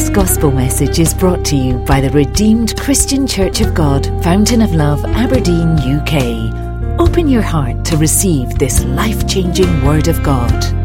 This 0.00 0.08
gospel 0.08 0.50
message 0.50 0.98
is 0.98 1.12
brought 1.12 1.44
to 1.44 1.56
you 1.56 1.76
by 1.80 2.00
the 2.00 2.08
Redeemed 2.08 2.74
Christian 2.80 3.26
Church 3.26 3.60
of 3.60 3.74
God, 3.74 4.06
Fountain 4.24 4.62
of 4.62 4.72
Love, 4.72 5.04
Aberdeen, 5.04 5.78
UK. 5.78 6.98
Open 6.98 7.28
your 7.28 7.42
heart 7.42 7.84
to 7.84 7.98
receive 7.98 8.58
this 8.58 8.82
life 8.82 9.28
changing 9.28 9.84
Word 9.84 10.08
of 10.08 10.22
God. 10.22 10.79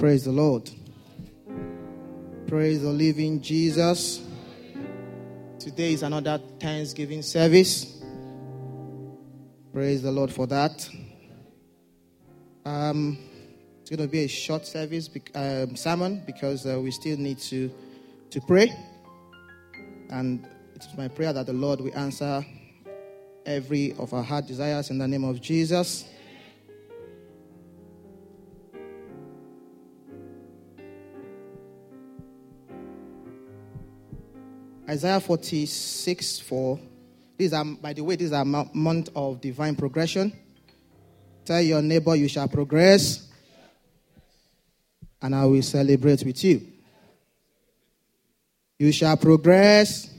Praise 0.00 0.24
the 0.24 0.32
Lord. 0.32 0.70
Praise 2.46 2.80
the 2.80 2.88
living 2.88 3.42
Jesus. 3.42 4.26
Today 5.58 5.92
is 5.92 6.02
another 6.02 6.40
Thanksgiving 6.58 7.20
service. 7.20 8.02
Praise 9.74 10.00
the 10.00 10.10
Lord 10.10 10.32
for 10.32 10.46
that. 10.46 10.88
Um, 12.64 13.18
it's 13.82 13.90
going 13.90 14.00
to 14.00 14.08
be 14.08 14.20
a 14.20 14.26
short 14.26 14.66
service, 14.66 15.10
um, 15.34 15.76
sermon, 15.76 16.22
because 16.24 16.64
uh, 16.64 16.80
we 16.80 16.92
still 16.92 17.18
need 17.18 17.38
to, 17.40 17.70
to 18.30 18.40
pray. 18.40 18.72
And 20.08 20.46
it's 20.76 20.88
my 20.96 21.08
prayer 21.08 21.34
that 21.34 21.44
the 21.44 21.52
Lord 21.52 21.82
will 21.82 21.94
answer 21.94 22.42
every 23.44 23.92
of 23.98 24.14
our 24.14 24.22
heart 24.22 24.46
desires 24.46 24.88
in 24.88 24.96
the 24.96 25.06
name 25.06 25.24
of 25.24 25.42
Jesus. 25.42 26.06
Isaiah 34.90 35.20
46 35.20 36.40
4. 36.40 36.80
These 37.38 37.52
are, 37.52 37.64
by 37.64 37.92
the 37.92 38.02
way, 38.02 38.16
these 38.16 38.32
are 38.32 38.44
mo- 38.44 38.68
month 38.74 39.10
of 39.14 39.40
divine 39.40 39.76
progression. 39.76 40.32
Tell 41.44 41.60
your 41.60 41.80
neighbor 41.80 42.16
you 42.16 42.26
shall 42.26 42.48
progress, 42.48 43.28
and 45.22 45.32
I 45.32 45.44
will 45.44 45.62
celebrate 45.62 46.24
with 46.24 46.42
you. 46.42 46.66
You 48.80 48.90
shall 48.90 49.16
progress, 49.16 50.12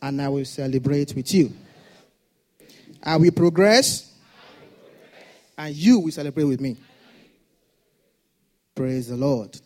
and 0.00 0.22
I 0.22 0.28
will 0.28 0.44
celebrate 0.44 1.12
with 1.12 1.34
you. 1.34 1.52
I 3.02 3.16
will 3.16 3.32
progress, 3.32 4.14
and 5.58 5.74
you 5.74 5.98
will 5.98 6.12
celebrate 6.12 6.44
with 6.44 6.60
me. 6.60 6.76
Praise 8.76 9.08
the 9.08 9.16
Lord. 9.16 9.60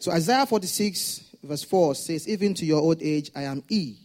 So 0.00 0.12
Isaiah 0.12 0.44
46 0.44 1.27
verse 1.42 1.64
4 1.64 1.94
says, 1.94 2.28
Even 2.28 2.54
to 2.54 2.66
your 2.66 2.80
old 2.80 3.02
age 3.02 3.30
I 3.34 3.42
am 3.42 3.62
he, 3.68 3.98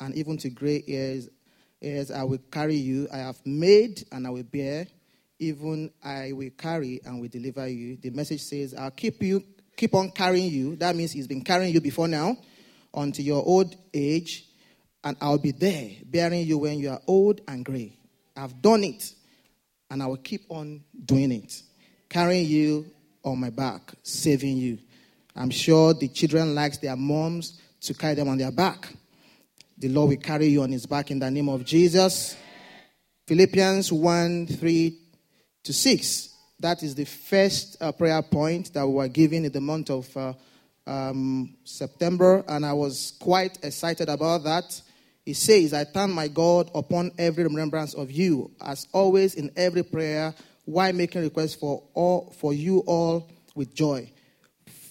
and 0.00 0.14
even 0.14 0.36
to 0.38 0.50
gray 0.50 0.82
hairs, 0.86 2.10
I 2.10 2.24
will 2.24 2.38
carry 2.50 2.76
you. 2.76 3.08
I 3.12 3.18
have 3.18 3.44
made 3.44 4.04
and 4.12 4.26
I 4.26 4.30
will 4.30 4.44
bear, 4.44 4.86
even 5.38 5.90
I 6.02 6.32
will 6.32 6.50
carry 6.50 7.00
and 7.04 7.20
will 7.20 7.28
deliver 7.28 7.66
you. 7.68 7.96
The 7.96 8.10
message 8.10 8.42
says, 8.42 8.74
I'll 8.74 8.90
keep 8.90 9.22
you, 9.22 9.44
keep 9.76 9.94
on 9.94 10.10
carrying 10.10 10.50
you. 10.50 10.76
That 10.76 10.96
means 10.96 11.12
he's 11.12 11.26
been 11.28 11.42
carrying 11.44 11.72
you 11.72 11.80
before 11.80 12.08
now, 12.08 12.36
unto 12.94 13.22
your 13.22 13.44
old 13.44 13.76
age, 13.94 14.46
and 15.04 15.16
I'll 15.20 15.38
be 15.38 15.52
there, 15.52 15.90
bearing 16.04 16.46
you 16.46 16.58
when 16.58 16.78
you 16.78 16.90
are 16.90 17.00
old 17.06 17.40
and 17.46 17.64
gray. 17.64 17.96
I've 18.36 18.60
done 18.60 18.84
it, 18.84 19.12
and 19.90 20.02
I 20.02 20.06
will 20.06 20.16
keep 20.16 20.42
on 20.48 20.82
doing 21.04 21.32
it, 21.32 21.62
carrying 22.08 22.46
you 22.46 22.90
on 23.24 23.38
my 23.38 23.50
back, 23.50 23.94
saving 24.02 24.56
you. 24.56 24.78
I'm 25.38 25.50
sure 25.50 25.94
the 25.94 26.08
children 26.08 26.52
likes 26.52 26.78
their 26.78 26.96
moms 26.96 27.60
to 27.82 27.94
carry 27.94 28.14
them 28.14 28.28
on 28.28 28.38
their 28.38 28.50
back. 28.50 28.88
The 29.78 29.88
Lord 29.88 30.08
will 30.08 30.16
carry 30.16 30.46
you 30.46 30.62
on 30.62 30.72
his 30.72 30.84
back 30.84 31.12
in 31.12 31.20
the 31.20 31.30
name 31.30 31.48
of 31.48 31.64
Jesus. 31.64 32.36
Philippians 33.28 33.92
1 33.92 34.48
3 34.48 34.98
to 35.62 35.72
6. 35.72 36.34
That 36.58 36.82
is 36.82 36.96
the 36.96 37.04
first 37.04 37.80
uh, 37.80 37.92
prayer 37.92 38.20
point 38.20 38.74
that 38.74 38.84
we 38.84 38.94
were 38.94 39.06
given 39.06 39.44
in 39.44 39.52
the 39.52 39.60
month 39.60 39.90
of 39.90 40.16
uh, 40.16 40.32
um, 40.88 41.54
September, 41.62 42.42
and 42.48 42.66
I 42.66 42.72
was 42.72 43.12
quite 43.20 43.58
excited 43.62 44.08
about 44.08 44.42
that. 44.42 44.82
He 45.24 45.34
says, 45.34 45.72
I 45.72 45.84
thank 45.84 46.10
my 46.10 46.26
God 46.26 46.68
upon 46.74 47.12
every 47.16 47.44
remembrance 47.44 47.94
of 47.94 48.10
you, 48.10 48.50
as 48.60 48.88
always 48.90 49.36
in 49.36 49.52
every 49.54 49.84
prayer, 49.84 50.34
while 50.64 50.92
making 50.92 51.22
requests 51.22 51.54
for 51.54 51.84
all 51.94 52.34
for 52.40 52.52
you 52.52 52.80
all 52.80 53.30
with 53.54 53.72
joy 53.72 54.10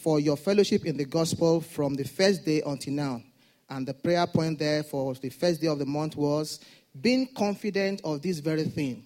for 0.07 0.21
your 0.21 0.37
fellowship 0.37 0.85
in 0.85 0.95
the 0.95 1.03
gospel 1.03 1.59
from 1.59 1.93
the 1.93 2.03
first 2.05 2.45
day 2.45 2.61
until 2.65 2.93
now. 2.93 3.21
And 3.69 3.85
the 3.85 3.93
prayer 3.93 4.25
point 4.25 4.57
there 4.57 4.81
for 4.81 5.13
the 5.15 5.27
first 5.27 5.59
day 5.59 5.67
of 5.67 5.79
the 5.79 5.85
month 5.85 6.15
was 6.15 6.61
being 7.01 7.27
confident 7.35 7.99
of 8.05 8.21
this 8.21 8.39
very 8.39 8.63
thing 8.63 9.03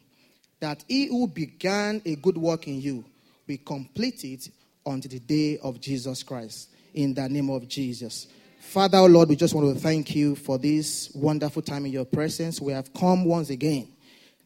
that 0.59 0.85
he 0.87 1.07
who 1.07 1.27
began 1.27 2.03
a 2.05 2.15
good 2.17 2.37
work 2.37 2.67
in 2.67 2.79
you 2.79 3.03
will 3.47 3.57
complete 3.65 4.23
it 4.23 4.47
until 4.85 5.09
the 5.09 5.17
day 5.17 5.57
of 5.63 5.81
Jesus 5.81 6.21
Christ. 6.21 6.69
In 6.93 7.15
the 7.15 7.27
name 7.27 7.49
of 7.49 7.67
Jesus. 7.67 8.27
Father, 8.59 8.99
oh 8.99 9.07
Lord, 9.07 9.29
we 9.29 9.35
just 9.35 9.55
want 9.55 9.73
to 9.73 9.81
thank 9.81 10.15
you 10.15 10.35
for 10.35 10.59
this 10.59 11.11
wonderful 11.15 11.63
time 11.63 11.87
in 11.87 11.93
your 11.93 12.05
presence. 12.05 12.61
We 12.61 12.73
have 12.73 12.93
come 12.93 13.25
once 13.25 13.49
again. 13.49 13.87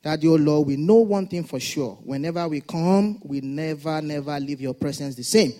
That, 0.04 0.24
oh 0.24 0.36
Lord, 0.36 0.68
we 0.68 0.78
know 0.78 1.00
one 1.00 1.28
thing 1.28 1.44
for 1.44 1.60
sure. 1.60 1.98
Whenever 2.06 2.48
we 2.48 2.62
come, 2.62 3.20
we 3.26 3.42
never, 3.42 4.02
never 4.02 4.40
leave 4.40 4.62
your 4.62 4.74
presence 4.74 5.16
the 5.16 5.24
same. 5.24 5.52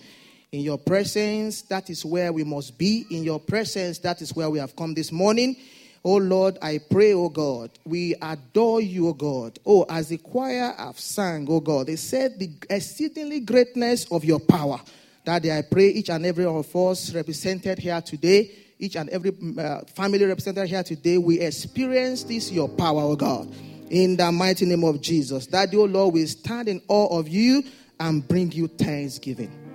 In 0.56 0.62
your 0.62 0.78
presence, 0.78 1.60
that 1.62 1.90
is 1.90 2.02
where 2.02 2.32
we 2.32 2.42
must 2.42 2.78
be. 2.78 3.04
In 3.10 3.24
your 3.24 3.38
presence, 3.38 3.98
that 3.98 4.22
is 4.22 4.34
where 4.34 4.48
we 4.48 4.58
have 4.58 4.74
come 4.74 4.94
this 4.94 5.12
morning. 5.12 5.54
Oh 6.02 6.16
Lord, 6.16 6.56
I 6.62 6.78
pray, 6.78 7.12
oh 7.12 7.28
God, 7.28 7.72
we 7.84 8.14
adore 8.22 8.80
you, 8.80 9.08
oh 9.08 9.12
God. 9.12 9.58
Oh, 9.66 9.84
as 9.86 10.08
the 10.08 10.16
choir 10.16 10.72
have 10.78 10.98
sang, 10.98 11.46
oh 11.50 11.60
God, 11.60 11.88
they 11.88 11.96
said 11.96 12.38
the 12.38 12.48
exceedingly 12.70 13.40
greatness 13.40 14.10
of 14.10 14.24
your 14.24 14.40
power. 14.40 14.80
That 15.26 15.44
I 15.44 15.60
pray 15.60 15.88
each 15.88 16.08
and 16.08 16.24
every 16.24 16.46
one 16.46 16.56
of 16.56 16.74
us 16.74 17.12
represented 17.12 17.78
here 17.78 18.00
today, 18.00 18.50
each 18.78 18.96
and 18.96 19.10
every 19.10 19.32
uh, 19.58 19.80
family 19.94 20.24
represented 20.24 20.70
here 20.70 20.82
today, 20.82 21.18
we 21.18 21.38
experience 21.38 22.22
this 22.22 22.50
your 22.50 22.70
power, 22.70 23.02
oh 23.02 23.14
God. 23.14 23.46
In 23.90 24.16
the 24.16 24.32
mighty 24.32 24.64
name 24.64 24.84
of 24.84 25.02
Jesus. 25.02 25.48
That, 25.48 25.68
oh 25.74 25.84
Lord, 25.84 26.14
we 26.14 26.24
stand 26.24 26.70
in 26.70 26.80
awe 26.88 27.18
of 27.18 27.28
you 27.28 27.62
and 28.00 28.26
bring 28.26 28.52
you 28.52 28.68
thanksgiving. 28.68 29.65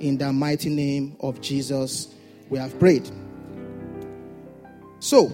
In 0.00 0.18
the 0.18 0.30
mighty 0.30 0.68
name 0.68 1.16
of 1.20 1.40
Jesus, 1.40 2.14
we 2.50 2.58
have 2.58 2.78
prayed. 2.78 3.10
So, 4.98 5.32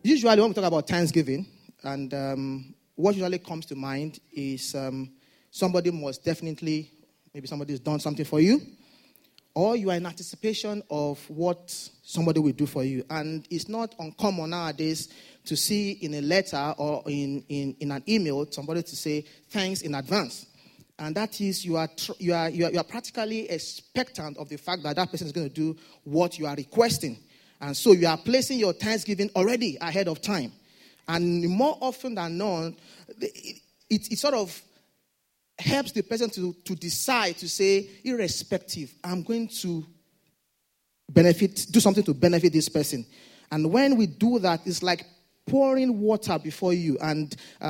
usually 0.00 0.40
when 0.40 0.50
we 0.50 0.54
talk 0.54 0.64
about 0.64 0.86
Thanksgiving, 0.86 1.44
and 1.82 2.14
um, 2.14 2.74
what 2.94 3.16
usually 3.16 3.40
comes 3.40 3.66
to 3.66 3.74
mind 3.74 4.20
is 4.32 4.76
um, 4.76 5.10
somebody 5.50 5.90
must 5.90 6.24
definitely, 6.24 6.92
maybe 7.34 7.48
somebody's 7.48 7.80
done 7.80 7.98
something 7.98 8.24
for 8.24 8.38
you, 8.38 8.60
or 9.54 9.74
you 9.74 9.90
are 9.90 9.96
in 9.96 10.06
anticipation 10.06 10.80
of 10.88 11.18
what 11.28 11.68
somebody 12.04 12.38
will 12.38 12.52
do 12.52 12.66
for 12.66 12.84
you. 12.84 13.04
And 13.10 13.44
it's 13.50 13.68
not 13.68 13.92
uncommon 13.98 14.50
nowadays 14.50 15.08
to 15.46 15.56
see 15.56 15.92
in 15.92 16.14
a 16.14 16.20
letter 16.20 16.74
or 16.78 17.02
in, 17.06 17.44
in, 17.48 17.74
in 17.80 17.90
an 17.90 18.04
email 18.08 18.46
somebody 18.52 18.84
to 18.84 18.94
say 18.94 19.24
thanks 19.50 19.80
in 19.80 19.96
advance 19.96 20.46
and 20.98 21.14
that 21.14 21.40
is 21.40 21.64
you 21.64 21.76
are, 21.76 21.88
tr- 21.88 22.12
you, 22.18 22.34
are, 22.34 22.50
you, 22.50 22.64
are, 22.64 22.72
you 22.72 22.78
are 22.78 22.84
practically 22.84 23.48
expectant 23.48 24.36
of 24.36 24.48
the 24.48 24.56
fact 24.56 24.82
that 24.82 24.96
that 24.96 25.10
person 25.10 25.26
is 25.26 25.32
going 25.32 25.48
to 25.48 25.54
do 25.54 25.76
what 26.04 26.38
you 26.38 26.46
are 26.46 26.56
requesting. 26.56 27.18
And 27.60 27.76
so 27.76 27.92
you 27.92 28.06
are 28.06 28.16
placing 28.16 28.58
your 28.58 28.72
thanksgiving 28.72 29.30
already 29.36 29.78
ahead 29.80 30.08
of 30.08 30.20
time. 30.20 30.52
And 31.06 31.48
more 31.48 31.78
often 31.80 32.14
than 32.14 32.38
not, 32.38 32.72
it, 33.20 33.60
it, 33.88 34.12
it 34.12 34.18
sort 34.18 34.34
of 34.34 34.60
helps 35.58 35.92
the 35.92 36.02
person 36.02 36.30
to, 36.30 36.52
to 36.64 36.74
decide 36.74 37.36
to 37.38 37.48
say, 37.48 37.88
irrespective, 38.04 38.94
I'm 39.02 39.22
going 39.22 39.48
to 39.62 39.84
benefit, 41.08 41.66
do 41.70 41.80
something 41.80 42.04
to 42.04 42.14
benefit 42.14 42.52
this 42.52 42.68
person. 42.68 43.06
And 43.50 43.70
when 43.72 43.96
we 43.96 44.06
do 44.06 44.38
that, 44.40 44.60
it's 44.66 44.82
like 44.82 45.06
pouring 45.48 46.00
water 46.00 46.38
before 46.38 46.72
you. 46.72 46.98
And 47.00 47.34
uh, 47.60 47.64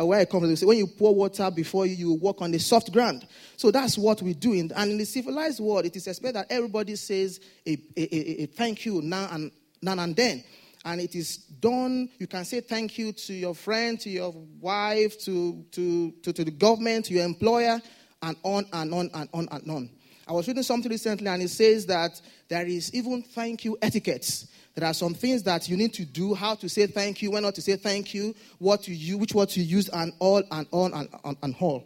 uh, 0.00 0.04
where 0.04 0.20
I 0.20 0.24
come 0.24 0.40
from, 0.40 0.50
they 0.50 0.56
say, 0.56 0.66
when 0.66 0.78
you 0.78 0.86
pour 0.86 1.14
water 1.14 1.50
before 1.50 1.86
you, 1.86 1.94
you 1.94 2.12
walk 2.14 2.42
on 2.42 2.50
the 2.50 2.58
soft 2.58 2.92
ground. 2.92 3.26
So 3.56 3.70
that's 3.70 3.96
what 3.96 4.20
we 4.22 4.34
do. 4.34 4.52
And 4.52 4.72
in 4.72 4.98
the 4.98 5.04
civilized 5.04 5.60
world, 5.60 5.86
it 5.86 5.96
is 5.96 6.06
expected 6.06 6.36
that 6.36 6.46
everybody 6.50 6.96
says 6.96 7.40
a, 7.66 7.72
a, 7.96 8.14
a, 8.14 8.42
a 8.42 8.46
thank 8.46 8.84
you 8.84 9.00
now 9.02 9.28
and, 9.32 9.50
now 9.80 9.98
and 9.98 10.14
then. 10.14 10.44
And 10.84 11.00
it 11.00 11.14
is 11.14 11.36
done, 11.36 12.08
you 12.18 12.26
can 12.26 12.44
say 12.44 12.60
thank 12.60 12.96
you 12.96 13.12
to 13.12 13.34
your 13.34 13.54
friend, 13.54 14.00
to 14.00 14.08
your 14.08 14.32
wife, 14.60 15.18
to, 15.24 15.64
to, 15.72 16.10
to, 16.22 16.32
to 16.32 16.44
the 16.44 16.50
government, 16.50 17.06
to 17.06 17.14
your 17.14 17.24
employer, 17.24 17.80
and 18.22 18.36
on 18.42 18.66
and 18.72 18.94
on 18.94 19.10
and 19.14 19.28
on 19.32 19.48
and 19.50 19.70
on. 19.70 19.90
I 20.30 20.32
was 20.32 20.46
reading 20.46 20.62
something 20.62 20.88
recently, 20.88 21.26
and 21.26 21.42
it 21.42 21.48
says 21.48 21.86
that 21.86 22.20
there 22.46 22.64
is 22.64 22.94
even 22.94 23.20
thank 23.20 23.64
you 23.64 23.76
etiquettes. 23.82 24.46
There 24.76 24.86
are 24.86 24.94
some 24.94 25.12
things 25.12 25.42
that 25.42 25.68
you 25.68 25.76
need 25.76 25.92
to 25.94 26.04
do, 26.04 26.34
how 26.34 26.54
to 26.54 26.68
say 26.68 26.86
thank 26.86 27.20
you, 27.20 27.32
when 27.32 27.42
not 27.42 27.56
to 27.56 27.60
say 27.60 27.74
thank 27.74 28.14
you, 28.14 28.36
what 28.60 28.84
to 28.84 28.94
use, 28.94 29.16
which 29.16 29.34
word 29.34 29.48
to 29.48 29.60
use, 29.60 29.88
and 29.88 30.12
all 30.20 30.40
and 30.52 30.68
on 30.70 30.94
and, 30.94 31.08
and, 31.24 31.36
and 31.42 31.56
all. 31.58 31.84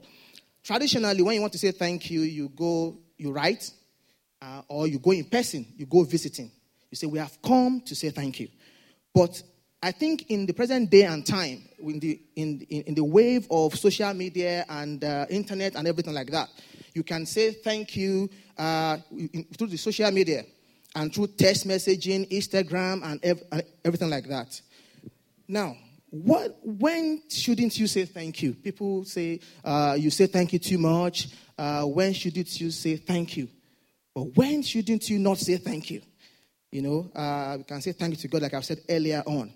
traditionally, 0.62 1.22
when 1.22 1.36
you 1.36 1.40
want 1.40 1.54
to 1.54 1.58
say 1.58 1.70
thank 1.70 2.10
you, 2.10 2.20
you 2.20 2.50
go, 2.50 2.98
you 3.16 3.32
write, 3.32 3.70
uh, 4.42 4.60
or 4.68 4.88
you 4.88 4.98
go 4.98 5.12
in 5.12 5.24
person, 5.24 5.64
you 5.78 5.86
go 5.86 6.04
visiting. 6.04 6.50
You 6.90 6.96
say, 6.96 7.06
We 7.06 7.20
have 7.20 7.40
come 7.40 7.80
to 7.86 7.94
say 7.94 8.10
thank 8.10 8.40
you. 8.40 8.48
But 9.14 9.42
I 9.82 9.90
think 9.90 10.30
in 10.30 10.44
the 10.44 10.52
present 10.52 10.90
day 10.90 11.04
and 11.04 11.26
time, 11.26 11.62
in 11.78 11.98
the, 11.98 12.20
in, 12.36 12.60
in, 12.68 12.82
in 12.82 12.94
the 12.94 13.04
wave 13.04 13.46
of 13.50 13.74
social 13.74 14.12
media 14.12 14.66
and 14.68 15.02
uh, 15.02 15.24
internet 15.30 15.76
and 15.76 15.88
everything 15.88 16.12
like 16.12 16.30
that, 16.30 16.50
you 16.94 17.02
can 17.02 17.26
say 17.26 17.52
thank 17.52 17.96
you 17.96 18.30
uh, 18.56 18.98
through 19.58 19.66
the 19.66 19.76
social 19.76 20.10
media 20.10 20.44
and 20.94 21.12
through 21.12 21.26
text 21.26 21.66
messaging, 21.66 22.30
Instagram, 22.30 23.04
and 23.04 23.22
ev- 23.24 23.42
everything 23.84 24.08
like 24.08 24.28
that. 24.28 24.60
Now, 25.48 25.76
what, 26.10 26.56
when 26.62 27.22
shouldn't 27.28 27.76
you 27.76 27.88
say 27.88 28.04
thank 28.04 28.40
you? 28.42 28.54
People 28.54 29.04
say 29.04 29.40
uh, 29.64 29.96
you 29.98 30.10
say 30.10 30.26
thank 30.26 30.52
you 30.52 30.60
too 30.60 30.78
much. 30.78 31.28
Uh, 31.58 31.82
when 31.82 32.12
shouldn't 32.12 32.60
you 32.60 32.70
say 32.70 32.96
thank 32.96 33.36
you? 33.36 33.48
But 34.14 34.36
when 34.36 34.62
shouldn't 34.62 35.10
you 35.10 35.18
not 35.18 35.38
say 35.38 35.56
thank 35.56 35.90
you? 35.90 36.02
You 36.70 36.82
know, 36.82 37.10
uh, 37.14 37.56
we 37.58 37.64
can 37.64 37.80
say 37.80 37.92
thank 37.92 38.12
you 38.12 38.16
to 38.16 38.28
God, 38.28 38.42
like 38.42 38.54
I've 38.54 38.64
said 38.64 38.78
earlier 38.88 39.22
on. 39.26 39.52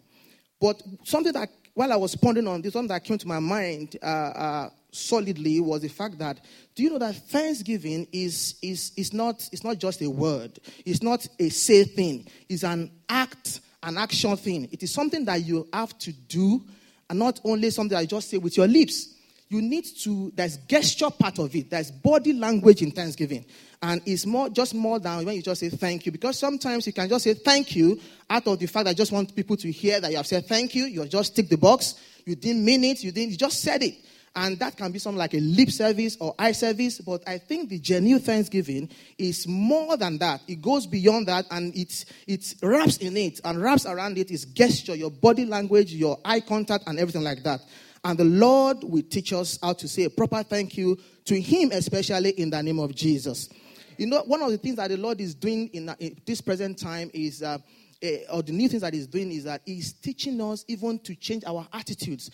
But 0.61 0.83
something 1.05 1.33
that, 1.33 1.49
while 1.75 1.93
I 1.93 1.97
was 1.97 2.17
pondering 2.17 2.49
on 2.49 2.61
this, 2.61 2.73
something 2.73 2.89
that 2.89 3.05
came 3.05 3.19
to 3.19 3.29
my 3.29 3.39
mind 3.39 3.97
uh, 4.03 4.07
uh, 4.07 4.71
solidly 4.91 5.61
was 5.61 5.83
the 5.83 5.89
fact 5.89 6.19
that 6.19 6.41
do 6.75 6.83
you 6.83 6.91
know 6.91 6.99
that 6.99 7.15
thanksgiving 7.15 8.07
is, 8.13 8.57
is, 8.63 8.93
is, 8.97 9.13
not, 9.13 9.49
is 9.53 9.65
not 9.65 9.79
just 9.79 10.01
a 10.03 10.11
word, 10.11 10.59
it's 10.85 11.03
not 11.03 11.27
a 11.39 11.49
say 11.49 11.85
thing, 11.85 12.27
it's 12.49 12.65
an 12.65 12.91
act, 13.09 13.61
an 13.83 13.99
action 13.99 14.37
thing. 14.37 14.69
It 14.71 14.83
is 14.83 14.93
something 14.93 15.25
that 15.27 15.45
you 15.45 15.69
have 15.73 15.99
to 15.99 16.13
do, 16.13 16.63
and 17.11 17.19
not 17.19 17.41
only 17.45 17.71
something 17.71 17.99
you 17.99 18.07
just 18.07 18.31
say 18.31 18.39
with 18.39 18.57
your 18.57 18.69
lips. 18.69 19.15
You 19.51 19.63
need 19.63 19.87
to, 20.03 20.31
there's 20.35 20.59
gesture 20.59 21.09
part 21.09 21.39
of 21.39 21.55
it, 21.57 21.71
there's 21.71 21.91
body 21.91 22.35
language 22.35 22.83
in 22.83 22.91
thanksgiving. 22.91 23.47
And 23.81 24.03
it's 24.05 24.27
more, 24.27 24.51
just 24.51 24.75
more 24.75 24.99
than 24.99 25.25
when 25.25 25.37
you 25.37 25.43
just 25.43 25.61
say 25.61 25.71
thank 25.71 26.05
you. 26.05 26.13
Because 26.13 26.39
sometimes 26.39 26.87
you 26.87 26.93
can 26.93 27.09
just 27.09 27.25
say 27.25 27.33
thank 27.33 27.75
you 27.75 27.99
out 28.29 28.47
of 28.47 28.59
the 28.59 28.67
fact 28.67 28.85
that 28.85 28.91
I 28.91 28.95
just 28.95 29.11
want 29.11 29.35
people 29.35 29.57
to 29.57 29.71
hear 29.71 30.01
that 30.01 30.11
you 30.11 30.17
have 30.17 30.27
said 30.27 30.47
thank 30.47 30.75
you. 30.75 30.85
You 30.85 31.07
just 31.07 31.35
tick 31.35 31.49
the 31.49 31.57
box. 31.57 31.95
You 32.27 32.35
didn't 32.35 32.65
mean 32.65 32.85
it. 32.85 33.03
You 33.03 33.11
didn't, 33.11 33.31
you 33.31 33.37
just 33.39 33.63
said 33.63 33.83
it. 33.83 33.95
And 34.37 34.59
that 34.59 34.77
can 34.77 34.93
be 34.93 34.99
something 34.99 35.19
like 35.19 35.35
a 35.35 35.41
lip 35.41 35.71
service 35.71 36.17
or 36.21 36.35
eye 36.39 36.53
service. 36.53 37.01
But 37.01 37.23
I 37.27 37.39
think 37.39 37.69
the 37.69 37.79
genuine 37.79 38.23
thanksgiving 38.23 38.89
is 39.17 39.47
more 39.49 39.97
than 39.97 40.19
that. 40.19 40.43
It 40.47 40.63
goes 40.63 40.87
beyond 40.87 41.29
that 41.29 41.47
and 41.51 41.75
it, 41.77 42.05
it 42.27 42.55
wraps 42.63 42.99
in 42.99 43.17
it 43.17 43.41
and 43.45 43.61
wraps 43.61 43.87
around 43.87 44.19
it 44.19 44.31
is 44.31 44.45
gesture, 44.45 44.95
your 44.95 45.11
body 45.11 45.45
language, 45.45 45.93
your 45.93 46.19
eye 46.25 46.41
contact, 46.41 46.85
and 46.87 46.99
everything 46.99 47.25
like 47.25 47.43
that. 47.43 47.61
And 48.05 48.19
the 48.19 48.25
Lord 48.25 48.79
will 48.85 49.03
teach 49.03 49.33
us 49.33 49.59
how 49.63 49.73
to 49.73 49.89
say 49.89 50.05
a 50.05 50.11
proper 50.11 50.43
thank 50.43 50.77
you 50.77 50.99
to 51.25 51.41
Him, 51.41 51.71
especially 51.73 52.31
in 52.31 52.51
the 52.51 52.63
name 52.63 52.79
of 52.79 52.95
Jesus. 52.95 53.49
You 53.97 54.07
know, 54.07 54.23
one 54.23 54.43
of 54.43 54.51
the 54.51 54.59
things 54.59 54.77
that 54.77 54.91
the 54.91 54.97
Lord 54.97 55.21
is 55.21 55.35
doing 55.35 55.69
in, 55.69 55.93
in 55.99 56.21
this 56.25 56.41
present 56.41 56.79
time 56.79 57.11
is. 57.13 57.43
Uh, 57.43 57.59
uh, 58.01 58.09
or 58.33 58.43
the 58.43 58.53
new 58.53 58.69
things 58.69 58.83
that 58.83 58.95
he's 58.95 59.09
doing 59.09 59.33
is 59.33 59.43
that 59.43 59.61
he's 59.65 59.93
teaching 59.93 60.41
us 60.41 60.65
even 60.69 61.01
to 61.01 61.17
change 61.17 61.43
our 61.45 61.67
attitudes 61.73 62.31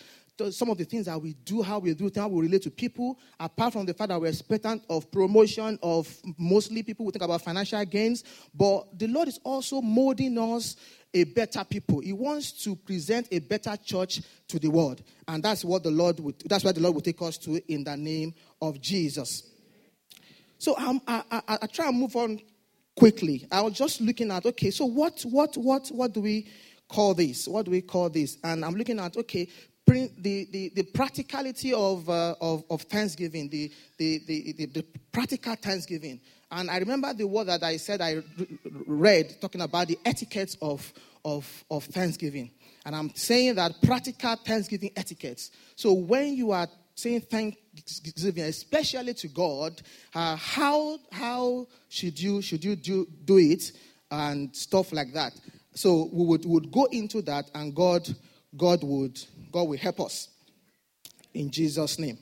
some 0.51 0.69
of 0.69 0.77
the 0.77 0.83
things 0.83 1.05
that 1.05 1.21
we 1.21 1.33
do, 1.33 1.61
how 1.61 1.79
we 1.79 1.93
do, 1.93 2.11
how 2.15 2.27
we 2.27 2.41
relate 2.41 2.63
to 2.63 2.71
people, 2.71 3.17
apart 3.39 3.73
from 3.73 3.85
the 3.85 3.93
fact 3.93 4.09
that 4.09 4.19
we're 4.19 4.27
expectant 4.27 4.83
of 4.89 5.09
promotion, 5.11 5.79
of 5.81 6.13
mostly 6.37 6.83
people 6.83 7.05
who 7.05 7.11
think 7.11 7.23
about 7.23 7.41
financial 7.41 7.83
gains, 7.85 8.23
but 8.53 8.97
the 8.97 9.07
Lord 9.07 9.27
is 9.27 9.39
also 9.43 9.81
molding 9.81 10.37
us 10.37 10.75
a 11.13 11.23
better 11.23 11.63
people. 11.63 12.01
He 12.01 12.11
wants 12.11 12.51
to 12.63 12.75
present 12.75 13.29
a 13.31 13.39
better 13.39 13.77
church 13.77 14.21
to 14.49 14.59
the 14.59 14.67
world. 14.67 15.01
And 15.27 15.41
that's 15.41 15.63
what 15.63 15.83
the 15.83 15.91
Lord 15.91 16.19
would, 16.19 16.35
that's 16.45 16.63
where 16.63 16.73
the 16.73 16.81
Lord 16.81 16.95
will 16.95 17.01
take 17.01 17.21
us 17.21 17.37
to 17.39 17.61
in 17.71 17.85
the 17.85 17.95
name 17.95 18.33
of 18.61 18.81
Jesus. 18.81 19.43
So 20.57 20.77
um, 20.77 21.01
I, 21.07 21.23
I, 21.31 21.57
I 21.61 21.67
try 21.67 21.87
and 21.87 21.97
move 21.97 22.15
on 22.15 22.41
quickly. 22.97 23.47
I 23.51 23.61
was 23.61 23.73
just 23.73 24.01
looking 24.01 24.31
at, 24.31 24.45
okay, 24.45 24.71
so 24.71 24.85
what, 24.85 25.21
what, 25.23 25.55
what, 25.55 25.87
what 25.89 26.13
do 26.13 26.21
we 26.21 26.47
call 26.89 27.13
this? 27.13 27.47
What 27.47 27.65
do 27.65 27.71
we 27.71 27.81
call 27.81 28.09
this? 28.09 28.37
And 28.43 28.65
I'm 28.65 28.75
looking 28.75 28.99
at, 28.99 29.15
okay, 29.15 29.47
the, 29.85 30.47
the, 30.51 30.71
the 30.75 30.83
practicality 30.83 31.73
of, 31.73 32.09
uh, 32.09 32.35
of, 32.41 32.63
of 32.69 32.81
Thanksgiving, 32.83 33.49
the, 33.49 33.71
the, 33.97 34.21
the, 34.25 34.53
the, 34.53 34.65
the 34.65 34.85
practical 35.11 35.55
Thanksgiving. 35.55 36.19
And 36.51 36.69
I 36.69 36.77
remember 36.77 37.13
the 37.13 37.27
word 37.27 37.47
that 37.47 37.63
I 37.63 37.77
said 37.77 38.01
I 38.01 38.21
read 38.87 39.39
talking 39.41 39.61
about 39.61 39.87
the 39.87 39.99
etiquette 40.05 40.55
of, 40.61 40.91
of, 41.23 41.65
of 41.69 41.83
Thanksgiving. 41.85 42.51
And 42.85 42.95
I'm 42.95 43.13
saying 43.15 43.55
that 43.55 43.81
practical 43.81 44.35
Thanksgiving 44.35 44.91
etiquettes. 44.95 45.51
So 45.75 45.93
when 45.93 46.35
you 46.35 46.51
are 46.51 46.67
saying 46.93 47.21
Thanksgiving, 47.21 48.43
especially 48.43 49.13
to 49.15 49.27
God, 49.27 49.81
uh, 50.13 50.35
how, 50.35 50.99
how 51.11 51.67
should 51.89 52.19
you, 52.19 52.41
should 52.41 52.63
you 52.63 52.75
do, 52.75 53.07
do 53.25 53.37
it 53.37 53.71
and 54.11 54.55
stuff 54.55 54.93
like 54.93 55.13
that? 55.13 55.33
So 55.73 56.09
we 56.11 56.25
would, 56.25 56.45
would 56.45 56.71
go 56.71 56.85
into 56.85 57.21
that 57.23 57.51
and 57.53 57.75
God, 57.75 58.07
God 58.55 58.83
would 58.83 59.19
God 59.55 59.69
will 59.69 59.77
help 59.77 60.01
us. 60.01 60.27
In 61.33 61.49
Jesus' 61.49 61.97
name. 61.97 62.17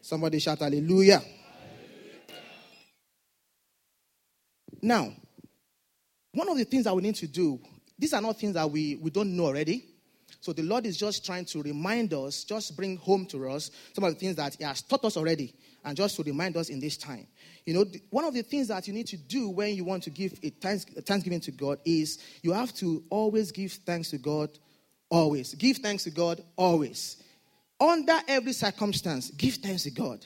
Somebody 0.00 0.38
shout 0.38 0.60
hallelujah. 0.60 1.20
Now, 4.80 5.12
one 6.32 6.48
of 6.48 6.56
the 6.56 6.62
things 6.62 6.84
that 6.84 6.94
we 6.94 7.02
need 7.02 7.16
to 7.16 7.26
do, 7.26 7.58
these 7.98 8.14
are 8.14 8.20
not 8.20 8.38
things 8.38 8.54
that 8.54 8.70
we, 8.70 8.94
we 8.94 9.10
don't 9.10 9.36
know 9.36 9.46
already. 9.46 9.84
So 10.40 10.52
the 10.52 10.62
Lord 10.62 10.86
is 10.86 10.96
just 10.96 11.26
trying 11.26 11.44
to 11.46 11.60
remind 11.60 12.14
us, 12.14 12.44
just 12.44 12.76
bring 12.76 12.98
home 12.98 13.26
to 13.26 13.50
us 13.50 13.72
some 13.92 14.04
of 14.04 14.14
the 14.14 14.20
things 14.20 14.36
that 14.36 14.54
He 14.54 14.62
has 14.62 14.80
taught 14.82 15.04
us 15.06 15.16
already, 15.16 15.52
and 15.84 15.96
just 15.96 16.14
to 16.14 16.22
remind 16.22 16.56
us 16.56 16.68
in 16.68 16.78
this 16.78 16.96
time. 16.96 17.26
You 17.66 17.74
know, 17.74 17.84
one 18.10 18.24
of 18.24 18.34
the 18.34 18.42
things 18.42 18.68
that 18.68 18.86
you 18.86 18.94
need 18.94 19.08
to 19.08 19.16
do 19.16 19.48
when 19.48 19.74
you 19.74 19.82
want 19.82 20.04
to 20.04 20.10
give 20.10 20.38
a 20.44 20.50
thanksgiving 20.50 21.40
to 21.40 21.50
God 21.50 21.80
is 21.84 22.20
you 22.42 22.52
have 22.52 22.72
to 22.76 23.02
always 23.10 23.50
give 23.50 23.72
thanks 23.72 24.10
to 24.10 24.18
God 24.18 24.56
Always. 25.10 25.54
Give 25.54 25.76
thanks 25.78 26.04
to 26.04 26.10
God 26.10 26.42
always. 26.56 27.22
Under 27.80 28.18
every 28.26 28.52
circumstance, 28.52 29.30
give 29.30 29.54
thanks 29.54 29.84
to 29.84 29.90
God. 29.90 30.24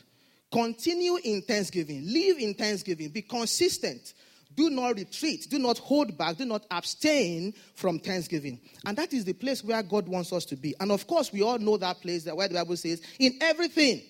Continue 0.51 1.17
in 1.23 1.43
thanksgiving. 1.43 2.05
Live 2.07 2.39
in 2.39 2.55
thanksgiving. 2.55 3.11
Be 3.11 3.23
consistent. 3.23 4.15
Do 4.55 4.69
not 4.69 4.97
retreat. 4.97 5.47
Do 5.49 5.59
not 5.59 5.79
hold 5.79 6.19
back. 6.19 6.37
Do 6.37 6.45
not 6.45 6.67
abstain 6.71 7.55
from 7.75 7.99
thanksgiving. 7.99 8.61
And 8.85 8.97
that 8.99 9.13
is 9.13 9.25
the 9.25 9.33
place 9.33 9.65
where 9.65 9.83
God 9.83 10.09
wants 10.09 10.33
us 10.33 10.45
to 10.47 10.57
be. 10.57 10.75
And 10.79 10.93
of 10.93 11.07
course, 11.07 11.33
we 11.33 11.43
all 11.43 11.59
know 11.59 11.79
that 11.79 12.03
place 12.03 12.25
that 12.25 12.37
where 12.37 12.49
the 12.49 12.55
Bible 12.55 12.77
says, 12.77 13.01
in 13.19 13.39
everything, 13.41 14.03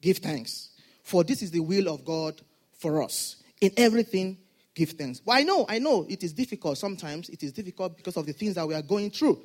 give 0.00 0.18
thanks. 0.18 0.70
For 1.02 1.24
this 1.24 1.42
is 1.42 1.50
the 1.50 1.60
will 1.60 1.88
of 1.88 2.04
God 2.04 2.40
for 2.78 3.02
us. 3.02 3.42
In 3.60 3.72
everything, 3.76 4.38
give 4.74 4.90
thanks. 4.90 5.20
Well, 5.24 5.36
I 5.36 5.42
know, 5.42 5.66
I 5.68 5.80
know 5.80 6.06
it 6.08 6.22
is 6.22 6.32
difficult. 6.32 6.78
Sometimes 6.78 7.28
it 7.28 7.42
is 7.42 7.50
difficult 7.50 7.96
because 7.96 8.16
of 8.16 8.26
the 8.26 8.32
things 8.32 8.54
that 8.54 8.68
we 8.68 8.74
are 8.74 8.82
going 8.82 9.10
through. 9.10 9.40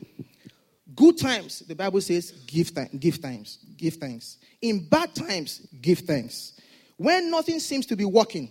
Good 0.96 1.18
times, 1.18 1.60
the 1.60 1.76
Bible 1.76 2.02
says, 2.02 2.32
give, 2.46 2.76
th- 2.76 2.90
give 3.00 3.16
thanks. 3.16 3.60
Give 3.78 3.94
thanks. 3.94 4.38
In 4.62 4.88
bad 4.90 5.16
times, 5.16 5.66
give 5.82 6.00
thanks. 6.00 6.60
When 6.98 7.32
nothing 7.32 7.60
seems 7.60 7.86
to 7.88 7.96
be 7.96 8.06
working, 8.06 8.50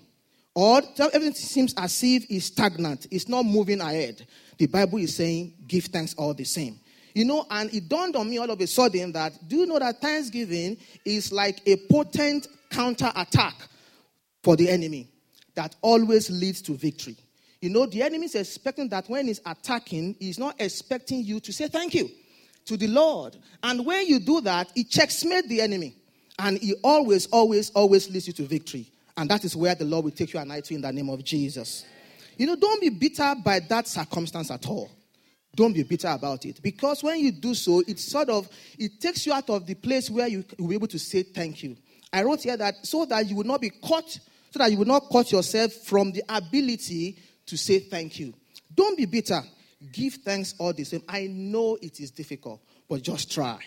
or 0.55 0.83
everything 0.99 1.35
seems 1.35 1.75
as 1.77 2.03
if 2.03 2.25
it's 2.31 2.47
stagnant, 2.47 3.07
it's 3.11 3.29
not 3.29 3.45
moving 3.45 3.81
ahead, 3.81 4.27
the 4.59 4.67
Bible 4.67 4.99
is 4.99 5.15
saying, 5.15 5.53
give 5.67 5.85
thanks 5.85 6.15
all 6.15 6.33
the 6.35 6.45
same. 6.45 6.81
You 7.15 7.27
know, 7.27 7.47
and 7.51 7.73
it 7.75 7.89
dawned 7.89 8.17
on 8.17 8.29
me 8.29 8.39
all 8.39 8.51
of 8.51 8.61
a 8.61 8.67
sudden 8.67 9.13
that 9.13 9.33
do 9.47 9.57
you 9.57 9.67
know 9.67 9.79
that 9.79 10.01
Thanksgiving 10.01 10.79
is 11.05 11.31
like 11.31 11.61
a 11.67 11.77
potent 11.91 12.49
counter 12.71 13.13
attack 13.15 13.55
for 14.43 14.57
the 14.57 14.71
enemy 14.71 15.11
that 15.55 15.77
always 15.83 16.31
leads 16.31 16.63
to 16.63 16.75
victory. 16.75 17.17
You 17.61 17.69
know, 17.69 17.85
the 17.85 18.03
enemy 18.03 18.25
is 18.25 18.35
expecting 18.35 18.89
that 18.89 19.09
when 19.09 19.27
he's 19.27 19.43
attacking, 19.45 20.17
he's 20.19 20.39
not 20.39 20.57
expecting 20.59 21.23
you 21.23 21.39
to 21.41 21.53
say 21.53 21.69
thank 21.69 21.95
you 21.95 22.11
to 22.67 22.77
the 22.77 22.87
Lord. 22.87 23.37
And 23.63 23.85
when 23.85 24.07
you 24.07 24.19
do 24.19 24.41
that, 24.43 24.73
it 24.75 24.91
checkmate 24.91 25.49
the 25.49 25.61
enemy. 25.61 25.95
And 26.39 26.59
he 26.59 26.75
always, 26.83 27.27
always, 27.27 27.71
always 27.71 28.11
leads 28.11 28.27
you 28.27 28.33
to 28.35 28.45
victory. 28.45 28.91
And 29.17 29.29
that 29.31 29.45
is 29.45 29.55
where 29.55 29.75
the 29.75 29.85
Lord 29.85 30.05
will 30.05 30.13
take 30.13 30.33
you 30.33 30.41
and 30.41 30.53
I 30.53 30.61
to 30.61 30.75
in 30.75 30.81
the 30.81 30.93
name 30.93 31.11
of 31.11 31.23
Jesus. 31.23 31.85
You 32.37 32.47
know, 32.47 32.57
don't 32.57 32.81
be 32.81 32.89
bitter 32.89 33.35
by 33.45 33.61
that 33.61 33.87
circumstance 33.87 34.51
at 34.51 34.67
all. 34.67 34.91
Don't 35.55 35.75
be 35.75 35.83
bitter 35.83 36.09
about 36.09 36.47
it. 36.47 36.63
Because 36.63 37.03
when 37.03 37.19
you 37.21 37.31
do 37.31 37.55
so, 37.55 37.83
it 37.87 37.99
sort 37.99 38.31
of 38.31 38.49
it 38.79 39.01
takes 39.01 39.27
you 39.27 39.35
out 39.35 39.51
of 39.51 39.67
the 39.67 39.75
place 39.75 40.09
where 40.09 40.27
you 40.27 40.45
will 40.59 40.69
be 40.69 40.75
able 40.75 40.89
to 40.89 40.99
say 40.99 41.23
thank 41.23 41.63
you. 41.63 41.77
I 42.11 42.23
wrote 42.23 42.43
here 42.43 42.57
that 42.57 42.87
so 42.87 43.05
that 43.05 43.29
you 43.29 43.37
will 43.37 43.45
not 43.45 43.61
be 43.61 43.69
caught, 43.69 44.11
so 44.11 44.59
that 44.59 44.71
you 44.71 44.79
will 44.79 44.87
not 44.87 45.11
cut 45.13 45.31
yourself 45.31 45.73
from 45.73 46.13
the 46.13 46.23
ability 46.29 47.19
to 47.47 47.57
say 47.59 47.81
thank 47.81 48.19
you. 48.19 48.33
Don't 48.75 48.97
be 48.97 49.05
bitter. 49.05 49.43
Give 49.93 50.15
thanks 50.15 50.55
all 50.59 50.73
the 50.73 50.85
same. 50.85 51.03
I 51.09 51.27
know 51.27 51.79
it 51.81 52.01
is 52.01 52.11
difficult, 52.11 52.61
but 52.89 53.03
just 53.03 53.33
try. 53.33 53.59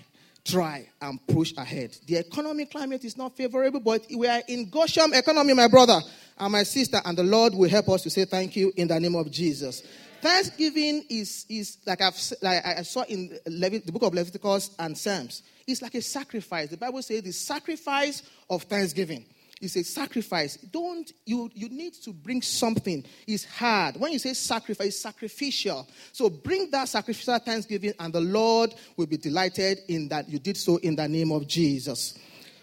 Try 0.45 0.87
and 1.01 1.19
push 1.27 1.53
ahead. 1.57 1.97
The 2.05 2.19
economic 2.19 2.69
climate 2.71 3.03
is 3.03 3.17
not 3.17 3.35
favorable, 3.35 3.79
but 3.79 4.05
we 4.15 4.27
are 4.27 4.43
in 4.47 4.69
Goshen 4.69 5.11
economy, 5.13 5.53
my 5.53 5.67
brother 5.67 5.99
and 6.37 6.51
my 6.51 6.63
sister, 6.63 7.01
and 7.03 7.17
the 7.17 7.23
Lord 7.23 7.55
will 7.55 7.69
help 7.69 7.89
us 7.89 8.03
to 8.03 8.09
say 8.09 8.25
thank 8.25 8.55
you 8.55 8.71
in 8.75 8.87
the 8.87 8.99
name 8.99 9.15
of 9.15 9.31
Jesus. 9.31 9.81
Thanksgiving 10.21 11.03
is, 11.09 11.45
is 11.49 11.77
like, 11.85 12.01
I've, 12.01 12.19
like 12.41 12.65
I 12.65 12.81
saw 12.83 13.03
in 13.03 13.37
Levit- 13.47 13.85
the 13.85 13.91
book 13.91 14.03
of 14.03 14.13
Leviticus 14.13 14.75
and 14.77 14.97
Psalms. 14.97 15.43
It's 15.67 15.81
like 15.81 15.95
a 15.95 16.01
sacrifice. 16.01 16.69
The 16.69 16.77
Bible 16.77 17.01
says 17.01 17.23
the 17.23 17.31
sacrifice 17.31 18.21
of 18.49 18.63
thanksgiving 18.63 19.25
is 19.61 19.75
a 19.75 19.83
sacrifice. 19.83 20.57
Don't 20.57 21.11
you 21.25 21.49
you 21.53 21.69
need 21.69 21.93
to 22.03 22.11
bring 22.11 22.41
something. 22.41 23.03
It's 23.27 23.45
hard. 23.45 23.97
When 23.97 24.11
you 24.11 24.19
say 24.19 24.33
sacrifice, 24.33 24.99
sacrificial. 24.99 25.87
So 26.11 26.29
bring 26.29 26.69
that 26.71 26.89
sacrificial 26.89 27.39
thanksgiving, 27.39 27.93
and 27.99 28.13
the 28.13 28.21
Lord 28.21 28.73
will 28.97 29.07
be 29.07 29.17
delighted 29.17 29.79
in 29.87 30.09
that 30.09 30.29
you 30.29 30.39
did 30.39 30.57
so 30.57 30.77
in 30.77 30.95
the 30.95 31.07
name 31.07 31.31
of 31.31 31.47
Jesus. 31.47 32.17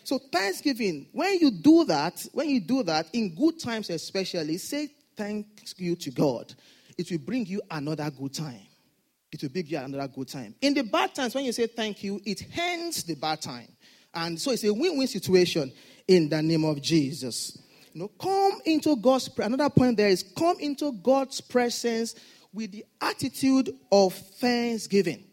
So 0.04 0.18
thanksgiving, 0.18 1.06
when 1.12 1.38
you 1.38 1.50
do 1.50 1.84
that, 1.84 2.26
when 2.32 2.48
you 2.48 2.60
do 2.60 2.82
that, 2.82 3.06
in 3.12 3.34
good 3.34 3.60
times 3.60 3.88
especially, 3.90 4.58
say 4.58 4.88
thank 5.16 5.46
you 5.76 5.94
to 5.96 6.10
God. 6.10 6.52
It 6.98 7.10
will 7.10 7.18
bring 7.18 7.46
you 7.46 7.62
another 7.70 8.10
good 8.10 8.34
time. 8.34 8.66
It 9.30 9.42
will 9.42 9.48
bring 9.48 9.66
you 9.66 9.78
another 9.78 10.08
good 10.08 10.28
time. 10.28 10.54
In 10.60 10.74
the 10.74 10.82
bad 10.82 11.14
times, 11.14 11.34
when 11.34 11.44
you 11.44 11.52
say 11.52 11.66
thank 11.68 12.02
you, 12.02 12.20
it 12.24 12.44
ends 12.58 13.04
the 13.04 13.14
bad 13.14 13.40
time. 13.40 13.68
And 14.12 14.38
so 14.38 14.50
it's 14.50 14.64
a 14.64 14.74
win-win 14.74 15.06
situation 15.06 15.72
in 16.08 16.28
the 16.28 16.42
name 16.42 16.64
of 16.64 16.80
Jesus. 16.80 17.58
You 17.92 18.02
know, 18.02 18.08
come 18.08 18.60
into 18.64 18.96
God's 18.96 19.30
another 19.38 19.68
point 19.70 19.96
there 19.96 20.08
is 20.08 20.22
come 20.36 20.58
into 20.60 20.92
God's 20.92 21.40
presence 21.40 22.14
with 22.52 22.72
the 22.72 22.84
attitude 23.00 23.70
of 23.90 24.14
thanksgiving. 24.14 25.24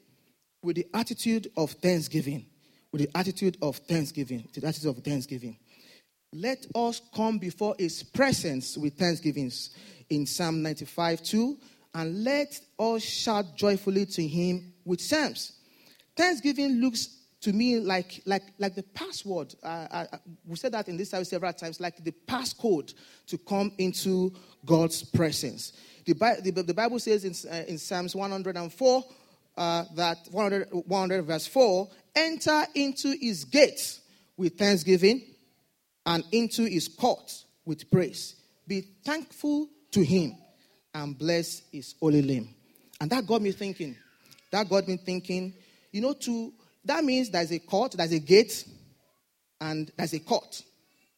With 0.64 0.76
the 0.78 0.88
attitude 0.94 1.52
of 1.56 1.72
thanksgiving. 1.72 2.46
With 2.92 3.02
the 3.02 3.18
attitude 3.18 3.58
of 3.62 3.78
thanksgiving. 3.78 4.48
The 4.54 4.68
attitude 4.68 4.98
of 4.98 5.04
thanksgiving. 5.04 5.58
Let 6.34 6.66
us 6.76 7.02
come 7.16 7.40
before 7.40 7.76
his 7.80 8.04
presence 8.04 8.78
with 8.78 8.98
thanksgivings 8.98 9.72
in 10.10 10.26
Psalm 10.26 10.62
95 10.62 11.24
2. 11.24 11.58
And 11.96 12.24
let 12.24 12.60
us 12.78 13.04
shout 13.04 13.56
joyfully 13.56 14.06
to 14.06 14.28
him 14.28 14.74
with 14.86 15.02
psalms. 15.02 15.54
Thanksgiving 16.16 16.82
looks 16.82 17.19
to 17.42 17.54
me 17.54 17.80
like, 17.80 18.22
like, 18.26 18.44
like 18.58 18.76
the 18.76 18.84
password. 18.84 19.56
Uh, 19.64 19.88
uh, 19.92 20.06
we 20.46 20.56
said 20.58 20.74
that 20.74 20.88
in 20.90 20.98
this 20.98 21.12
service 21.12 21.30
several 21.30 21.54
times, 21.54 21.80
like 21.80 22.04
the 22.04 22.14
passcode 22.28 22.94
to 23.28 23.38
come 23.38 23.72
into 23.78 24.34
God's 24.66 25.04
presence. 25.04 25.74
The, 26.06 26.14
the, 26.14 26.64
the 26.64 26.74
Bible 26.74 27.00
says 27.00 27.24
in, 27.24 27.34
uh, 27.50 27.64
in 27.68 27.78
Psalms 27.78 28.16
104 28.16 29.04
uh, 29.58 29.84
that 29.96 30.18
100, 30.32 30.68
100 30.72 31.22
verse 31.24 31.48
4 31.48 31.90
enter 32.16 32.64
into 32.76 33.16
his 33.20 33.46
gates 33.46 34.02
with 34.38 34.58
thanksgiving 34.58 35.22
and 36.06 36.24
into 36.32 36.64
his 36.64 36.88
courts 36.88 37.46
with 37.66 37.90
praise. 37.92 38.36
Be 38.68 38.82
thankful 39.04 39.68
to 39.92 40.04
him 40.04 40.36
and 40.94 41.18
bless 41.18 41.62
his 41.72 41.96
holy 42.00 42.22
name. 42.22 42.56
And 43.02 43.10
that 43.12 43.28
got 43.28 43.42
me 43.42 43.52
thinking. 43.52 43.96
That 44.52 44.70
got 44.70 44.88
me 44.88 44.98
thinking, 44.98 45.54
you 45.92 46.02
know, 46.02 46.14
to 46.14 46.54
that 46.90 47.04
means 47.04 47.30
there's 47.30 47.52
a 47.52 47.60
court, 47.60 47.94
there's 47.94 48.12
a 48.12 48.20
gate, 48.20 48.68
and 49.62 49.92
there's 49.96 50.14
a 50.14 50.20
court. 50.20 50.62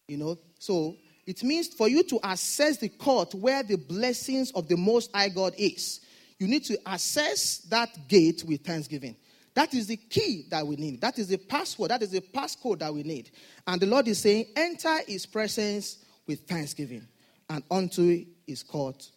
You 0.07 0.17
know, 0.17 0.37
so 0.59 0.95
it 1.25 1.43
means 1.43 1.69
for 1.69 1.87
you 1.87 2.03
to 2.03 2.19
access 2.23 2.77
the 2.77 2.89
court 2.89 3.33
where 3.33 3.63
the 3.63 3.77
blessings 3.77 4.51
of 4.51 4.67
the 4.67 4.75
Most 4.75 5.11
High 5.15 5.29
God 5.29 5.53
is, 5.57 6.01
you 6.39 6.47
need 6.47 6.65
to 6.65 6.77
access 6.85 7.59
that 7.69 8.07
gate 8.07 8.43
with 8.45 8.65
thanksgiving. 8.65 9.15
That 9.53 9.73
is 9.73 9.87
the 9.87 9.97
key 9.97 10.47
that 10.49 10.65
we 10.65 10.75
need. 10.75 11.01
That 11.01 11.19
is 11.19 11.27
the 11.27 11.37
password. 11.37 11.91
That 11.91 12.01
is 12.01 12.11
the 12.11 12.21
passcode 12.21 12.79
that 12.79 12.93
we 12.93 13.03
need. 13.03 13.31
And 13.67 13.81
the 13.81 13.85
Lord 13.85 14.07
is 14.07 14.19
saying, 14.19 14.47
enter 14.55 14.97
his 15.07 15.25
presence 15.25 15.97
with 16.25 16.47
thanksgiving 16.47 17.07
and 17.49 17.63
unto 17.69 18.25
his 18.47 18.63
court 18.63 19.09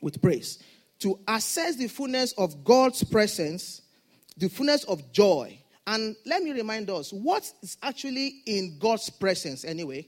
with 0.00 0.20
praise. 0.20 0.58
To 1.00 1.18
access 1.26 1.76
the 1.76 1.88
fullness 1.88 2.32
of 2.32 2.64
God's 2.64 3.02
presence, 3.04 3.82
the 4.36 4.48
fullness 4.48 4.84
of 4.84 5.12
joy, 5.12 5.58
and 5.86 6.14
let 6.24 6.42
me 6.42 6.52
remind 6.52 6.90
us 6.90 7.12
what 7.12 7.50
is 7.62 7.76
actually 7.82 8.42
in 8.46 8.78
God's 8.78 9.10
presence 9.10 9.64
anyway. 9.64 10.06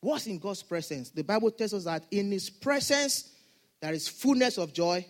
What's 0.00 0.26
in 0.26 0.38
God's 0.38 0.62
presence? 0.62 1.10
The 1.10 1.24
Bible 1.24 1.50
tells 1.50 1.74
us 1.74 1.84
that 1.84 2.04
in 2.10 2.32
His 2.32 2.48
presence 2.48 3.30
there 3.80 3.92
is 3.92 4.08
fullness 4.08 4.56
of 4.56 4.72
joy. 4.72 5.04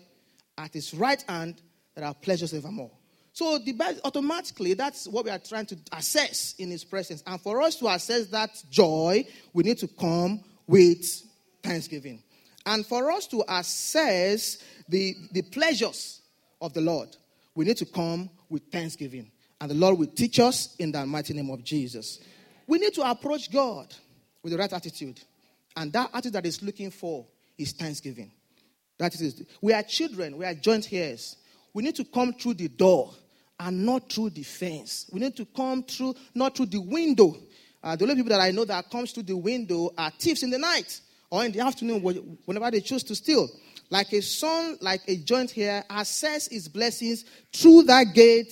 At 0.57 0.73
His 0.73 0.93
right 0.93 1.23
hand 1.27 1.61
there 1.95 2.05
are 2.05 2.13
pleasures 2.13 2.53
evermore. 2.53 2.91
So 3.33 3.57
the 3.57 3.71
Bible, 3.71 4.01
automatically 4.03 4.73
that's 4.73 5.07
what 5.07 5.23
we 5.23 5.31
are 5.31 5.39
trying 5.39 5.67
to 5.67 5.77
assess 5.93 6.55
in 6.57 6.71
His 6.71 6.83
presence. 6.83 7.23
And 7.25 7.39
for 7.39 7.61
us 7.61 7.77
to 7.77 7.87
assess 7.87 8.27
that 8.27 8.61
joy, 8.69 9.25
we 9.53 9.63
need 9.63 9.77
to 9.77 9.87
come 9.87 10.41
with 10.67 11.05
thanksgiving. 11.63 12.21
And 12.65 12.85
for 12.85 13.11
us 13.11 13.27
to 13.27 13.43
assess 13.47 14.57
the, 14.89 15.15
the 15.31 15.41
pleasures 15.41 16.21
of 16.59 16.73
the 16.73 16.81
Lord, 16.81 17.15
we 17.55 17.65
need 17.65 17.77
to 17.77 17.85
come 17.85 18.29
with 18.49 18.63
thanksgiving. 18.71 19.31
And 19.61 19.69
the 19.69 19.75
Lord 19.75 19.99
will 19.99 20.07
teach 20.07 20.39
us 20.39 20.75
in 20.79 20.91
the 20.91 21.05
mighty 21.05 21.35
name 21.35 21.51
of 21.51 21.63
Jesus. 21.63 22.19
We 22.65 22.79
need 22.79 22.95
to 22.95 23.09
approach 23.09 23.51
God 23.51 23.93
with 24.41 24.51
the 24.51 24.57
right 24.57 24.73
attitude. 24.73 25.21
And 25.75 25.93
that 25.93 26.09
attitude 26.13 26.33
that 26.33 26.47
is 26.47 26.63
looking 26.63 26.89
for 26.89 27.27
is 27.59 27.71
thanksgiving. 27.71 28.31
That 28.97 29.13
is, 29.13 29.43
we 29.61 29.71
are 29.73 29.83
children, 29.83 30.37
we 30.37 30.45
are 30.45 30.55
joint 30.55 30.91
heirs. 30.91 31.37
We 31.73 31.83
need 31.83 31.95
to 31.95 32.03
come 32.03 32.33
through 32.33 32.55
the 32.55 32.69
door 32.69 33.13
and 33.59 33.85
not 33.85 34.11
through 34.11 34.31
the 34.31 34.41
fence. 34.41 35.07
We 35.13 35.19
need 35.19 35.37
to 35.37 35.45
come 35.45 35.83
through, 35.83 36.15
not 36.33 36.57
through 36.57 36.65
the 36.67 36.81
window. 36.81 37.35
Uh, 37.83 37.95
the 37.95 38.05
only 38.05 38.15
people 38.15 38.29
that 38.29 38.41
I 38.41 38.49
know 38.49 38.65
that 38.65 38.89
comes 38.89 39.11
through 39.11 39.23
the 39.23 39.37
window 39.37 39.91
are 39.95 40.11
thieves 40.19 40.41
in 40.41 40.49
the 40.49 40.57
night 40.57 40.99
or 41.29 41.45
in 41.45 41.51
the 41.51 41.59
afternoon 41.59 42.01
whenever 42.45 42.71
they 42.71 42.81
choose 42.81 43.03
to 43.03 43.15
steal. 43.15 43.47
Like 43.91 44.11
a 44.11 44.21
son, 44.21 44.79
like 44.81 45.01
a 45.07 45.17
joint 45.17 45.55
heir, 45.55 45.83
access 45.87 46.47
his 46.47 46.67
blessings 46.67 47.25
through 47.53 47.83
that 47.83 48.13
gate 48.15 48.51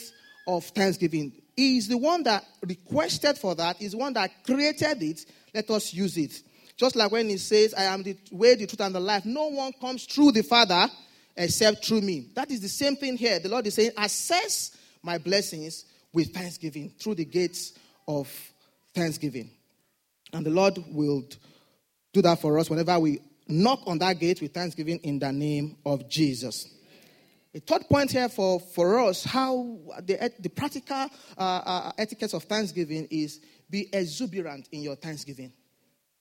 of 0.50 0.66
thanksgiving. 0.66 1.32
He 1.56 1.78
is 1.78 1.88
the 1.88 1.98
one 1.98 2.24
that 2.24 2.44
requested 2.66 3.38
for 3.38 3.54
that, 3.56 3.80
the 3.80 3.90
one 3.98 4.14
that 4.14 4.32
created 4.44 5.04
it. 5.04 5.26
Let 5.54 5.70
us 5.70 5.94
use 5.94 6.18
it. 6.18 6.42
Just 6.76 6.96
like 6.96 7.12
when 7.12 7.30
he 7.30 7.38
says, 7.38 7.74
I 7.74 7.84
am 7.84 8.04
the 8.04 8.16
way, 8.32 8.56
the 8.56 8.66
truth, 8.66 8.82
and 8.82 8.96
the 8.96 9.00
life. 9.00 9.26
No 9.26 9.48
one 9.48 9.74
comes 9.74 10.06
through 10.06 10.32
the 10.32 10.44
Father 10.44 10.88
except 11.36 11.86
through 11.86 12.02
me. 12.02 12.30
That 12.34 12.50
is 12.52 12.62
the 12.62 12.70
same 12.70 12.96
thing 12.96 13.18
here. 13.18 13.40
The 13.40 13.50
Lord 13.50 13.68
is 13.68 13.76
saying, 13.76 13.92
Assess 13.98 14.76
my 15.04 15.18
blessings 15.18 15.86
with 16.14 16.34
thanksgiving 16.34 16.94
through 17.00 17.16
the 17.16 17.26
gates 17.26 17.74
of 18.08 18.30
thanksgiving. 18.96 19.52
And 20.34 20.46
the 20.46 20.52
Lord 20.52 20.78
will 20.92 21.26
do 22.14 22.22
that 22.22 22.40
for 22.40 22.58
us 22.58 22.70
whenever 22.70 22.98
we 23.00 23.20
knock 23.48 23.82
on 23.86 24.00
that 24.00 24.20
gate 24.20 24.42
with 24.42 24.54
thanksgiving 24.54 25.00
in 25.00 25.20
the 25.20 25.32
name 25.32 25.78
of 25.86 26.10
Jesus. 26.10 26.68
A 27.56 27.60
third 27.60 27.90
point 27.90 28.12
here 28.12 28.30
for, 28.30 28.60
for 28.60 29.00
us, 29.00 29.24
how 29.24 29.80
the, 30.04 30.32
the 30.40 30.50
practical 30.50 31.08
uh, 31.38 31.42
uh, 31.42 31.92
etiquette 31.98 32.34
of 32.36 32.44
thanksgiving 32.44 33.08
is 33.10 33.40
be 33.70 33.90
exuberant 33.92 34.70
in 34.72 34.84
your 34.84 34.96
thanksgiving. 34.96 35.52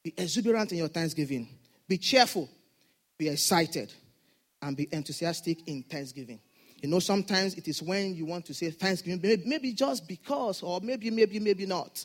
Be 0.02 0.14
exuberant 0.16 0.72
in 0.72 0.78
your 0.78 0.88
thanksgiving. 0.88 1.48
Be 1.86 1.98
cheerful, 1.98 2.48
be 3.18 3.28
excited, 3.28 3.92
and 4.62 4.74
be 4.74 4.88
enthusiastic 4.90 5.68
in 5.68 5.82
thanksgiving. 5.82 6.40
You 6.80 6.88
know, 6.88 6.98
sometimes 6.98 7.54
it 7.54 7.68
is 7.68 7.82
when 7.82 8.14
you 8.14 8.24
want 8.24 8.46
to 8.46 8.54
say 8.54 8.70
thanksgiving, 8.70 9.20
maybe, 9.44 9.72
just 9.74 10.08
because, 10.08 10.62
or 10.62 10.80
maybe, 10.80 11.10
maybe, 11.10 11.40
maybe 11.40 11.66
not. 11.66 12.04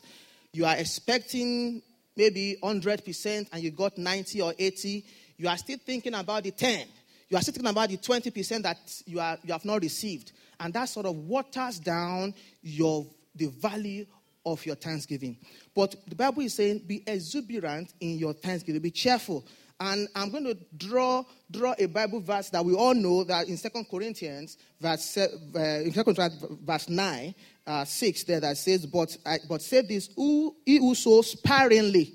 You 0.52 0.66
are 0.66 0.76
expecting 0.76 1.80
maybe 2.16 2.56
100% 2.62 3.48
and 3.52 3.62
you 3.62 3.70
got 3.70 3.96
90 3.96 4.42
or 4.42 4.54
80. 4.58 5.04
You 5.38 5.48
are 5.48 5.56
still 5.56 5.78
thinking 5.78 6.14
about 6.14 6.42
the 6.42 6.50
10 6.50 6.88
you 7.34 7.38
are 7.38 7.42
sitting 7.42 7.66
about 7.66 7.88
the 7.88 7.96
20% 7.96 8.62
that 8.62 9.02
you, 9.06 9.18
are, 9.18 9.36
you 9.42 9.52
have 9.52 9.64
not 9.64 9.82
received. 9.82 10.30
And 10.60 10.72
that 10.72 10.84
sort 10.84 11.04
of 11.04 11.16
waters 11.16 11.80
down 11.80 12.32
your, 12.62 13.04
the 13.34 13.46
value 13.46 14.06
of 14.46 14.64
your 14.64 14.76
thanksgiving. 14.76 15.38
But 15.74 15.96
the 16.06 16.14
Bible 16.14 16.42
is 16.42 16.54
saying, 16.54 16.84
be 16.86 17.02
exuberant 17.04 17.92
in 17.98 18.18
your 18.18 18.34
thanksgiving, 18.34 18.80
be 18.80 18.92
cheerful. 18.92 19.44
And 19.80 20.06
I'm 20.14 20.30
going 20.30 20.44
to 20.44 20.56
draw, 20.76 21.24
draw 21.50 21.74
a 21.76 21.86
Bible 21.86 22.20
verse 22.20 22.50
that 22.50 22.64
we 22.64 22.72
all 22.72 22.94
know 22.94 23.24
that 23.24 23.48
in 23.48 23.56
Second 23.56 23.86
Corinthians, 23.90 24.56
verse, 24.80 25.16
uh, 25.16 25.26
in 25.56 25.92
2 25.92 26.04
Corinthians, 26.04 26.40
verse 26.62 26.88
9, 26.88 27.34
uh, 27.66 27.84
6, 27.84 28.22
there 28.22 28.38
that 28.38 28.56
says, 28.58 28.86
But, 28.86 29.18
but 29.48 29.60
say 29.60 29.82
this, 29.82 30.08
who, 30.14 30.54
he 30.64 30.76
who 30.76 30.94
sows 30.94 31.32
sparingly 31.32 32.14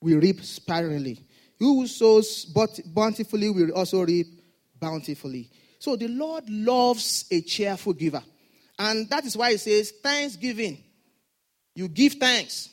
will 0.00 0.18
reap 0.18 0.42
sparingly. 0.42 1.26
Who 1.58 1.86
sows 1.86 2.46
bountifully 2.46 3.50
will 3.50 3.72
also 3.72 4.02
reap 4.02 4.35
bountifully. 4.80 5.50
So 5.78 5.96
the 5.96 6.08
Lord 6.08 6.48
loves 6.48 7.26
a 7.30 7.40
cheerful 7.40 7.92
giver. 7.92 8.22
And 8.78 9.08
that 9.10 9.24
is 9.24 9.36
why 9.36 9.52
he 9.52 9.56
says, 9.56 9.92
Thanksgiving. 10.02 10.82
You 11.74 11.88
give 11.88 12.14
thanks. 12.14 12.70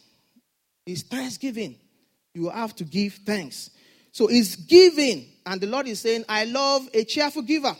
It's 0.86 1.04
thanksgiving. 1.04 1.76
You 2.34 2.50
have 2.50 2.76
to 2.78 2.84
give 2.84 3.14
thanks. 3.26 3.70
So 4.12 4.28
it's 4.30 4.56
giving. 4.56 5.28
And 5.46 5.60
the 5.60 5.68
Lord 5.68 5.88
is 5.88 6.00
saying, 6.00 6.26
I 6.28 6.46
love 6.46 6.88
a 6.94 7.04
cheerful 7.04 7.42
giver. 7.42 7.76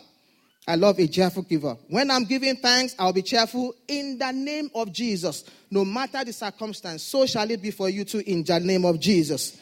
I 0.66 0.76
love 0.76 0.98
a 0.98 1.06
cheerful 1.06 1.42
giver. 1.42 1.76
When 1.88 2.10
I'm 2.10 2.24
giving 2.24 2.56
thanks, 2.56 2.94
I'll 2.98 3.12
be 3.12 3.22
cheerful 3.22 3.74
in 3.86 4.18
the 4.18 4.32
name 4.32 4.70
of 4.74 4.92
Jesus. 4.92 5.44
No 5.70 5.84
matter 5.84 6.24
the 6.24 6.32
circumstance, 6.32 7.02
so 7.02 7.26
shall 7.26 7.50
it 7.50 7.60
be 7.60 7.70
for 7.70 7.88
you 7.88 8.04
too 8.04 8.22
in 8.26 8.44
the 8.44 8.58
name 8.60 8.84
of 8.84 8.98
Jesus. 8.98 9.58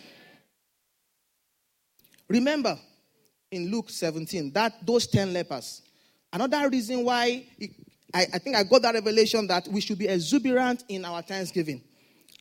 Remember, 2.28 2.78
in 3.52 3.70
Luke 3.70 3.90
17, 3.90 4.50
that 4.52 4.84
those 4.84 5.06
10 5.06 5.32
lepers. 5.32 5.82
Another 6.32 6.68
reason 6.68 7.04
why 7.04 7.46
it, 7.58 7.70
I, 8.12 8.26
I 8.32 8.38
think 8.38 8.56
I 8.56 8.64
got 8.64 8.82
that 8.82 8.94
revelation 8.94 9.46
that 9.46 9.68
we 9.68 9.80
should 9.80 9.98
be 9.98 10.08
exuberant 10.08 10.82
in 10.88 11.04
our 11.04 11.22
thanksgiving. 11.22 11.82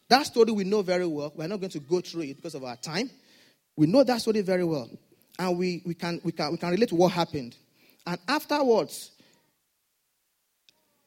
That 0.07 0.25
story 0.25 0.51
we 0.51 0.63
know 0.63 0.81
very 0.81 1.05
well. 1.05 1.31
We're 1.35 1.47
not 1.47 1.59
going 1.59 1.71
to 1.71 1.79
go 1.79 1.99
through 1.99 2.23
it 2.23 2.37
because 2.37 2.55
of 2.55 2.63
our 2.63 2.77
time. 2.77 3.09
We 3.75 3.87
know 3.87 4.03
that 4.03 4.21
story 4.21 4.41
very 4.41 4.63
well. 4.63 4.89
And 5.37 5.57
we, 5.57 5.81
we, 5.85 5.93
can, 5.93 6.19
we, 6.23 6.31
can, 6.31 6.51
we 6.51 6.57
can 6.57 6.71
relate 6.71 6.89
to 6.89 6.95
what 6.95 7.11
happened. 7.11 7.55
And 8.05 8.19
afterwards, 8.27 9.11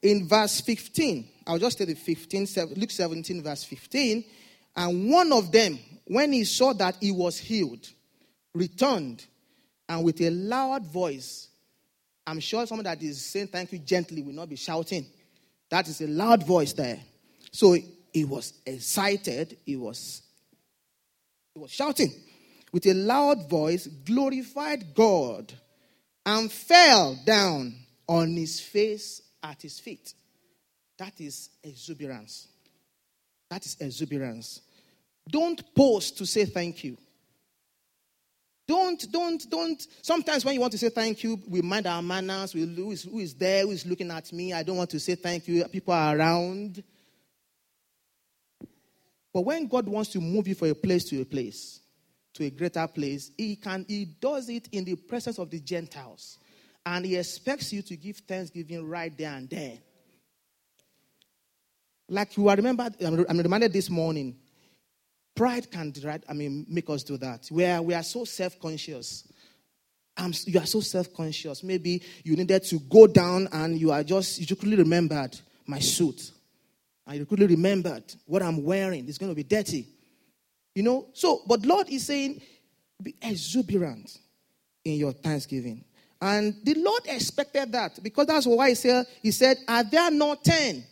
in 0.03 0.29
verse 0.29 0.61
15, 0.61 1.29
I'll 1.47 1.59
just 1.59 1.79
say 1.79 1.87
the 1.87 1.95
15, 1.95 2.47
Luke 2.77 2.91
17, 2.91 3.43
verse 3.43 3.65
15. 3.65 4.25
And 4.77 5.11
one 5.11 5.33
of 5.33 5.51
them, 5.51 5.79
when 6.07 6.33
he 6.33 6.45
saw 6.45 6.75
that 6.75 6.97
he 7.01 7.11
was 7.11 7.39
healed, 7.39 7.87
returned 8.55 9.25
and 9.95 10.05
with 10.05 10.21
a 10.21 10.31
loud 10.31 10.87
voice. 10.87 11.49
I'm 12.27 12.41
sure 12.41 12.67
someone 12.67 12.85
that 12.85 13.03
is 13.03 13.25
saying 13.25 13.49
thank 13.49 13.73
you 13.73 13.79
gently 13.79 14.23
will 14.23 14.33
not 14.33 14.49
be 14.49 14.57
shouting. 14.57 15.07
That 15.71 15.89
is 15.89 16.01
a 16.01 16.07
loud 16.07 16.45
voice 16.45 16.73
there. 16.73 16.99
So 17.53 17.77
he 18.13 18.25
was 18.25 18.55
excited. 18.67 19.57
He 19.65 19.77
was, 19.77 20.23
he 21.55 21.61
was 21.61 21.71
shouting 21.71 22.13
with 22.73 22.87
a 22.87 22.95
loud 22.95 23.49
voice, 23.49 23.87
glorified 23.87 24.95
God, 24.95 25.53
and 26.27 26.51
fell 26.51 27.17
down 27.25 27.75
on 28.09 28.35
his 28.37 28.61
face 28.61 29.23
at 29.43 29.63
his 29.63 29.79
feet. 29.79 30.13
That 30.99 31.21
is 31.21 31.51
exuberance. 31.63 32.49
That 33.49 33.65
is 33.65 33.77
exuberance. 33.79 34.61
Don't 35.29 35.63
pause 35.75 36.11
to 36.13 36.27
say 36.27 36.47
thank 36.47 36.83
you. 36.83 36.97
Don't, 38.67 39.13
don't, 39.13 39.51
don't. 39.51 39.87
Sometimes 40.01 40.45
when 40.45 40.55
you 40.55 40.61
want 40.61 40.73
to 40.73 40.79
say 40.79 40.89
thank 40.89 41.23
you, 41.23 41.39
we 41.47 41.61
mind 41.61 41.87
our 41.87 42.01
manners. 42.01 42.55
We, 42.55 42.63
who, 42.63 42.93
is, 42.93 43.03
who 43.03 43.19
is 43.19 43.35
there? 43.35 43.63
Who 43.63 43.73
is 43.73 43.85
looking 43.85 44.11
at 44.11 44.33
me? 44.33 44.55
I 44.55 44.63
don't 44.63 44.79
want 44.79 44.91
to 44.91 45.01
say 45.01 45.17
thank 45.17 45.47
you. 45.47 45.65
People 45.67 45.93
are 45.93 46.17
around. 46.17 46.83
But 49.33 49.43
when 49.43 49.67
God 49.67 49.87
wants 49.87 50.11
to 50.11 50.21
move 50.21 50.49
you 50.49 50.55
from 50.55 50.71
a 50.71 50.75
place 50.75 51.05
to 51.11 51.21
a 51.21 51.25
place, 51.25 51.81
to 52.35 52.45
a 52.45 52.51
greater 52.51 52.87
place, 52.87 53.33
He 53.37 53.57
can. 53.57 53.85
He 53.87 54.07
does 54.07 54.49
it 54.49 54.69
in 54.73 54.85
the 54.85 54.97
presence 54.97 55.39
of 55.39 55.51
the 55.51 55.61
Gentiles, 55.61 56.39
and 56.87 57.05
He 57.05 57.17
expects 57.17 57.71
you 57.71 57.83
to 57.83 57.97
give 57.97 58.17
thanksgiving 58.19 58.89
right 58.89 59.17
there 59.17 59.33
and 59.33 59.51
then. 59.51 59.79
Like 62.09 62.37
you 62.37 62.49
are 62.49 62.57
remembered, 62.57 62.95
I'm 63.03 63.39
reminded 63.39 63.73
this 63.73 63.91
morning 63.91 64.37
Pride 65.35 65.71
can, 65.71 65.93
I 66.29 66.33
mean, 66.33 66.67
make 66.69 66.89
us 66.89 67.03
do 67.03 67.17
that. 67.19 67.47
Where 67.51 67.83
we 67.83 67.95
are 67.95 68.03
so 68.03 68.25
self-conscious. 68.25 69.25
you 70.47 70.61
are 70.61 70.67
so 70.67 70.81
self-conscious. 70.81 71.63
Maybe 71.65 72.03
you 72.23 72.37
needed 72.37 72.63
to 72.65 72.79
go 72.79 73.07
down 73.07 73.49
and 73.53 73.79
you 73.79 73.91
are 73.91 74.05
just, 74.05 74.39
you 74.39 74.57
quickly 74.57 74.77
remembered 74.77 75.39
my 75.67 75.81
suit. 75.81 76.31
And 77.07 77.19
you 77.19 77.27
quickly 77.27 77.49
remembered 77.49 78.05
what 78.27 78.43
I'm 78.43 78.63
wearing. 78.63 79.09
It's 79.09 79.19
going 79.19 79.33
to 79.33 79.37
be 79.37 79.43
dirty. 79.43 79.89
You 80.75 80.85
know? 80.85 81.07
So, 81.13 81.43
but 81.47 81.67
Lord 81.67 81.89
is 81.89 82.07
saying, 82.07 82.41
be 83.03 83.17
exuberant 83.21 84.19
in 84.85 84.95
your 84.99 85.13
thanksgiving. 85.13 85.85
And 86.21 86.55
the 86.63 86.75
Lord 86.75 87.03
expected 87.07 87.73
that 87.73 88.03
because 88.03 88.27
that's 88.27 88.47
why 88.47 88.71
he 88.71 88.75
said, 88.75 89.07
he 89.21 89.31
said, 89.31 89.59
Are 89.69 89.85
there 89.85 90.11
not 90.11 90.45
ten 90.45 90.85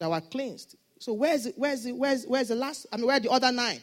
that 0.00 0.10
were 0.10 0.20
cleansed? 0.20 0.76
So 1.04 1.12
where's 1.12 1.44
it, 1.44 1.52
where's 1.58 1.86
where's 1.86 2.24
where's 2.24 2.48
the 2.48 2.54
last? 2.54 2.86
I 2.90 2.96
mean, 2.96 3.04
where 3.04 3.18
are 3.18 3.20
the 3.20 3.28
other 3.28 3.52
nine? 3.52 3.78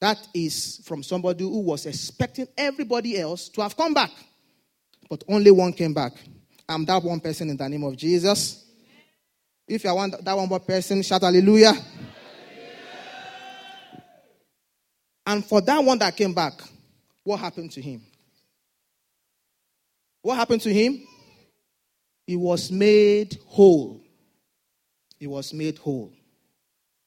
That 0.00 0.18
is 0.34 0.82
from 0.84 1.04
somebody 1.04 1.44
who 1.44 1.60
was 1.60 1.86
expecting 1.86 2.48
everybody 2.58 3.16
else 3.16 3.48
to 3.50 3.60
have 3.60 3.76
come 3.76 3.94
back, 3.94 4.10
but 5.08 5.22
only 5.28 5.52
one 5.52 5.72
came 5.72 5.94
back. 5.94 6.14
I'm 6.68 6.84
that 6.86 7.00
one 7.00 7.20
person 7.20 7.48
in 7.48 7.56
the 7.56 7.68
name 7.68 7.84
of 7.84 7.96
Jesus. 7.96 8.64
If 9.68 9.84
you 9.84 9.94
want 9.94 10.24
that 10.24 10.36
one 10.36 10.48
more 10.48 10.58
person, 10.58 11.00
shout 11.02 11.22
hallelujah. 11.22 11.74
hallelujah. 11.74 11.86
And 15.24 15.44
for 15.44 15.60
that 15.60 15.78
one 15.78 15.98
that 16.00 16.16
came 16.16 16.34
back, 16.34 16.54
what 17.22 17.38
happened 17.38 17.70
to 17.70 17.80
him? 17.80 18.02
What 20.22 20.34
happened 20.34 20.62
to 20.62 20.74
him? 20.74 21.06
He 22.26 22.34
was 22.34 22.72
made 22.72 23.38
whole. 23.46 24.03
He 25.18 25.26
was 25.26 25.52
made 25.54 25.78
whole. 25.78 26.12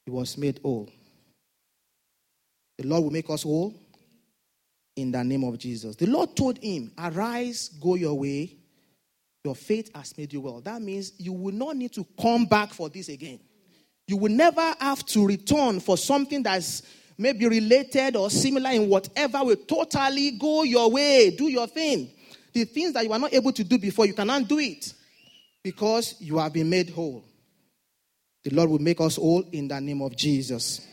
He 0.06 0.12
was 0.12 0.38
made 0.38 0.60
whole. 0.64 0.90
The 2.78 2.88
Lord 2.88 3.04
will 3.04 3.12
make 3.12 3.30
us 3.30 3.44
whole 3.44 3.74
in 4.96 5.12
the 5.12 5.24
name 5.24 5.44
of 5.44 5.58
Jesus. 5.58 5.96
The 5.96 6.06
Lord 6.06 6.36
told 6.36 6.58
him, 6.60 6.92
Arise, 6.98 7.70
go 7.82 7.96
your 7.96 8.16
way. 8.16 8.56
Your 9.44 9.56
faith 9.56 9.92
has 9.96 10.18
made 10.18 10.34
you 10.34 10.42
well. 10.42 10.62
That 10.62 10.82
means 10.82 11.14
you 11.18 11.34
will 11.34 11.54
not 11.54 11.76
need 11.78 11.94
to 11.94 12.06
come 12.20 12.46
back 12.46 12.74
for 12.74 12.90
this 12.90 13.08
again. 13.10 13.40
You 14.08 14.18
will 14.18 14.32
never 14.32 14.74
have 14.80 15.06
to 15.08 15.26
return 15.26 15.80
for 15.80 15.98
something 15.98 16.44
that's 16.44 16.84
maybe 17.18 17.48
related 17.48 18.16
or 18.16 18.30
similar 18.30 18.72
in 18.72 18.90
whatever 18.90 19.44
will 19.44 19.56
totally 19.56 20.32
go 20.32 20.64
your 20.64 20.92
way. 20.92 21.32
Do 21.32 21.50
your 21.50 21.68
thing. 21.68 22.12
The 22.54 22.66
things 22.66 22.94
that 22.94 23.04
you 23.04 23.12
are 23.12 23.20
not 23.20 23.34
able 23.34 23.52
to 23.52 23.64
do 23.64 23.78
before, 23.78 24.06
you 24.06 24.14
cannot 24.14 24.48
do 24.48 24.60
it 24.60 24.94
because 25.64 26.16
you 26.20 26.38
have 26.38 26.54
been 26.54 26.70
made 26.70 26.90
whole. 26.90 27.24
The 28.44 28.56
Lord 28.56 28.70
will 28.70 28.80
make 28.80 29.02
us 29.02 29.18
all 29.18 29.44
in 29.52 29.68
the 29.68 29.80
name 29.80 30.02
of 30.02 30.16
Jesus. 30.16 30.86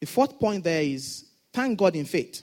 The 0.00 0.06
fourth 0.06 0.38
point 0.38 0.64
there 0.64 0.82
is 0.82 1.24
thank 1.52 1.78
God 1.78 1.96
in 1.96 2.04
faith. 2.04 2.42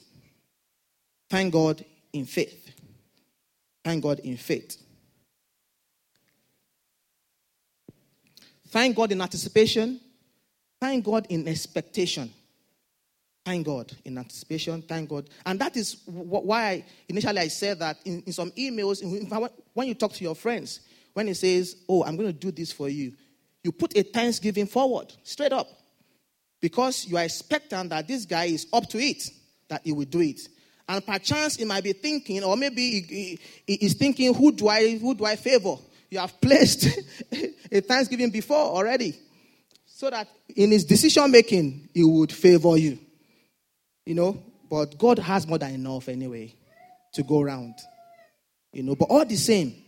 Thank 1.29 1.53
God 1.53 1.83
in 2.11 2.25
faith. 2.25 2.71
Thank 3.83 4.03
God 4.03 4.19
in 4.19 4.38
faith. 4.38 4.81
Thank 8.69 8.95
God 8.95 9.11
in 9.11 9.21
anticipation. 9.21 9.99
Thank 10.81 11.05
God 11.05 11.27
in 11.29 11.47
expectation. 11.47 12.31
Thank 13.45 13.65
God 13.65 13.91
in 14.03 14.17
anticipation. 14.17 14.81
Thank 14.81 15.09
God. 15.09 15.29
And 15.45 15.59
that 15.59 15.77
is 15.77 16.01
why 16.05 16.83
initially 17.07 17.39
I 17.39 17.47
said 17.47 17.79
that 17.79 17.97
in, 18.03 18.23
in 18.23 18.33
some 18.33 18.51
emails, 18.51 19.01
when 19.73 19.88
you 19.88 19.93
talk 19.93 20.13
to 20.13 20.23
your 20.23 20.35
friends, 20.35 20.81
when 21.15 21.28
he 21.28 21.34
says, 21.34 21.78
Oh, 21.88 22.04
I'm 22.04 22.17
going 22.17 22.28
to 22.28 22.34
do 22.34 22.51
this 22.51 22.73
for 22.73 22.89
you, 22.89 23.13
you 23.63 23.71
put 23.71 23.97
a 23.97 24.04
thanksgiving 24.04 24.67
forward, 24.67 25.12
straight 25.23 25.54
up. 25.54 25.67
Because 26.62 27.08
you 27.08 27.17
are 27.17 27.23
expecting 27.23 27.89
that 27.89 28.08
this 28.08 28.25
guy 28.25 28.45
is 28.45 28.67
up 28.73 28.88
to 28.89 28.99
it, 28.99 29.23
that 29.69 29.82
he 29.84 29.91
will 29.91 30.06
do 30.06 30.19
it. 30.19 30.41
And 30.88 31.06
perchance 31.06 31.56
he 31.56 31.65
might 31.65 31.84
be 31.84 31.93
thinking, 31.93 32.43
or 32.43 32.58
maybe 32.58 33.01
he, 33.01 33.39
he, 33.65 33.89
thinking, 33.89 34.34
who 34.34 34.51
do 34.51 34.67
I 34.67 34.97
who 34.97 35.15
do 35.15 35.25
I 35.25 35.36
favor? 35.36 35.78
You 36.12 36.19
have 36.19 36.39
placed 36.41 36.99
a 37.71 37.82
thanksgiving 37.82 38.30
before 38.30 38.58
already. 38.58 39.17
So 39.86 40.10
that 40.10 40.28
in 40.54 40.71
his 40.71 40.84
decision 40.84 41.32
making, 41.32 41.89
he 41.93 42.04
would 42.04 42.32
favor 42.32 42.78
you. 42.78 42.99
You 44.06 44.15
know, 44.15 44.43
but 44.69 44.97
God 44.97 45.19
has 45.19 45.47
more 45.47 45.58
than 45.58 45.73
enough 45.73 46.10
anyway 46.10 46.54
to 47.13 47.23
go 47.23 47.41
around. 47.41 47.75
You 48.73 48.84
know, 48.84 48.95
but 48.95 49.06
all 49.06 49.25
the 49.25 49.38
same, 49.38 49.84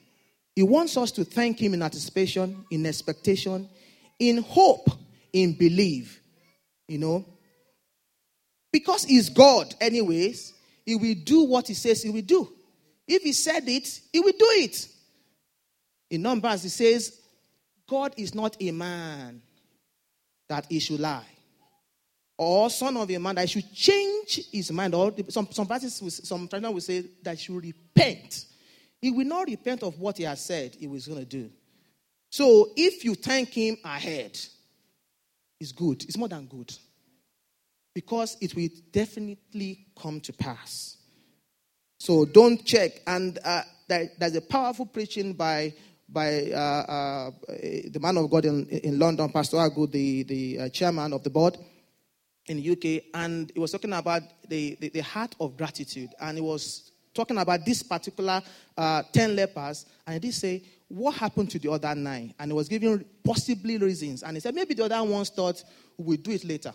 he 0.57 0.63
wants 0.63 0.97
us 0.97 1.11
to 1.11 1.23
thank 1.23 1.61
Him 1.61 1.75
in 1.75 1.83
anticipation, 1.83 2.65
in 2.71 2.87
expectation, 2.87 3.69
in 4.17 4.39
hope, 4.39 4.89
in 5.31 5.53
belief. 5.53 6.19
You 6.87 6.97
know? 6.97 7.25
Because 8.71 9.03
He's 9.03 9.29
God, 9.29 9.75
anyways, 9.79 10.55
He 10.83 10.95
will 10.95 11.13
do 11.23 11.43
what 11.43 11.67
He 11.67 11.75
says 11.75 12.01
He 12.01 12.09
will 12.09 12.23
do. 12.23 12.51
If 13.07 13.21
He 13.21 13.33
said 13.33 13.69
it, 13.69 14.01
He 14.11 14.19
will 14.19 14.31
do 14.31 14.47
it. 14.53 14.87
In 16.09 16.23
Numbers, 16.23 16.63
He 16.63 16.69
says, 16.69 17.21
God 17.87 18.15
is 18.17 18.33
not 18.33 18.57
a 18.59 18.71
man 18.71 19.43
that 20.49 20.65
He 20.67 20.79
should 20.79 21.01
lie. 21.01 21.27
Or 22.35 22.71
son 22.71 22.97
of 22.97 23.11
a 23.11 23.19
man 23.19 23.35
that 23.35 23.47
should 23.47 23.71
change 23.71 24.49
his 24.51 24.71
mind. 24.71 24.95
Or 24.95 25.13
some, 25.29 25.49
some 25.51 25.67
verses, 25.67 26.21
some 26.23 26.47
translation 26.47 26.73
will 26.73 26.81
say 26.81 27.03
that 27.21 27.37
he 27.37 27.43
should 27.43 27.63
repent 27.63 28.45
he 29.01 29.11
will 29.11 29.25
not 29.25 29.47
repent 29.47 29.83
of 29.83 29.99
what 29.99 30.17
he 30.17 30.23
has 30.23 30.43
said 30.43 30.75
he 30.75 30.87
was 30.87 31.07
going 31.07 31.19
to 31.19 31.25
do. 31.25 31.49
So 32.29 32.71
if 32.75 33.05
you 33.05 33.15
thank 33.15 33.49
him 33.49 33.77
ahead, 33.83 34.37
it's 35.59 35.71
good. 35.71 36.03
It's 36.03 36.17
more 36.17 36.27
than 36.27 36.45
good. 36.45 36.73
Because 37.93 38.37
it 38.41 38.55
will 38.55 38.69
definitely 38.91 39.87
come 39.99 40.19
to 40.21 40.33
pass. 40.33 40.97
So 41.99 42.25
don't 42.25 42.63
check. 42.63 43.01
And 43.07 43.39
uh, 43.43 43.63
there, 43.87 44.09
there's 44.19 44.35
a 44.35 44.41
powerful 44.41 44.85
preaching 44.85 45.33
by 45.33 45.73
by 46.09 46.51
uh, 46.51 46.57
uh, 46.57 47.31
the 47.49 47.99
man 47.99 48.17
of 48.17 48.29
God 48.29 48.45
in, 48.45 48.65
in 48.67 48.97
London, 48.97 49.29
Pastor 49.29 49.57
Agu, 49.57 49.91
the, 49.91 50.23
the 50.23 50.59
uh, 50.59 50.69
chairman 50.69 51.11
of 51.11 51.23
the 51.23 51.29
board 51.29 51.57
in 52.45 52.61
the 52.61 52.71
UK, 52.71 53.03
and 53.13 53.51
he 53.53 53.59
was 53.59 53.71
talking 53.71 53.91
about 53.91 54.21
the, 54.47 54.77
the, 54.79 54.89
the 54.89 55.01
heart 55.01 55.35
of 55.39 55.57
gratitude. 55.57 56.09
And 56.21 56.37
he 56.37 56.41
was 56.41 56.91
talking 57.17 57.37
about 57.37 57.65
this 57.65 57.83
particular 57.83 58.41
uh, 58.77 59.03
10 59.11 59.35
lepers, 59.35 59.85
and 60.05 60.13
he 60.13 60.19
did 60.19 60.33
say, 60.33 60.63
What 60.87 61.15
happened 61.15 61.49
to 61.51 61.59
the 61.59 61.71
other 61.71 61.93
nine? 61.95 62.33
And 62.39 62.51
he 62.51 62.55
was 62.55 62.69
giving 62.69 63.03
possibly 63.23 63.77
reasons. 63.77 64.23
And 64.23 64.37
he 64.37 64.39
said, 64.39 64.55
Maybe 64.55 64.73
the 64.73 64.85
other 64.85 65.03
ones 65.03 65.29
thought 65.29 65.63
we'll 65.97 66.17
do 66.17 66.31
it 66.31 66.45
later. 66.45 66.71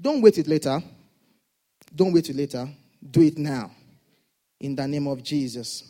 Don't 0.00 0.20
wait 0.20 0.38
it 0.38 0.46
later. 0.46 0.80
Don't 1.94 2.12
wait 2.12 2.28
it 2.28 2.36
later. 2.36 2.68
Do 3.10 3.22
it 3.22 3.38
now. 3.38 3.70
In 4.60 4.76
the 4.76 4.86
name 4.86 5.06
of 5.08 5.22
Jesus. 5.22 5.84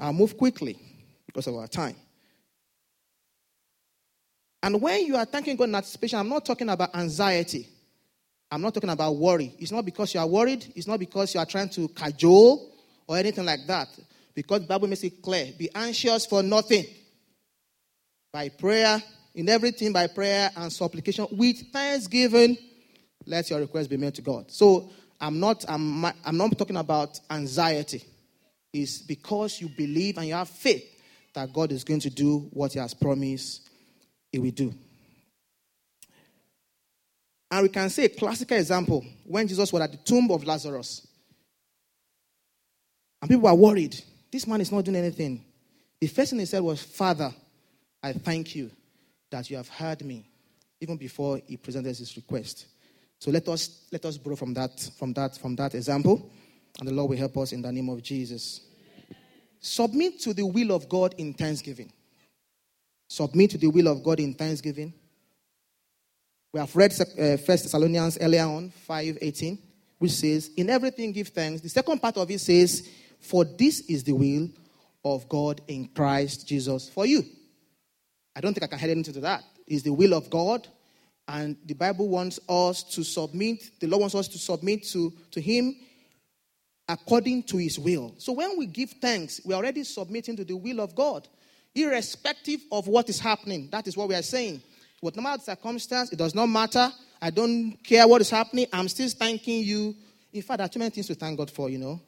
I'll 0.00 0.12
move 0.12 0.36
quickly 0.36 0.78
because 1.26 1.46
of 1.46 1.56
our 1.56 1.66
time. 1.66 1.96
And 4.62 4.80
when 4.80 5.06
you 5.06 5.16
are 5.16 5.24
thanking 5.24 5.56
God 5.56 5.68
in 5.68 5.74
anticipation, 5.74 6.18
I'm 6.18 6.28
not 6.28 6.44
talking 6.44 6.68
about 6.68 6.94
anxiety. 6.94 7.68
I'm 8.50 8.62
not 8.62 8.72
talking 8.74 8.90
about 8.90 9.16
worry. 9.16 9.54
It's 9.58 9.72
not 9.72 9.84
because 9.84 10.14
you 10.14 10.20
are 10.20 10.26
worried. 10.26 10.72
It's 10.74 10.86
not 10.86 10.98
because 10.98 11.34
you 11.34 11.40
are 11.40 11.46
trying 11.46 11.68
to 11.70 11.88
cajole 11.88 12.72
or 13.06 13.16
anything 13.18 13.44
like 13.44 13.66
that. 13.66 13.88
Because 14.34 14.60
Bible 14.60 14.88
makes 14.88 15.04
it 15.04 15.20
clear. 15.20 15.52
Be 15.58 15.68
anxious 15.74 16.24
for 16.24 16.42
nothing. 16.42 16.84
By 18.32 18.48
prayer, 18.48 19.02
in 19.34 19.48
everything 19.48 19.92
by 19.92 20.06
prayer 20.06 20.50
and 20.56 20.72
supplication, 20.72 21.26
with 21.32 21.60
thanksgiving, 21.72 22.56
let 23.26 23.50
your 23.50 23.60
request 23.60 23.90
be 23.90 23.96
made 23.96 24.14
to 24.14 24.22
God. 24.22 24.50
So 24.50 24.90
I'm 25.20 25.40
not 25.40 25.64
I'm, 25.68 26.04
I'm 26.04 26.36
not 26.36 26.56
talking 26.56 26.76
about 26.76 27.20
anxiety. 27.30 28.02
It's 28.72 28.98
because 28.98 29.60
you 29.60 29.68
believe 29.68 30.18
and 30.18 30.26
you 30.26 30.34
have 30.34 30.48
faith 30.48 30.84
that 31.34 31.52
God 31.52 31.72
is 31.72 31.84
going 31.84 32.00
to 32.00 32.10
do 32.10 32.48
what 32.52 32.72
He 32.72 32.78
has 32.78 32.94
promised 32.94 33.68
He 34.32 34.38
will 34.38 34.50
do. 34.50 34.74
And 37.50 37.62
we 37.62 37.68
can 37.68 37.88
say 37.88 38.04
a 38.04 38.08
classical 38.08 38.56
example 38.56 39.04
when 39.24 39.48
Jesus 39.48 39.72
was 39.72 39.82
at 39.82 39.92
the 39.92 39.98
tomb 39.98 40.30
of 40.30 40.44
Lazarus. 40.44 41.06
And 43.20 43.30
people 43.30 43.44
were 43.44 43.54
worried. 43.54 43.98
This 44.30 44.46
man 44.46 44.60
is 44.60 44.70
not 44.70 44.84
doing 44.84 44.96
anything. 44.96 45.44
The 46.00 46.06
first 46.06 46.30
thing 46.30 46.38
he 46.38 46.44
said 46.44 46.62
was, 46.62 46.82
Father, 46.82 47.32
I 48.02 48.12
thank 48.12 48.54
you 48.54 48.70
that 49.30 49.50
you 49.50 49.56
have 49.56 49.68
heard 49.68 50.04
me, 50.04 50.28
even 50.80 50.96
before 50.96 51.40
he 51.46 51.56
presented 51.56 51.96
his 51.96 52.16
request. 52.16 52.66
So 53.18 53.30
let 53.30 53.48
us 53.48 53.86
let 53.90 54.04
us 54.04 54.16
borrow 54.16 54.36
from 54.36 54.54
that, 54.54 54.78
from 54.96 55.12
that, 55.14 55.36
from 55.36 55.56
that 55.56 55.74
example, 55.74 56.30
and 56.78 56.88
the 56.88 56.92
Lord 56.94 57.10
will 57.10 57.16
help 57.16 57.36
us 57.38 57.52
in 57.52 57.62
the 57.62 57.72
name 57.72 57.88
of 57.88 58.02
Jesus. 58.02 58.60
Submit 59.60 60.20
to 60.20 60.32
the 60.32 60.46
will 60.46 60.70
of 60.70 60.88
God 60.88 61.14
in 61.18 61.34
thanksgiving. 61.34 61.92
Submit 63.08 63.50
to 63.50 63.58
the 63.58 63.66
will 63.66 63.88
of 63.88 64.04
God 64.04 64.20
in 64.20 64.34
thanksgiving. 64.34 64.92
We 66.52 66.60
have 66.60 66.74
read 66.74 66.92
uh, 66.92 67.36
First 67.36 67.64
Thessalonians 67.64 68.16
earlier 68.20 68.44
on, 68.44 68.72
5:18, 68.88 69.58
which 69.98 70.12
says, 70.12 70.50
"In 70.56 70.70
everything 70.70 71.12
give 71.12 71.28
thanks." 71.28 71.60
The 71.60 71.68
second 71.68 72.00
part 72.00 72.16
of 72.16 72.30
it 72.30 72.40
says, 72.40 72.88
"For 73.20 73.44
this 73.44 73.80
is 73.80 74.02
the 74.02 74.12
will 74.12 74.48
of 75.04 75.28
God 75.28 75.60
in 75.68 75.88
Christ 75.88 76.48
Jesus 76.48 76.88
for 76.88 77.04
you." 77.04 77.22
I 78.34 78.40
don't 78.40 78.54
think 78.54 78.64
I 78.64 78.68
can 78.68 78.78
head 78.78 78.90
into 78.90 79.12
that. 79.20 79.44
It's 79.66 79.82
the 79.82 79.92
will 79.92 80.14
of 80.14 80.30
God, 80.30 80.66
and 81.26 81.56
the 81.66 81.74
Bible 81.74 82.08
wants 82.08 82.40
us 82.48 82.82
to 82.94 83.04
submit. 83.04 83.70
The 83.80 83.86
Lord 83.86 84.00
wants 84.00 84.14
us 84.14 84.28
to 84.28 84.38
submit 84.38 84.84
to, 84.84 85.12
to 85.32 85.40
Him 85.42 85.76
according 86.88 87.42
to 87.42 87.58
His 87.58 87.78
will. 87.78 88.14
So 88.16 88.32
when 88.32 88.56
we 88.56 88.64
give 88.64 88.92
thanks, 89.02 89.42
we're 89.44 89.56
already 89.56 89.84
submitting 89.84 90.36
to 90.36 90.44
the 90.44 90.56
will 90.56 90.80
of 90.80 90.94
God, 90.94 91.28
irrespective 91.74 92.60
of 92.72 92.88
what 92.88 93.10
is 93.10 93.20
happening. 93.20 93.68
That 93.70 93.86
is 93.86 93.98
what 93.98 94.08
we 94.08 94.14
are 94.14 94.22
saying. 94.22 94.62
What 95.00 95.16
no 95.16 95.22
matter 95.22 95.38
the 95.38 95.44
circumstance, 95.44 96.12
it 96.12 96.16
does 96.16 96.34
not 96.34 96.46
matter. 96.46 96.90
I 97.20 97.30
don't 97.30 97.76
care 97.82 98.06
what 98.06 98.20
is 98.20 98.30
happening. 98.30 98.66
I'm 98.72 98.88
still 98.88 99.08
thanking 99.08 99.62
you. 99.62 99.94
In 100.32 100.42
fact, 100.42 100.58
there 100.58 100.66
are 100.66 100.68
too 100.68 100.78
many 100.78 100.90
things 100.90 101.06
to 101.06 101.14
thank 101.14 101.38
God 101.38 101.50
for, 101.50 101.70
you 101.70 101.78
know. 101.78 102.00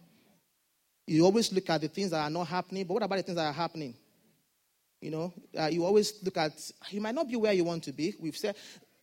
You 1.06 1.24
always 1.24 1.52
look 1.52 1.68
at 1.70 1.80
the 1.80 1.88
things 1.88 2.10
that 2.10 2.20
are 2.20 2.30
not 2.30 2.46
happening, 2.46 2.84
but 2.84 2.94
what 2.94 3.02
about 3.02 3.16
the 3.16 3.22
things 3.22 3.36
that 3.36 3.46
are 3.46 3.52
happening? 3.52 3.94
You 5.00 5.10
know, 5.10 5.32
uh, 5.58 5.66
you 5.66 5.84
always 5.84 6.22
look 6.22 6.36
at, 6.36 6.52
you 6.90 7.00
might 7.00 7.14
not 7.14 7.28
be 7.28 7.36
where 7.36 7.52
you 7.52 7.64
want 7.64 7.82
to 7.84 7.92
be. 7.92 8.14
We've 8.20 8.36
said, 8.36 8.54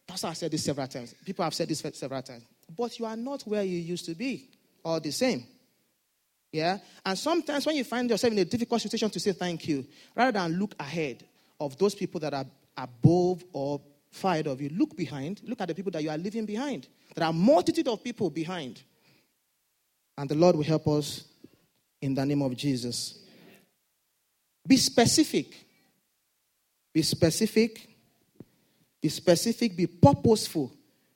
Pastor 0.05 0.27
has 0.27 0.37
said 0.37 0.51
this 0.51 0.63
several 0.63 0.87
times. 0.87 1.13
People 1.25 1.43
have 1.43 1.53
said 1.53 1.67
this 1.67 1.83
several 1.93 2.21
times. 2.21 2.43
But 2.77 2.97
you 2.99 3.05
are 3.05 3.17
not 3.17 3.41
where 3.43 3.63
you 3.63 3.79
used 3.79 4.05
to 4.05 4.15
be, 4.15 4.49
all 4.85 4.99
the 4.99 5.11
same. 5.11 5.45
Yeah? 6.51 6.77
And 7.05 7.17
sometimes 7.17 7.65
when 7.65 7.75
you 7.75 7.83
find 7.83 8.09
yourself 8.09 8.31
in 8.31 8.39
a 8.39 8.45
difficult 8.45 8.81
situation 8.81 9.09
to 9.09 9.19
say 9.19 9.31
thank 9.33 9.67
you, 9.67 9.85
rather 10.15 10.31
than 10.31 10.59
look 10.59 10.75
ahead 10.79 11.25
of 11.59 11.77
those 11.77 11.95
people 11.95 12.19
that 12.21 12.33
are 12.33 12.45
above 12.77 13.43
or 13.51 13.81
far 14.11 14.33
ahead 14.33 14.47
of 14.47 14.61
you, 14.61 14.69
look 14.69 14.95
behind. 14.95 15.41
Look 15.43 15.61
at 15.61 15.67
the 15.67 15.75
people 15.75 15.91
that 15.91 16.03
you 16.03 16.09
are 16.09 16.17
leaving 16.17 16.45
behind. 16.45 16.87
There 17.15 17.25
are 17.25 17.31
a 17.31 17.33
multitude 17.33 17.87
of 17.87 18.03
people 18.03 18.29
behind. 18.29 18.81
And 20.17 20.29
the 20.29 20.35
Lord 20.35 20.55
will 20.55 20.63
help 20.63 20.87
us 20.87 21.23
in 22.01 22.13
the 22.13 22.25
name 22.25 22.41
of 22.41 22.55
Jesus. 22.55 23.19
Be 24.65 24.77
specific. 24.77 25.65
Be 26.93 27.01
specific. 27.01 27.87
Be 29.01 29.09
specific. 29.09 29.77
Be 29.77 29.87
purposeful. 29.87 30.73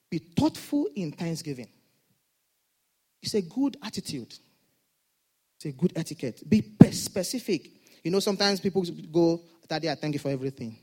Be 0.10 0.19
thoughtful 0.19 0.89
in 0.95 1.12
thanksgiving. 1.12 1.67
It's 3.21 3.34
a 3.34 3.41
good 3.41 3.78
attitude. 3.84 4.34
It's 5.58 5.65
a 5.65 5.71
good 5.71 5.93
etiquette. 5.95 6.41
Be 6.47 6.63
specific. 6.91 7.69
You 8.04 8.12
know, 8.12 8.19
sometimes 8.19 8.60
people 8.60 8.84
go, 9.12 9.41
Daddy, 9.67 9.89
I 9.89 9.95
thank 9.95 10.15
you 10.15 10.19
for 10.19 10.30
everything. 10.30 10.78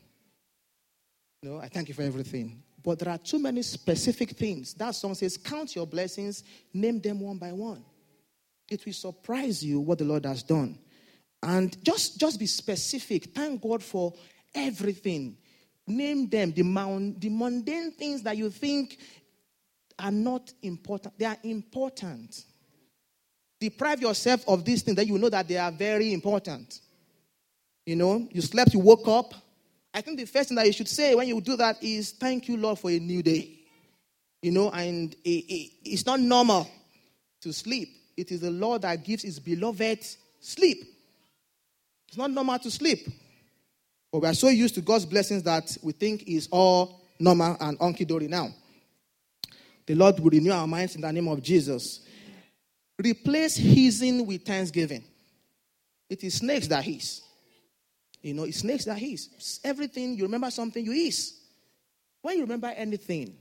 No, 1.42 1.58
I 1.58 1.68
thank 1.68 1.88
you 1.88 1.94
for 1.94 2.02
everything. 2.02 2.62
But 2.82 2.98
there 2.98 3.12
are 3.12 3.18
too 3.18 3.38
many 3.38 3.62
specific 3.62 4.30
things. 4.30 4.74
That 4.74 4.94
song 4.94 5.14
says, 5.14 5.36
Count 5.36 5.74
your 5.76 5.86
blessings, 5.86 6.42
name 6.72 7.00
them 7.00 7.20
one 7.20 7.38
by 7.38 7.52
one. 7.52 7.84
It 8.68 8.84
will 8.84 8.92
surprise 8.92 9.64
you 9.64 9.80
what 9.80 9.98
the 9.98 10.04
Lord 10.04 10.26
has 10.26 10.42
done. 10.42 10.78
And 11.42 11.82
just, 11.84 12.18
just 12.18 12.38
be 12.38 12.46
specific. 12.46 13.26
Thank 13.34 13.62
God 13.62 13.82
for 13.82 14.12
everything. 14.54 15.36
Name 15.86 16.28
them 16.28 16.52
the, 16.52 16.62
mount, 16.62 17.20
the 17.20 17.28
mundane 17.30 17.92
things 17.92 18.22
that 18.22 18.36
you 18.36 18.50
think 18.50 18.98
are 19.98 20.10
not 20.10 20.52
important. 20.62 21.18
They 21.18 21.24
are 21.24 21.38
important. 21.42 22.44
Deprive 23.60 24.00
yourself 24.00 24.44
of 24.46 24.64
these 24.64 24.82
things 24.82 24.96
that 24.96 25.06
you 25.06 25.18
know 25.18 25.28
that 25.28 25.48
they 25.48 25.56
are 25.56 25.72
very 25.72 26.12
important. 26.12 26.80
You 27.86 27.96
know, 27.96 28.28
you 28.30 28.40
slept, 28.40 28.74
you 28.74 28.80
woke 28.80 29.08
up. 29.08 29.34
I 29.98 30.00
think 30.00 30.16
the 30.16 30.26
first 30.26 30.50
thing 30.50 30.54
that 30.54 30.66
you 30.68 30.72
should 30.72 30.86
say 30.86 31.16
when 31.16 31.26
you 31.26 31.40
do 31.40 31.56
that 31.56 31.82
is, 31.82 32.12
Thank 32.12 32.46
you, 32.46 32.56
Lord, 32.56 32.78
for 32.78 32.88
a 32.88 33.00
new 33.00 33.20
day. 33.20 33.58
You 34.40 34.52
know, 34.52 34.70
and 34.70 35.12
it, 35.24 35.28
it, 35.28 35.72
it's 35.84 36.06
not 36.06 36.20
normal 36.20 36.70
to 37.40 37.52
sleep. 37.52 37.88
It 38.16 38.30
is 38.30 38.42
the 38.42 38.52
Lord 38.52 38.82
that 38.82 39.02
gives 39.02 39.24
his 39.24 39.40
beloved 39.40 40.06
sleep. 40.38 40.84
It's 42.06 42.16
not 42.16 42.30
normal 42.30 42.60
to 42.60 42.70
sleep. 42.70 43.08
But 44.12 44.22
we 44.22 44.28
are 44.28 44.34
so 44.34 44.50
used 44.50 44.76
to 44.76 44.82
God's 44.82 45.04
blessings 45.04 45.42
that 45.42 45.76
we 45.82 45.90
think 45.90 46.28
is 46.28 46.46
all 46.52 47.00
normal 47.18 47.56
and 47.60 47.76
onky 47.80 48.06
dory 48.06 48.28
now. 48.28 48.50
The 49.84 49.96
Lord 49.96 50.20
will 50.20 50.30
renew 50.30 50.52
our 50.52 50.68
minds 50.68 50.94
in 50.94 51.00
the 51.00 51.12
name 51.12 51.26
of 51.26 51.42
Jesus. 51.42 52.06
Replace 52.96 53.56
hissing 53.56 54.24
with 54.24 54.44
thanksgiving. 54.44 55.02
It 56.08 56.22
is 56.22 56.34
snakes 56.34 56.68
that 56.68 56.84
hiss. 56.84 57.22
You 58.22 58.34
know, 58.34 58.44
it's 58.44 58.58
snakes 58.58 58.84
that 58.86 58.98
hiss. 58.98 59.60
Everything, 59.64 60.14
you 60.14 60.24
remember 60.24 60.50
something, 60.50 60.84
you 60.84 60.92
hiss. 60.92 61.34
When 62.20 62.36
you 62.36 62.42
remember 62.42 62.68
anything, 62.68 63.36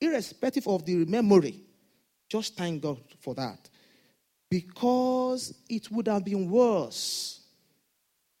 irrespective 0.00 0.66
of 0.66 0.84
the 0.84 1.04
memory, 1.04 1.62
just 2.28 2.56
thank 2.56 2.82
God 2.82 2.98
for 3.20 3.34
that. 3.34 3.68
Because 4.48 5.54
it 5.68 5.90
would 5.90 6.08
have 6.08 6.24
been 6.24 6.50
worse. 6.50 7.40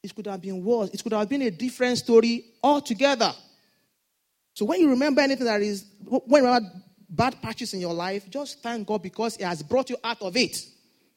It 0.02 0.14
could 0.14 0.26
have 0.26 0.40
been 0.40 0.64
worse. 0.64 0.90
It 0.90 1.02
could 1.02 1.12
have 1.12 1.28
been 1.28 1.42
a 1.42 1.50
different 1.50 1.98
story 1.98 2.44
altogether. 2.62 3.32
So 4.54 4.64
when 4.64 4.80
you 4.80 4.90
remember 4.90 5.20
anything 5.20 5.46
that 5.46 5.62
is, 5.62 5.84
when 6.04 6.42
you 6.42 6.48
remember 6.48 6.70
bad 7.08 7.40
patches 7.40 7.72
in 7.74 7.80
your 7.80 7.94
life, 7.94 8.28
just 8.28 8.62
thank 8.62 8.86
God 8.86 9.02
because 9.02 9.36
He 9.36 9.44
has 9.44 9.62
brought 9.62 9.90
you 9.90 9.96
out 10.02 10.20
of 10.20 10.36
it. 10.36 10.56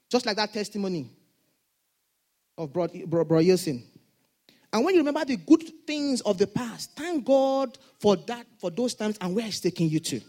Just 0.09 0.25
like 0.25 0.35
that 0.35 0.53
testimony 0.53 1.09
of 2.57 2.71
Bro 2.71 2.87
Yosin. 2.89 3.81
And 4.75 4.83
when 4.83 4.93
you 4.93 4.99
remember 4.99 5.23
the 5.23 5.37
good 5.37 5.63
things 5.87 6.19
of 6.19 6.37
the 6.37 6.47
past, 6.47 6.91
thank 6.97 7.23
God 7.23 7.77
for 7.97 8.17
that, 8.17 8.45
for 8.59 8.69
those 8.69 8.93
times 8.93 9.17
and 9.21 9.33
where 9.33 9.45
He's 9.45 9.61
taking 9.61 9.87
you 9.87 10.01
to. 10.01 10.19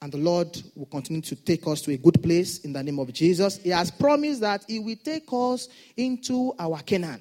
And 0.00 0.10
the 0.10 0.16
Lord 0.16 0.62
will 0.74 0.86
continue 0.86 1.20
to 1.20 1.36
take 1.36 1.66
us 1.66 1.82
to 1.82 1.92
a 1.92 1.98
good 1.98 2.22
place 2.22 2.60
in 2.60 2.72
the 2.72 2.82
name 2.82 2.98
of 2.98 3.12
Jesus. 3.12 3.58
He 3.58 3.68
has 3.68 3.90
promised 3.90 4.40
that 4.40 4.64
He 4.66 4.78
will 4.78 4.96
take 5.04 5.26
us 5.30 5.68
into 5.94 6.54
our 6.58 6.78
Canaan 6.80 7.20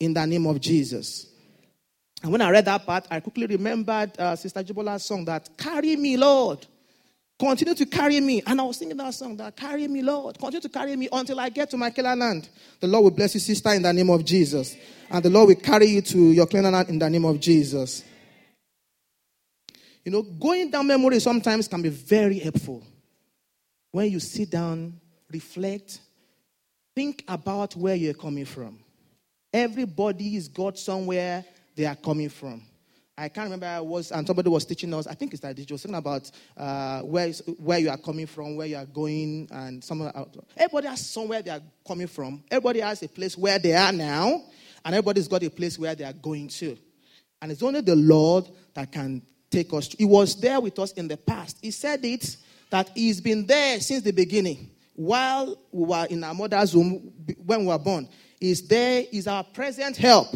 in 0.00 0.12
the 0.12 0.26
name 0.26 0.44
of 0.44 0.60
Jesus. 0.60 1.28
And 2.20 2.32
when 2.32 2.42
I 2.42 2.50
read 2.50 2.64
that 2.64 2.84
part, 2.84 3.06
I 3.08 3.20
quickly 3.20 3.46
remembered 3.46 4.18
uh, 4.18 4.34
Sister 4.34 4.64
Jibola's 4.64 5.04
song 5.04 5.24
that, 5.26 5.56
Carry 5.56 5.94
me, 5.94 6.16
Lord. 6.16 6.66
Continue 7.38 7.74
to 7.74 7.86
carry 7.86 8.20
me. 8.20 8.42
And 8.44 8.60
I 8.60 8.64
was 8.64 8.78
singing 8.78 8.96
that 8.96 9.14
song 9.14 9.36
that, 9.36 9.56
Carry 9.56 9.86
me, 9.86 10.02
Lord. 10.02 10.38
Continue 10.38 10.60
to 10.60 10.68
carry 10.68 10.96
me 10.96 11.08
until 11.12 11.38
I 11.38 11.48
get 11.50 11.70
to 11.70 11.76
my 11.76 11.90
Canaan 11.90 12.18
land. 12.18 12.48
The 12.80 12.88
Lord 12.88 13.04
will 13.04 13.10
bless 13.12 13.34
you, 13.34 13.40
sister, 13.40 13.72
in 13.72 13.82
the 13.82 13.92
name 13.92 14.10
of 14.10 14.24
Jesus. 14.24 14.76
And 15.08 15.24
the 15.24 15.30
Lord 15.30 15.48
will 15.48 15.54
carry 15.54 15.86
you 15.86 16.02
to 16.02 16.18
your 16.32 16.46
Canaan 16.46 16.72
land 16.72 16.88
in 16.88 16.98
the 16.98 17.08
name 17.08 17.24
of 17.24 17.38
Jesus. 17.38 18.02
You 20.04 20.10
know, 20.12 20.22
going 20.22 20.70
down 20.70 20.86
memory 20.86 21.20
sometimes 21.20 21.68
can 21.68 21.82
be 21.82 21.90
very 21.90 22.38
helpful. 22.38 22.82
When 23.92 24.10
you 24.10 24.18
sit 24.20 24.50
down, 24.50 25.00
reflect, 25.30 26.00
think 26.96 27.24
about 27.28 27.76
where 27.76 27.94
you're 27.94 28.14
coming 28.14 28.46
from. 28.46 28.80
Everybody 29.52 30.36
is 30.36 30.48
got 30.48 30.78
somewhere 30.78 31.44
they 31.76 31.86
are 31.86 31.96
coming 31.96 32.28
from. 32.28 32.62
I 33.20 33.28
can't 33.28 33.46
remember 33.46 33.66
I 33.66 33.80
was, 33.80 34.12
and 34.12 34.24
somebody 34.24 34.48
was 34.48 34.64
teaching 34.64 34.94
us. 34.94 35.08
I 35.08 35.14
think 35.14 35.32
it's 35.32 35.42
that 35.42 35.58
like, 35.58 35.68
was 35.68 35.82
talking 35.82 35.96
about 35.96 36.30
uh, 36.56 37.00
where 37.02 37.32
where 37.58 37.78
you 37.80 37.90
are 37.90 37.98
coming 37.98 38.26
from, 38.26 38.54
where 38.54 38.68
you 38.68 38.76
are 38.76 38.86
going, 38.86 39.48
and 39.50 39.82
somewhere. 39.82 40.12
Everybody 40.56 40.86
has 40.86 41.04
somewhere 41.04 41.42
they 41.42 41.50
are 41.50 41.60
coming 41.84 42.06
from. 42.06 42.44
Everybody 42.48 42.78
has 42.78 43.02
a 43.02 43.08
place 43.08 43.36
where 43.36 43.58
they 43.58 43.74
are 43.74 43.90
now, 43.90 44.44
and 44.84 44.94
everybody's 44.94 45.26
got 45.26 45.42
a 45.42 45.50
place 45.50 45.76
where 45.76 45.96
they 45.96 46.04
are 46.04 46.12
going 46.12 46.46
to. 46.46 46.78
And 47.42 47.50
it's 47.50 47.62
only 47.62 47.80
the 47.80 47.96
Lord 47.96 48.48
that 48.74 48.92
can 48.92 49.22
take 49.50 49.72
us. 49.72 49.88
He 49.98 50.04
was 50.04 50.40
there 50.40 50.60
with 50.60 50.78
us 50.78 50.92
in 50.92 51.08
the 51.08 51.16
past. 51.16 51.58
He 51.60 51.72
said 51.72 52.04
it 52.04 52.36
that 52.70 52.88
He's 52.94 53.20
been 53.20 53.46
there 53.46 53.80
since 53.80 54.04
the 54.04 54.12
beginning. 54.12 54.70
While 54.94 55.58
we 55.72 55.86
were 55.86 56.06
in 56.08 56.22
our 56.22 56.34
mother's 56.34 56.74
womb, 56.74 57.12
when 57.44 57.62
we 57.62 57.66
were 57.66 57.78
born, 57.78 58.08
He's 58.38 58.66
there, 58.68 59.02
He's 59.10 59.26
our 59.26 59.42
present 59.42 59.96
help 59.96 60.28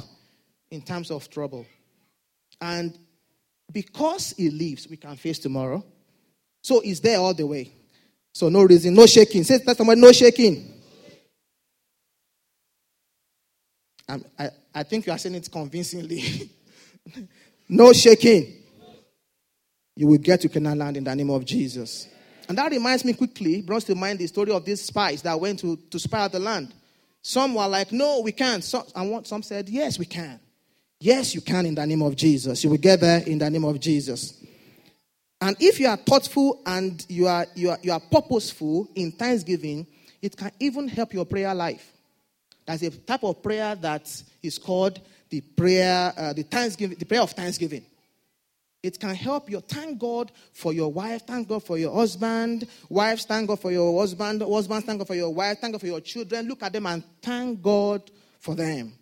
in 0.68 0.82
times 0.82 1.12
of 1.12 1.30
trouble. 1.30 1.64
And 2.62 2.96
because 3.72 4.34
he 4.36 4.48
lives, 4.48 4.86
we 4.88 4.96
can 4.96 5.16
face 5.16 5.40
tomorrow. 5.40 5.84
So 6.62 6.80
he's 6.80 7.00
there 7.00 7.18
all 7.18 7.34
the 7.34 7.44
way. 7.44 7.72
So 8.32 8.48
no 8.48 8.62
reason, 8.62 8.94
no 8.94 9.04
shaking. 9.04 9.42
Say 9.42 9.58
that 9.58 9.76
somebody, 9.76 10.00
no 10.00 10.12
shaking. 10.12 10.72
I, 14.38 14.50
I, 14.72 14.82
think 14.84 15.06
you 15.06 15.12
are 15.12 15.18
saying 15.18 15.34
it 15.34 15.50
convincingly. 15.50 16.50
no 17.68 17.92
shaking. 17.92 18.62
You 19.96 20.06
will 20.06 20.18
get 20.18 20.42
to 20.42 20.48
Canaan 20.48 20.78
land 20.78 20.96
in 20.98 21.04
the 21.04 21.16
name 21.16 21.30
of 21.30 21.44
Jesus. 21.44 22.08
And 22.48 22.56
that 22.58 22.70
reminds 22.70 23.04
me 23.04 23.14
quickly, 23.14 23.62
brings 23.62 23.84
to 23.84 23.94
mind 23.96 24.20
the 24.20 24.26
story 24.28 24.52
of 24.52 24.64
these 24.64 24.82
spies 24.82 25.22
that 25.22 25.38
went 25.40 25.58
to, 25.60 25.76
to 25.90 25.98
spy 25.98 26.20
out 26.20 26.32
the 26.32 26.38
land. 26.38 26.72
Some 27.22 27.54
were 27.54 27.66
like, 27.66 27.90
no, 27.90 28.20
we 28.20 28.30
can't. 28.32 28.62
Some, 28.62 28.84
and 28.94 29.26
some 29.26 29.42
said, 29.42 29.68
yes, 29.68 29.98
we 29.98 30.04
can. 30.04 30.38
Yes, 31.02 31.34
you 31.34 31.40
can 31.40 31.66
in 31.66 31.74
the 31.74 31.84
name 31.84 32.00
of 32.02 32.14
Jesus. 32.14 32.62
You 32.62 32.70
will 32.70 32.76
get 32.76 33.00
there 33.00 33.24
in 33.26 33.36
the 33.36 33.50
name 33.50 33.64
of 33.64 33.80
Jesus. 33.80 34.40
And 35.40 35.56
if 35.58 35.80
you 35.80 35.88
are 35.88 35.96
thoughtful 35.96 36.62
and 36.64 37.04
you 37.08 37.26
are, 37.26 37.44
you 37.56 37.70
are, 37.70 37.78
you 37.82 37.90
are 37.90 37.98
purposeful 37.98 38.88
in 38.94 39.10
thanksgiving, 39.10 39.84
it 40.22 40.36
can 40.36 40.52
even 40.60 40.86
help 40.86 41.12
your 41.12 41.24
prayer 41.24 41.52
life. 41.56 41.92
There's 42.64 42.84
a 42.84 42.90
type 42.90 43.24
of 43.24 43.42
prayer 43.42 43.74
that 43.74 44.22
is 44.44 44.58
called 44.58 45.00
the 45.28 45.40
prayer, 45.40 46.12
uh, 46.16 46.34
the 46.34 46.44
thanksgiving, 46.44 46.96
the 46.96 47.04
prayer 47.04 47.22
of 47.22 47.32
thanksgiving. 47.32 47.84
It 48.80 49.00
can 49.00 49.16
help 49.16 49.50
you 49.50 49.58
thank 49.58 49.98
God 49.98 50.30
for 50.52 50.72
your 50.72 50.92
wife, 50.92 51.26
thank 51.26 51.48
God 51.48 51.64
for 51.64 51.78
your 51.78 51.92
husband, 51.92 52.68
wives, 52.88 53.24
thank 53.24 53.48
God 53.48 53.58
for 53.58 53.72
your 53.72 53.98
husband, 53.98 54.40
husbands, 54.40 54.86
thank 54.86 55.00
God 55.00 55.08
for 55.08 55.16
your 55.16 55.34
wife, 55.34 55.58
thank 55.60 55.72
God 55.72 55.80
for 55.80 55.88
your 55.88 56.00
children. 56.00 56.46
Look 56.46 56.62
at 56.62 56.72
them 56.72 56.86
and 56.86 57.02
thank 57.20 57.60
God 57.60 58.08
for 58.38 58.54
them. 58.54 58.92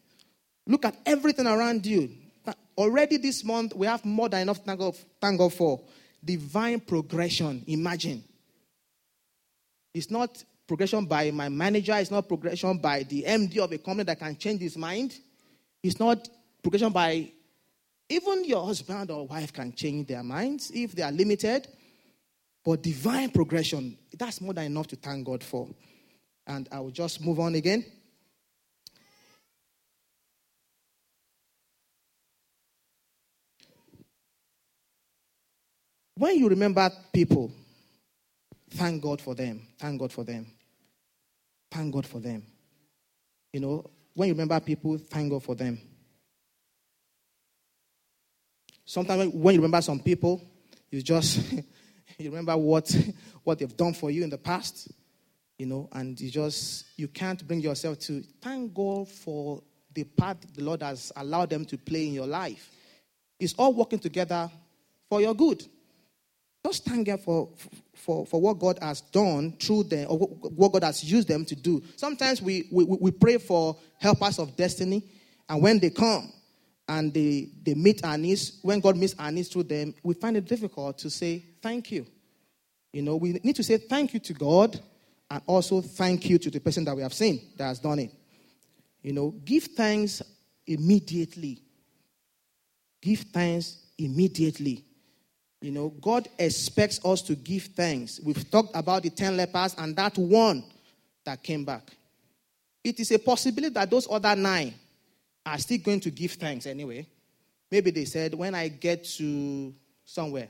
Look 0.70 0.84
at 0.84 0.96
everything 1.04 1.48
around 1.48 1.84
you. 1.84 2.12
Already 2.78 3.16
this 3.16 3.42
month, 3.42 3.74
we 3.74 3.88
have 3.88 4.04
more 4.04 4.28
than 4.28 4.42
enough 4.42 4.58
to 4.58 4.64
thank 4.64 4.78
God, 4.78 4.96
thank 5.20 5.38
God 5.38 5.52
for. 5.52 5.80
Divine 6.24 6.78
progression. 6.78 7.64
Imagine. 7.66 8.22
It's 9.92 10.12
not 10.12 10.44
progression 10.68 11.06
by 11.06 11.32
my 11.32 11.48
manager, 11.48 11.94
it's 11.96 12.12
not 12.12 12.28
progression 12.28 12.78
by 12.78 13.02
the 13.02 13.24
MD 13.24 13.58
of 13.58 13.72
a 13.72 13.78
company 13.78 14.04
that 14.04 14.20
can 14.20 14.36
change 14.36 14.60
his 14.60 14.76
mind. 14.76 15.18
It's 15.82 15.98
not 15.98 16.28
progression 16.62 16.92
by 16.92 17.32
even 18.08 18.44
your 18.44 18.64
husband 18.64 19.10
or 19.10 19.26
wife 19.26 19.52
can 19.52 19.72
change 19.72 20.06
their 20.06 20.22
minds 20.22 20.70
if 20.72 20.92
they 20.92 21.02
are 21.02 21.10
limited. 21.10 21.66
But 22.64 22.80
divine 22.82 23.30
progression, 23.30 23.98
that's 24.16 24.40
more 24.40 24.54
than 24.54 24.66
enough 24.66 24.86
to 24.88 24.96
thank 24.96 25.26
God 25.26 25.42
for. 25.42 25.68
And 26.46 26.68
I 26.70 26.78
will 26.78 26.92
just 26.92 27.20
move 27.24 27.40
on 27.40 27.56
again. 27.56 27.84
When 36.20 36.36
you 36.36 36.50
remember 36.50 36.90
people, 37.14 37.50
thank 38.72 39.02
God 39.02 39.22
for 39.22 39.34
them. 39.34 39.66
Thank 39.78 39.98
God 39.98 40.12
for 40.12 40.22
them. 40.22 40.46
Thank 41.70 41.94
God 41.94 42.04
for 42.04 42.18
them. 42.18 42.42
You 43.54 43.60
know, 43.60 43.90
when 44.12 44.28
you 44.28 44.34
remember 44.34 44.60
people, 44.60 44.98
thank 44.98 45.30
God 45.30 45.42
for 45.42 45.54
them. 45.54 45.80
Sometimes 48.84 49.32
when 49.32 49.54
you 49.54 49.62
remember 49.62 49.80
some 49.80 49.98
people, 49.98 50.42
you 50.90 51.00
just 51.00 51.52
you 52.18 52.28
remember 52.28 52.54
what 52.54 52.94
what 53.42 53.58
they've 53.58 53.74
done 53.74 53.94
for 53.94 54.10
you 54.10 54.22
in 54.22 54.28
the 54.28 54.36
past, 54.36 54.92
you 55.58 55.64
know, 55.64 55.88
and 55.92 56.20
you 56.20 56.30
just 56.30 56.84
you 56.98 57.08
can't 57.08 57.48
bring 57.48 57.60
yourself 57.60 57.98
to 58.00 58.22
thank 58.42 58.74
God 58.74 59.08
for 59.08 59.62
the 59.94 60.04
part 60.04 60.36
the 60.52 60.64
Lord 60.64 60.82
has 60.82 61.12
allowed 61.16 61.48
them 61.48 61.64
to 61.64 61.78
play 61.78 62.08
in 62.08 62.12
your 62.12 62.26
life. 62.26 62.70
It's 63.38 63.54
all 63.54 63.72
working 63.72 64.00
together 64.00 64.50
for 65.08 65.22
your 65.22 65.34
good. 65.34 65.66
Just 66.64 66.84
thank 66.84 67.06
God 67.06 67.20
for, 67.20 67.48
for, 67.94 68.26
for 68.26 68.40
what 68.40 68.58
God 68.58 68.78
has 68.82 69.00
done 69.00 69.52
through 69.52 69.84
them, 69.84 70.06
or 70.10 70.18
what 70.18 70.72
God 70.72 70.84
has 70.84 71.02
used 71.02 71.28
them 71.28 71.44
to 71.46 71.56
do. 71.56 71.82
Sometimes 71.96 72.42
we, 72.42 72.68
we, 72.70 72.84
we 72.84 73.10
pray 73.10 73.38
for 73.38 73.76
helpers 73.98 74.38
of 74.38 74.56
destiny, 74.56 75.02
and 75.48 75.62
when 75.62 75.78
they 75.78 75.90
come 75.90 76.32
and 76.86 77.14
they, 77.14 77.48
they 77.62 77.74
meet 77.74 78.04
our 78.04 78.18
needs, 78.18 78.58
when 78.62 78.80
God 78.80 78.96
meets 78.96 79.14
our 79.18 79.30
needs 79.30 79.48
through 79.48 79.64
them, 79.64 79.94
we 80.02 80.14
find 80.14 80.36
it 80.36 80.44
difficult 80.44 80.98
to 80.98 81.08
say 81.10 81.44
thank 81.62 81.92
you. 81.92 82.06
You 82.92 83.02
know, 83.02 83.16
we 83.16 83.32
need 83.44 83.56
to 83.56 83.62
say 83.62 83.78
thank 83.78 84.12
you 84.12 84.20
to 84.20 84.32
God 84.32 84.78
and 85.30 85.42
also 85.46 85.80
thank 85.80 86.28
you 86.28 86.38
to 86.38 86.50
the 86.50 86.58
person 86.58 86.84
that 86.84 86.96
we 86.96 87.02
have 87.02 87.14
seen 87.14 87.40
that 87.56 87.64
has 87.64 87.78
done 87.78 88.00
it. 88.00 88.10
You 89.02 89.12
know, 89.12 89.30
give 89.30 89.64
thanks 89.64 90.20
immediately. 90.66 91.62
Give 93.00 93.20
thanks 93.20 93.86
immediately. 93.96 94.84
You 95.60 95.70
know, 95.70 95.90
God 96.00 96.28
expects 96.38 97.04
us 97.04 97.20
to 97.22 97.34
give 97.34 97.64
thanks. 97.64 98.18
We've 98.24 98.50
talked 98.50 98.70
about 98.74 99.02
the 99.02 99.10
10 99.10 99.36
lepers 99.36 99.74
and 99.76 99.94
that 99.96 100.16
one 100.16 100.64
that 101.24 101.42
came 101.42 101.64
back. 101.64 101.90
It 102.82 102.98
is 102.98 103.10
a 103.12 103.18
possibility 103.18 103.74
that 103.74 103.90
those 103.90 104.08
other 104.10 104.34
nine 104.34 104.74
are 105.44 105.58
still 105.58 105.78
going 105.78 106.00
to 106.00 106.10
give 106.10 106.32
thanks 106.32 106.66
anyway. 106.66 107.06
Maybe 107.70 107.90
they 107.90 108.06
said, 108.06 108.34
when 108.34 108.54
I 108.54 108.68
get 108.68 109.04
to 109.16 109.74
somewhere, 110.04 110.48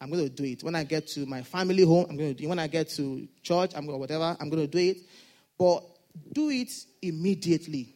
I'm 0.00 0.10
going 0.10 0.24
to 0.24 0.28
do 0.28 0.44
it. 0.44 0.62
When 0.62 0.74
I 0.74 0.84
get 0.84 1.08
to 1.08 1.24
my 1.24 1.42
family 1.42 1.82
home, 1.82 2.06
I'm 2.10 2.16
going 2.16 2.34
to 2.34 2.34
do 2.34 2.44
it. 2.44 2.48
When 2.48 2.58
I 2.58 2.66
get 2.66 2.90
to 2.90 3.26
church, 3.42 3.72
I'm 3.74 3.86
going 3.86 3.96
to 3.96 3.98
whatever, 3.98 4.36
I'm 4.38 4.50
going 4.50 4.62
to 4.62 4.66
do 4.66 4.78
it. 4.78 4.98
But 5.58 5.82
do 6.32 6.50
it 6.50 6.70
immediately. 7.00 7.94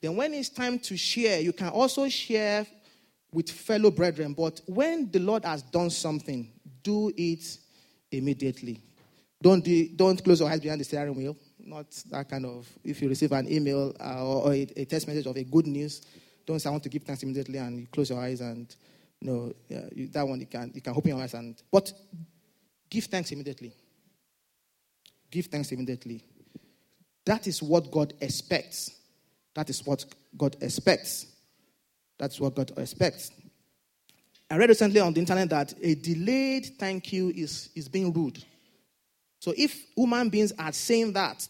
Then 0.00 0.16
when 0.16 0.32
it's 0.32 0.48
time 0.48 0.78
to 0.80 0.96
share, 0.96 1.40
you 1.40 1.52
can 1.52 1.68
also 1.68 2.08
share 2.08 2.66
with 3.34 3.50
fellow 3.50 3.90
brethren. 3.90 4.32
But 4.32 4.60
when 4.66 5.10
the 5.10 5.18
Lord 5.18 5.44
has 5.44 5.62
done 5.62 5.90
something, 5.90 6.50
do 6.82 7.12
it 7.16 7.58
immediately. 8.10 8.80
Don't, 9.42 9.62
do, 9.62 9.88
don't 9.88 10.22
close 10.22 10.40
your 10.40 10.48
eyes 10.48 10.60
behind 10.60 10.80
the 10.80 10.84
steering 10.84 11.14
wheel. 11.14 11.36
Not 11.58 11.90
that 12.10 12.30
kind 12.30 12.46
of, 12.46 12.68
if 12.84 13.02
you 13.02 13.08
receive 13.08 13.32
an 13.32 13.50
email 13.50 13.94
uh, 14.00 14.24
or, 14.24 14.52
a, 14.54 14.66
a, 14.76 14.84
text 14.84 15.06
message 15.08 15.26
of 15.26 15.36
a 15.36 15.44
good 15.44 15.66
news, 15.66 16.02
don't 16.46 16.60
say, 16.60 16.68
I 16.68 16.72
want 16.72 16.82
to 16.84 16.88
give 16.88 17.02
thanks 17.02 17.22
immediately 17.22 17.58
and 17.58 17.80
you 17.80 17.86
close 17.88 18.10
your 18.10 18.20
eyes 18.20 18.40
and, 18.40 18.74
you 19.20 19.30
know, 19.30 19.52
yeah, 19.68 19.84
you, 19.92 20.08
that 20.08 20.26
one 20.26 20.40
you 20.40 20.46
can, 20.46 20.70
you 20.74 20.80
can 20.80 20.94
open 20.96 21.10
your 21.10 21.20
eyes 21.20 21.34
and, 21.34 21.60
but 21.70 21.92
give 22.88 23.04
thanks 23.04 23.32
immediately. 23.32 23.74
Give 25.30 25.46
thanks 25.46 25.72
immediately. 25.72 26.24
That 27.24 27.46
is 27.46 27.62
what 27.62 27.90
God 27.90 28.14
expects. 28.20 28.90
That 29.54 29.68
is 29.70 29.84
what 29.84 30.04
God 30.36 30.56
expects. 30.60 31.33
That's 32.24 32.40
what 32.40 32.54
God 32.54 32.72
expects. 32.78 33.30
I 34.50 34.56
read 34.56 34.70
recently 34.70 34.98
on 34.98 35.12
the 35.12 35.20
internet 35.20 35.50
that 35.50 35.74
a 35.82 35.94
delayed 35.94 36.70
thank 36.78 37.12
you 37.12 37.28
is, 37.28 37.68
is 37.74 37.86
being 37.86 38.14
rude. 38.14 38.42
So 39.40 39.52
if 39.54 39.78
human 39.94 40.30
beings 40.30 40.50
are 40.58 40.72
saying 40.72 41.12
that 41.12 41.46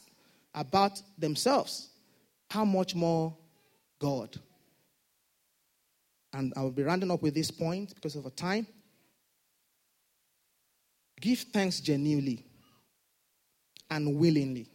about 0.52 1.00
themselves, 1.16 1.90
how 2.50 2.64
much 2.64 2.96
more 2.96 3.36
God? 4.00 4.36
And 6.32 6.52
I 6.56 6.62
will 6.62 6.72
be 6.72 6.82
rounding 6.82 7.12
up 7.12 7.22
with 7.22 7.34
this 7.34 7.52
point 7.52 7.94
because 7.94 8.16
of 8.16 8.26
a 8.26 8.30
time. 8.30 8.66
Give 11.20 11.38
thanks 11.38 11.78
genuinely 11.78 12.44
and 13.88 14.16
willingly. 14.16 14.66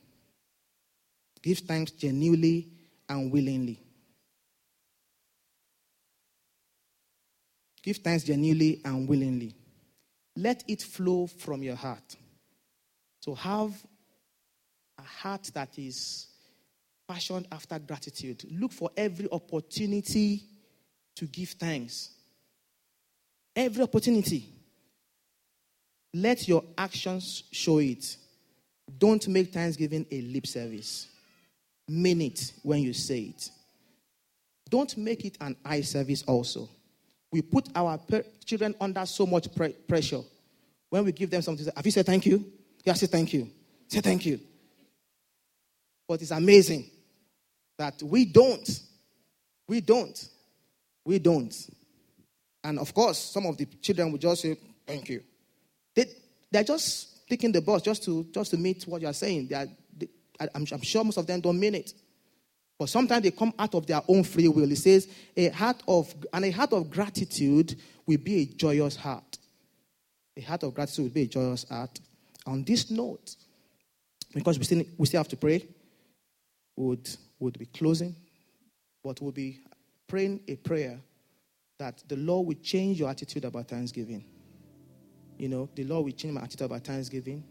Give 1.42 1.58
thanks 1.58 1.92
genuinely 1.92 2.70
and 3.10 3.34
willingly. 3.34 3.82
Give 7.90 7.98
thanks 7.98 8.24
genuinely 8.24 8.82
and 8.86 9.08
willingly. 9.08 9.56
Let 10.36 10.64
it 10.68 10.84
flow 10.84 11.26
from 11.26 11.64
your 11.64 11.76
heart. 11.76 12.16
So 13.20 13.34
have 13.34 13.74
a 14.96 15.02
heart 15.02 15.50
that 15.56 15.70
is 15.80 16.28
passionate 17.08 17.48
after 17.52 17.80
gratitude. 17.80 18.46
Look 18.52 18.74
for 18.74 18.92
every 18.96 19.28
opportunity 19.32 20.44
to 21.16 21.26
give 21.26 21.50
thanks. 21.50 22.12
Every 23.56 23.82
opportunity. 23.82 24.46
Let 26.14 26.48
your 26.48 26.64
actions 26.78 27.46
show 27.52 27.80
it. 27.80 28.18
Don't 29.00 29.28
make 29.30 29.52
thanksgiving 29.52 30.06
a 30.12 30.22
lip 30.22 30.46
service. 30.46 31.08
Mean 31.88 32.22
it 32.22 32.54
when 32.62 32.84
you 32.84 32.94
say 32.94 33.34
it. 33.36 33.50
Don't 34.70 34.96
make 34.96 35.26
it 35.26 35.38
an 35.42 35.56
eye 35.66 35.82
service 35.82 36.22
also. 36.28 36.70
We 37.32 37.42
put 37.42 37.70
our 37.76 37.98
per- 37.98 38.26
children 38.44 38.76
under 38.82 39.06
so 39.06 39.26
much 39.26 39.54
pre- 39.56 39.74
pressure. 39.74 40.22
When 40.90 41.06
we 41.06 41.12
give 41.12 41.30
them 41.30 41.42
something, 41.42 41.68
have 41.76 41.86
you 41.86 41.92
said 41.92 42.06
thank 42.06 42.26
you? 42.26 42.46
Yeah, 42.84 42.94
say 42.94 43.08
thank 43.08 43.34
you. 43.34 43.50
Say 43.88 44.02
thank 44.02 44.26
you. 44.26 44.40
But 46.08 46.22
it's 46.22 46.32
amazing 46.32 46.90
that 47.78 48.02
we 48.02 48.26
don't. 48.26 48.68
We 49.68 49.82
don't. 49.82 50.30
We 51.06 51.20
don't. 51.20 51.56
And 52.64 52.80
of 52.80 52.94
course, 52.94 53.18
some 53.18 53.46
of 53.46 53.58
the 53.58 53.66
children 53.66 54.12
will 54.12 54.18
just 54.18 54.42
say, 54.42 54.58
thank 54.86 55.10
you. 55.10 55.22
They, 55.96 56.06
they're 56.52 56.64
just 56.64 57.28
taking 57.28 57.52
the 57.52 57.62
bus 57.62 57.84
just 57.84 58.04
to, 58.06 58.26
just 58.34 58.52
to 58.52 58.58
meet 58.58 58.84
what 58.84 59.02
you're 59.02 59.14
saying. 59.14 59.48
They 59.48 59.56
are, 59.56 59.68
they, 59.96 60.08
I'm, 60.40 60.66
I'm 60.72 60.82
sure 60.82 61.04
most 61.04 61.18
of 61.18 61.28
them 61.28 61.40
don't 61.40 61.60
mean 61.60 61.76
it. 61.76 61.94
But 62.80 62.88
sometimes 62.88 63.24
they 63.24 63.32
come 63.32 63.54
out 63.60 63.76
of 63.76 63.86
their 63.86 64.02
own 64.08 64.24
free 64.24 64.48
will. 64.48 64.72
It 64.72 64.78
says, 64.78 65.10
a 65.36 65.50
heart 65.50 65.84
of, 65.86 66.16
and 66.34 66.46
a 66.46 66.52
heart 66.52 66.72
of 66.72 66.90
gratitude 66.90 67.76
will 68.06 68.18
be 68.18 68.42
a 68.42 68.46
joyous 68.46 68.96
heart. 68.96 69.38
A 70.38 70.42
heart 70.42 70.64
of 70.64 70.74
gratitude 70.74 71.04
will 71.04 71.14
be 71.14 71.24
a 71.24 71.28
joyous 71.28 71.68
heart. 71.68 72.00
On 72.48 72.64
this 72.64 72.90
note, 72.90 73.36
because 74.34 74.58
we 74.58 74.64
still, 74.64 74.84
we 74.98 75.06
still 75.06 75.20
have 75.20 75.28
to 75.28 75.38
pray, 75.38 75.68
would 76.78 77.10
would 77.40 77.58
be 77.58 77.66
closing, 77.66 78.16
but 79.04 79.22
we'll 79.22 79.32
be 79.32 79.60
praying 80.08 80.42
a 80.48 80.56
prayer 80.56 81.00
that 81.78 82.04
the 82.08 82.18
Lord 82.18 82.48
will 82.48 82.58
change 82.62 83.00
your 83.00 83.10
attitude 83.10 83.46
about 83.46 83.68
Thanksgiving. 83.68 84.26
You 85.38 85.48
know, 85.48 85.70
the 85.74 85.86
Lord 85.86 86.06
will 86.06 86.12
change 86.12 86.34
my 86.34 86.42
attitude 86.42 86.66
about 86.66 86.84
Thanksgiving. 86.84 87.44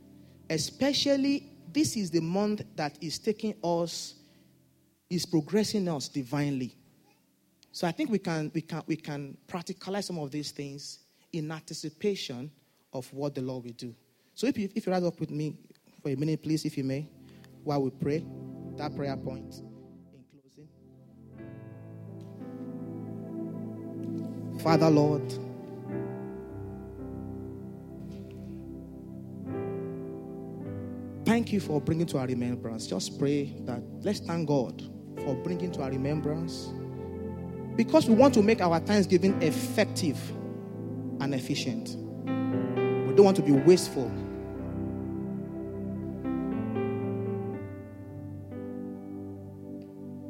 Especially, 0.51 1.51
this 1.73 1.97
is 1.97 2.11
the 2.11 2.21
month 2.21 2.63
that 2.77 2.99
is 3.01 3.19
taking 3.19 3.55
us, 3.65 4.15
is 5.11 5.25
progressing 5.25 5.89
us 5.89 6.09
divinely. 6.09 6.75
So 7.73 7.87
I 7.87 7.93
think 7.93 8.11
we 8.11 8.19
can 8.19 8.51
we 8.55 8.61
can 8.61 8.83
we 8.87 8.97
can 8.97 9.37
practicalize 9.47 10.05
some 10.05 10.19
of 10.19 10.31
these 10.31 10.51
things 10.51 11.01
in 11.33 11.51
anticipation 11.51 12.51
of 12.93 13.13
what 13.13 13.35
the 13.35 13.43
Lord 13.43 13.65
will 13.65 13.73
do. 13.73 13.95
So 14.35 14.47
if 14.47 14.59
you 14.59 14.69
if 14.75 14.87
you 14.87 14.93
rise 14.93 15.05
up 15.05 15.19
with 15.21 15.31
me 15.31 15.57
for 16.03 16.11
a 16.11 16.17
minute, 16.17 16.43
please, 16.43 16.65
if 16.65 16.77
you 16.77 16.85
may, 16.85 17.09
while 17.65 17.83
we 17.83 17.91
pray 17.91 18.25
that 18.77 18.95
prayer 18.95 19.17
point 19.17 19.63
in 20.13 20.25
closing. 20.31 20.69
Father, 24.61 24.91
Lord, 24.91 25.33
thank 31.25 31.53
you 31.53 31.61
for 31.61 31.81
bringing 31.81 32.07
to 32.07 32.19
our 32.19 32.27
remembrance. 32.27 32.87
Just 32.87 33.19
pray 33.19 33.55
that 33.61 33.83
let's 34.03 34.21
thank 34.21 34.49
God 34.49 34.98
for 35.25 35.35
bringing 35.35 35.71
to 35.73 35.83
our 35.83 35.91
remembrance 35.91 36.71
because 37.77 38.09
we 38.09 38.15
want 38.15 38.35
to 38.35 38.43
make 38.43 38.61
our 38.61 38.81
thanksgiving 38.81 39.41
effective 39.41 40.19
and 41.21 41.33
efficient. 41.35 41.97
We 42.27 43.15
don't 43.15 43.25
want 43.25 43.37
to 43.37 43.43
be 43.43 43.53
wasteful. 43.53 44.11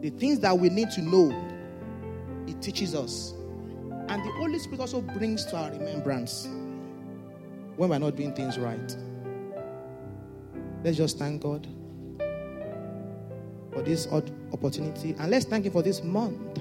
The 0.03 0.11
things 0.11 0.40
that 0.40 0.59
we 0.59 0.68
need 0.68 0.90
to 0.90 1.01
know, 1.01 1.31
it 2.46 2.61
teaches 2.61 2.94
us. 2.94 3.33
And 4.09 4.22
the 4.24 4.33
Holy 4.38 4.59
Spirit 4.59 4.81
also 4.81 5.01
brings 5.01 5.44
to 5.46 5.57
our 5.57 5.70
remembrance 5.70 6.46
when 7.77 7.88
we're 7.88 7.98
not 7.98 8.16
doing 8.16 8.35
things 8.35 8.59
right. 8.59 8.96
Let's 10.85 10.96
just 10.96 11.18
thank 11.18 11.42
God 11.42 11.66
for 13.79 13.85
this 13.85 14.09
odd 14.11 14.29
opportunity. 14.53 15.14
And 15.21 15.31
let's 15.31 15.45
thank 15.45 15.64
Him 15.64 15.73
for 15.73 15.83
this 15.83 16.03
month. 16.03 16.59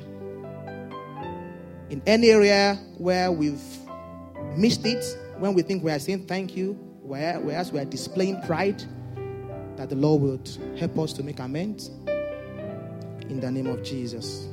In 1.89 2.01
any 2.05 2.29
area 2.29 2.75
where 2.97 3.31
we've 3.31 3.63
missed 4.55 4.85
it, 4.85 5.03
when 5.39 5.55
we 5.55 5.63
think 5.63 5.83
we 5.83 5.91
are 5.91 5.97
saying 5.97 6.27
thank 6.27 6.55
you, 6.55 6.73
whereas 7.01 7.71
we 7.71 7.79
are 7.79 7.85
displaying 7.85 8.39
pride, 8.43 8.83
that 9.77 9.89
the 9.89 9.95
Lord 9.95 10.21
would 10.21 10.77
help 10.77 10.99
us 10.99 11.13
to 11.13 11.23
make 11.23 11.39
amends 11.39 11.87
in 13.29 13.39
the 13.39 13.49
name 13.49 13.67
of 13.67 13.83
Jesus. 13.83 14.47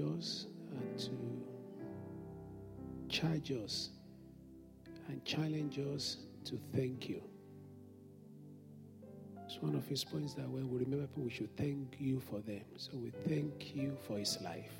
Us 0.00 0.46
and 0.70 0.98
to 0.98 1.10
charge 3.08 3.52
us 3.52 3.90
and 5.08 5.24
challenge 5.24 5.78
us 5.78 6.16
to 6.44 6.58
thank 6.74 7.08
you. 7.08 7.22
It's 9.46 9.62
one 9.62 9.74
of 9.74 9.86
his 9.86 10.02
points 10.04 10.34
that 10.34 10.48
when 10.48 10.68
we 10.68 10.78
remember 10.78 11.06
people, 11.06 11.24
we 11.24 11.30
should 11.30 11.56
thank 11.56 11.96
you 11.98 12.20
for 12.20 12.40
them. 12.40 12.64
So 12.76 12.92
we 12.94 13.10
thank 13.28 13.76
you 13.76 13.96
for 14.06 14.18
his 14.18 14.38
life. 14.42 14.72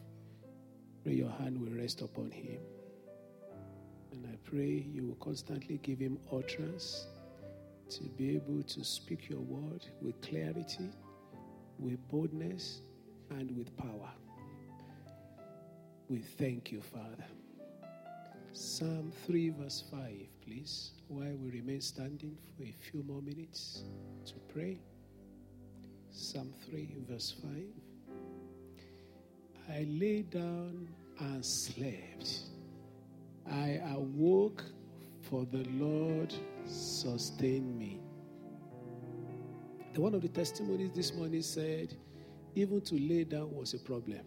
Pray 1.04 1.14
your 1.14 1.30
hand 1.30 1.60
will 1.60 1.78
rest 1.78 2.00
upon 2.00 2.30
him. 2.30 2.58
And 4.10 4.26
I 4.26 4.36
pray 4.48 4.84
you 4.92 5.06
will 5.06 5.16
constantly 5.16 5.78
give 5.82 5.98
him 5.98 6.18
utterance 6.32 7.06
to 7.90 8.02
be 8.04 8.34
able 8.34 8.62
to 8.62 8.82
speak 8.82 9.28
your 9.28 9.40
word 9.40 9.84
with 10.00 10.20
clarity, 10.22 10.90
with 11.78 11.98
boldness, 12.08 12.80
and 13.30 13.56
with 13.56 13.76
power. 13.76 14.10
We 16.14 16.20
thank 16.20 16.70
you, 16.70 16.80
Father. 16.80 17.24
Psalm 18.52 19.10
3, 19.26 19.50
verse 19.50 19.82
5, 19.90 20.00
please, 20.46 20.92
while 21.08 21.34
we 21.42 21.50
remain 21.50 21.80
standing 21.80 22.38
for 22.56 22.62
a 22.62 22.72
few 22.88 23.02
more 23.02 23.20
minutes 23.20 23.82
to 24.26 24.34
pray. 24.52 24.78
Psalm 26.12 26.54
3, 26.70 26.98
verse 27.10 27.34
5. 27.42 27.50
I 29.70 29.88
lay 29.90 30.22
down 30.22 30.88
and 31.18 31.44
slept. 31.44 32.42
I 33.50 33.80
awoke, 33.96 34.62
for 35.20 35.44
the 35.50 35.64
Lord 35.70 36.32
sustained 36.64 37.76
me. 37.76 37.98
The 39.94 40.00
one 40.00 40.14
of 40.14 40.22
the 40.22 40.28
testimonies 40.28 40.92
this 40.92 41.12
morning 41.12 41.42
said, 41.42 41.92
even 42.54 42.80
to 42.82 42.94
lay 42.94 43.24
down 43.24 43.52
was 43.52 43.74
a 43.74 43.80
problem. 43.80 44.20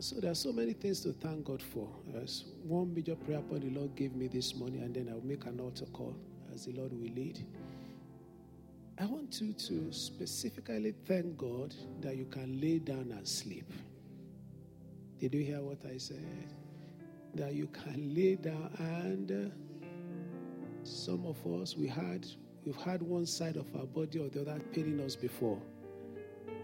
So 0.00 0.20
there 0.20 0.30
are 0.30 0.34
so 0.36 0.52
many 0.52 0.74
things 0.74 1.00
to 1.00 1.12
thank 1.12 1.44
God 1.44 1.60
for. 1.60 1.88
There's 2.06 2.44
one 2.62 2.94
major 2.94 3.16
prayer 3.16 3.40
point 3.40 3.62
the 3.62 3.70
Lord 3.70 3.96
gave 3.96 4.14
me 4.14 4.28
this 4.28 4.54
morning, 4.54 4.82
and 4.82 4.94
then 4.94 5.08
I'll 5.08 5.26
make 5.26 5.44
an 5.46 5.58
altar 5.58 5.86
call 5.86 6.14
as 6.54 6.66
the 6.66 6.72
Lord 6.72 6.92
will 6.92 7.12
lead. 7.12 7.44
I 9.00 9.06
want 9.06 9.40
you 9.40 9.52
to 9.52 9.92
specifically 9.92 10.94
thank 11.04 11.36
God 11.36 11.74
that 12.00 12.16
you 12.16 12.26
can 12.26 12.60
lay 12.60 12.78
down 12.78 13.12
and 13.16 13.26
sleep. 13.26 13.72
Did 15.18 15.34
you 15.34 15.44
hear 15.44 15.60
what 15.62 15.84
I 15.84 15.98
said? 15.98 16.54
That 17.34 17.54
you 17.54 17.66
can 17.66 18.14
lay 18.14 18.36
down 18.36 18.70
and 18.78 19.32
uh, 19.32 19.88
some 20.84 21.26
of 21.26 21.44
us 21.60 21.76
we 21.76 21.86
had 21.86 22.26
we've 22.64 22.76
had 22.76 23.02
one 23.02 23.26
side 23.26 23.56
of 23.56 23.66
our 23.76 23.86
body 23.86 24.18
or 24.20 24.28
the 24.28 24.40
other 24.42 24.60
paining 24.72 25.00
us 25.00 25.14
before 25.14 25.60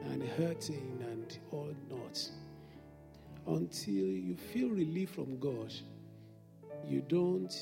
and 0.04 0.22
hurting 0.22 1.04
and 1.10 1.38
all 1.50 1.74
not 1.90 2.30
until 3.46 3.92
you 3.92 4.36
feel 4.36 4.68
relief 4.70 5.10
from 5.10 5.38
God, 5.38 5.72
you 6.86 7.02
don't 7.08 7.54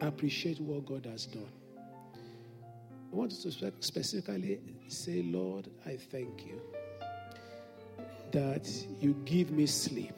appreciate 0.00 0.60
what 0.60 0.86
God 0.86 1.06
has 1.06 1.26
done. 1.26 1.48
I 3.12 3.14
want 3.14 3.30
to 3.30 3.72
specifically 3.80 4.60
say, 4.88 5.22
Lord, 5.22 5.68
I 5.84 5.96
thank 5.96 6.46
you 6.46 6.60
that 8.30 8.68
you 9.00 9.14
give 9.24 9.50
me 9.50 9.66
sleep. 9.66 10.16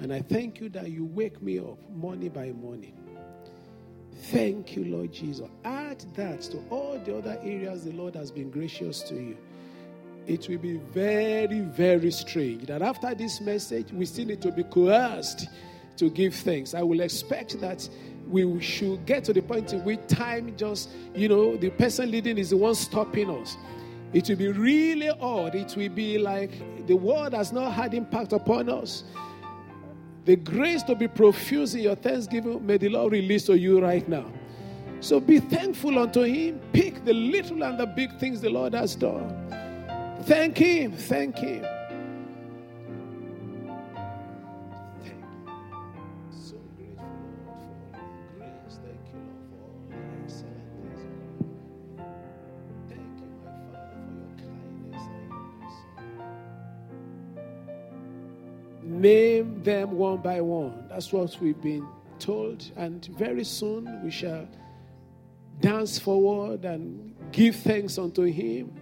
And 0.00 0.12
I 0.12 0.20
thank 0.20 0.60
you 0.60 0.68
that 0.70 0.90
you 0.90 1.04
wake 1.04 1.40
me 1.40 1.58
up 1.58 1.78
morning 1.90 2.30
by 2.30 2.52
morning. 2.52 2.94
Thank 4.24 4.74
you, 4.74 4.84
Lord 4.84 5.12
Jesus. 5.12 5.48
Add 5.64 6.04
that 6.16 6.42
to 6.42 6.58
all 6.70 6.98
the 7.04 7.18
other 7.18 7.38
areas 7.42 7.84
the 7.84 7.92
Lord 7.92 8.14
has 8.16 8.30
been 8.30 8.50
gracious 8.50 9.02
to 9.02 9.14
you 9.14 9.36
it 10.28 10.46
will 10.46 10.58
be 10.58 10.76
very, 10.76 11.60
very 11.60 12.10
strange 12.10 12.66
that 12.66 12.82
after 12.82 13.14
this 13.14 13.40
message, 13.40 13.90
we 13.92 14.04
still 14.04 14.26
need 14.26 14.42
to 14.42 14.52
be 14.52 14.62
coerced 14.62 15.48
to 15.96 16.10
give 16.10 16.34
thanks. 16.34 16.74
I 16.74 16.82
will 16.82 17.00
expect 17.00 17.58
that 17.60 17.88
we 18.28 18.60
should 18.60 19.06
get 19.06 19.24
to 19.24 19.32
the 19.32 19.40
point 19.40 19.72
in 19.72 19.82
which 19.84 20.00
time 20.06 20.54
just, 20.54 20.90
you 21.14 21.30
know, 21.30 21.56
the 21.56 21.70
person 21.70 22.10
leading 22.10 22.36
is 22.36 22.50
the 22.50 22.58
one 22.58 22.74
stopping 22.74 23.30
us. 23.30 23.56
It 24.12 24.28
will 24.28 24.36
be 24.36 24.48
really 24.48 25.08
odd. 25.08 25.54
It 25.54 25.74
will 25.76 25.88
be 25.88 26.18
like 26.18 26.86
the 26.86 26.96
world 26.96 27.32
has 27.32 27.50
not 27.50 27.72
had 27.72 27.94
impact 27.94 28.34
upon 28.34 28.68
us. 28.68 29.04
The 30.26 30.36
grace 30.36 30.82
to 30.84 30.94
be 30.94 31.08
profuse 31.08 31.74
in 31.74 31.80
your 31.80 31.94
thanksgiving, 31.94 32.64
may 32.66 32.76
the 32.76 32.90
Lord 32.90 33.12
release 33.12 33.46
to 33.46 33.58
you 33.58 33.80
right 33.80 34.06
now. 34.06 34.26
So 35.00 35.20
be 35.20 35.40
thankful 35.40 35.98
unto 35.98 36.20
Him. 36.20 36.60
Pick 36.74 37.02
the 37.06 37.14
little 37.14 37.62
and 37.64 37.80
the 37.80 37.86
big 37.86 38.18
things 38.18 38.42
the 38.42 38.50
Lord 38.50 38.74
has 38.74 38.94
done. 38.94 39.67
Thank 40.28 40.58
Him. 40.58 40.92
Thank 40.92 41.38
Him. 41.38 41.62
Thank 45.02 45.24
you. 45.24 45.24
So 46.30 46.56
grateful 46.76 47.08
for 47.88 48.04
grace. 48.36 48.76
Thank 48.84 49.00
you, 49.08 49.20
Lord, 49.24 49.46
for 49.48 49.56
all 49.64 49.72
the 49.88 49.96
excellent 50.22 50.68
thank 52.90 53.08
you, 53.18 53.28
my 53.42 53.56
father, 53.72 53.96
for 54.04 54.12
your 54.20 54.32
kindness 54.36 55.04
and 55.16 55.24
your 55.30 55.44
mercy. 55.62 55.88
Name 58.82 59.62
them 59.62 59.92
one 59.92 60.18
by 60.18 60.42
one. 60.42 60.88
That's 60.90 61.10
what 61.10 61.40
we've 61.40 61.62
been 61.62 61.88
told. 62.18 62.70
And 62.76 63.02
very 63.16 63.44
soon 63.44 64.02
we 64.04 64.10
shall 64.10 64.46
dance 65.60 65.98
forward 65.98 66.66
and 66.66 67.14
give 67.32 67.56
thanks 67.56 67.96
unto 67.96 68.24
Him. 68.24 68.74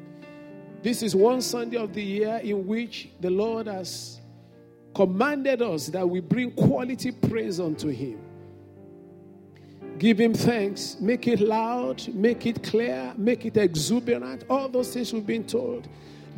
This 0.87 1.03
is 1.03 1.16
one 1.16 1.43
Sunday 1.43 1.78
of 1.78 1.93
the 1.95 2.01
year 2.01 2.41
in 2.45 2.64
which 2.64 3.09
the 3.18 3.28
Lord 3.28 3.66
has 3.66 4.20
commanded 4.95 5.61
us 5.61 5.89
that 5.89 6.09
we 6.09 6.20
bring 6.20 6.53
quality 6.53 7.11
praise 7.11 7.59
unto 7.59 7.89
Him. 7.89 8.20
Give 9.99 10.16
Him 10.16 10.32
thanks, 10.32 10.97
make 11.01 11.26
it 11.26 11.41
loud, 11.41 12.07
make 12.14 12.47
it 12.47 12.62
clear, 12.62 13.12
make 13.16 13.45
it 13.45 13.57
exuberant. 13.57 14.45
All 14.49 14.68
those 14.68 14.95
things 14.95 15.12
we've 15.12 15.26
been 15.26 15.43
told. 15.43 15.89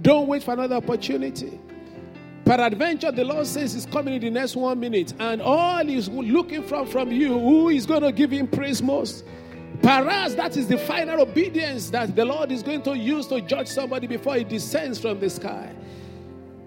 Don't 0.00 0.26
wait 0.28 0.42
for 0.42 0.54
another 0.54 0.76
opportunity. 0.76 1.60
Peradventure, 2.46 3.12
the 3.12 3.24
Lord 3.24 3.46
says 3.46 3.74
He's 3.74 3.84
coming 3.84 4.14
in 4.14 4.22
the 4.22 4.30
next 4.30 4.56
one 4.56 4.80
minute, 4.80 5.12
and 5.18 5.42
all 5.42 5.84
He's 5.84 6.08
looking 6.08 6.62
from 6.62 6.86
from 6.86 7.12
you, 7.12 7.38
who 7.38 7.68
is 7.68 7.84
going 7.84 8.00
to 8.00 8.12
give 8.12 8.30
Him 8.30 8.48
praise 8.48 8.82
most? 8.82 9.26
Perhaps 9.82 10.34
that 10.34 10.56
is 10.56 10.66
the 10.66 10.78
final 10.78 11.20
obedience 11.20 11.90
that 11.90 12.14
the 12.14 12.24
Lord 12.24 12.50
is 12.50 12.62
going 12.62 12.82
to 12.82 12.96
use 12.96 13.26
to 13.28 13.40
judge 13.40 13.68
somebody 13.68 14.06
before 14.06 14.36
He 14.36 14.44
descends 14.44 14.98
from 14.98 15.20
the 15.20 15.30
sky. 15.30 15.74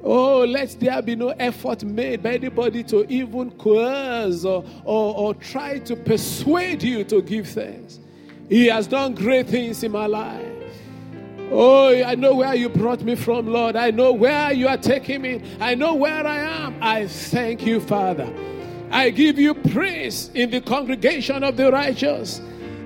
Oh, 0.04 0.40
let 0.46 0.76
there 0.80 1.02
be 1.02 1.16
no 1.16 1.30
effort 1.30 1.84
made 1.84 2.24
by 2.24 2.34
anybody 2.34 2.84
to 2.86 3.06
even 3.12 3.52
coerce 3.52 4.46
or, 4.46 4.64
or, 4.84 5.16
or 5.16 5.34
try 5.36 5.78
to 5.80 5.96
persuade 5.96 6.82
you 6.82 7.04
to 7.04 7.22
give 7.22 7.48
thanks. 7.50 8.00
He 8.50 8.66
has 8.68 8.88
done 8.88 9.14
great 9.14 9.48
things 9.48 9.84
in 9.84 9.92
my 9.92 10.08
life. 10.08 10.48
Oh, 11.52 11.90
I 11.90 12.16
know 12.16 12.36
where 12.36 12.56
you 12.56 12.70
brought 12.70 13.02
me 13.02 13.16
from, 13.16 13.48
Lord. 13.48 13.76
I 13.76 13.92
know 13.92 14.14
where 14.14 14.54
you 14.54 14.68
are 14.68 14.78
taking 14.78 15.22
me. 15.22 15.44
I 15.60 15.76
know 15.76 15.94
where 15.94 16.26
I 16.26 16.40
am. 16.40 16.76
I 16.82 17.08
thank 17.08 17.66
you, 17.66 17.82
Father. 17.82 18.34
I 18.90 19.10
give 19.10 19.38
you 19.38 19.54
praise 19.54 20.32
in 20.34 20.50
the 20.50 20.62
congregation 20.62 21.44
of 21.44 21.58
the 21.58 21.72
righteous. 21.72 22.42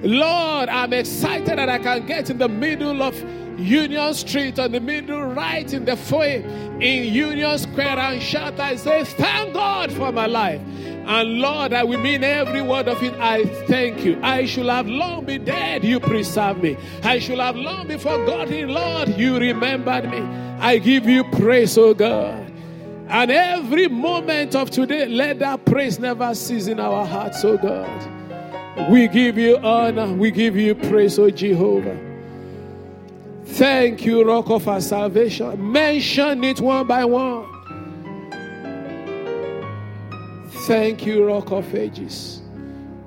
Lord, 0.06 0.70
I'm 0.70 0.93
excited 0.93 1.58
that 1.58 1.68
I 1.68 1.80
can 1.80 2.06
get 2.06 2.30
in 2.30 2.38
the 2.38 2.47
middle 2.47 3.01
of 3.01 3.20
Union 3.60 4.14
Street, 4.14 4.60
on 4.60 4.72
the 4.72 4.80
middle, 4.80 5.24
right 5.24 5.72
in 5.74 5.86
the 5.86 5.97
foyer 5.97 6.43
in 6.80 7.12
Union 7.14 7.58
Square, 7.58 7.97
and 7.99 8.22
shout, 8.22 8.60
I 8.60 8.76
say, 8.76 9.03
Thank 9.03 9.53
God 9.53 9.91
for 9.91 10.12
my 10.12 10.28
life. 10.28 10.62
And 11.08 11.39
Lord, 11.39 11.74
I 11.74 11.84
will 11.84 11.99
mean 11.99 12.24
every 12.24 12.62
word 12.62 12.88
of 12.88 13.01
it. 13.01 13.14
I 13.16 13.45
thank 13.68 14.03
you. 14.03 14.20
I 14.22 14.45
should 14.45 14.66
have 14.66 14.88
long 14.88 15.26
been 15.26 15.45
dead. 15.45 15.84
You 15.84 15.99
preserved 15.99 16.62
me. 16.62 16.78
I 17.03 17.20
should 17.20 17.39
have 17.39 17.56
long 17.56 17.88
been 17.88 17.99
forgotten. 17.99 18.70
Lord, 18.70 19.10
you 19.10 19.38
remembered 19.38 20.10
me. 20.10 20.20
I 20.60 20.80
give 20.80 21.08
you 21.08 21.24
praise, 21.24 21.78
oh 21.78 21.93
God. 21.93 22.51
And 23.08 23.32
every 23.32 23.88
moment 23.88 24.56
of 24.56 24.72
today, 24.72 25.08
let 25.08 25.39
that 25.39 25.66
praise 25.66 25.99
never 25.99 26.34
cease 26.34 26.68
in 26.68 26.80
our 26.80 27.06
hearts, 27.06 27.43
oh 27.45 27.58
God. 27.58 28.25
We 28.90 29.08
give 29.08 29.38
you 29.38 29.58
honor. 29.58 30.14
We 30.14 30.32
give 30.32 30.56
you 30.56 30.76
praise, 30.76 31.18
oh 31.18 31.30
Jehovah. 31.30 31.98
Thank 33.46 34.06
you, 34.06 34.24
Rock 34.24 34.50
of 34.50 34.68
our 34.68 34.82
salvation. 34.82 35.72
Mention 35.72 36.44
it 36.44 36.60
one 36.60 36.86
by 36.86 37.06
one. 37.06 37.48
Thank 40.68 41.06
you, 41.06 41.26
Rock 41.26 41.52
of 41.52 41.74
Ages. 41.74 42.42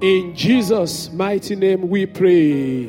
In 0.01 0.35
Jesus' 0.35 1.13
mighty 1.13 1.57
name 1.57 1.89
we 1.89 2.07
pray. 2.07 2.87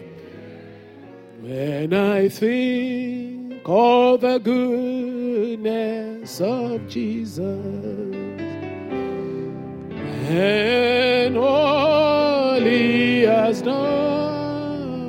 When 1.41 1.93
I 1.93 2.29
think 2.29 3.61
of 3.65 4.21
the 4.21 4.37
goodness 4.37 6.39
of 6.39 6.87
Jesus 6.87 8.28
and 10.29 11.37
all 11.37 12.59
he 12.59 13.21
has 13.21 13.61
done, 13.63 15.07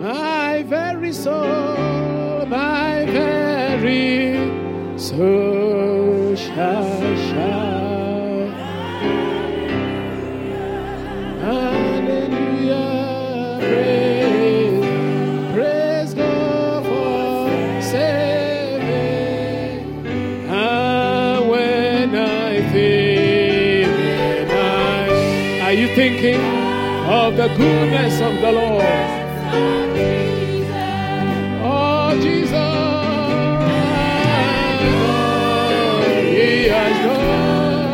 my 0.00 0.62
very 0.62 1.12
soul, 1.12 2.46
my 2.46 3.04
very 3.06 4.34
soul 4.98 6.34
shall 6.34 7.16
shine. 7.28 7.79
Thinking 26.20 26.40
of 27.08 27.36
the 27.36 27.48
goodness 27.48 28.20
of 28.20 28.34
the 28.40 28.52
Lord? 28.52 28.84
Oh, 31.62 32.12
Jesus, 32.20 32.50
He 36.36 36.68
has 36.68 36.96
done 37.06 37.86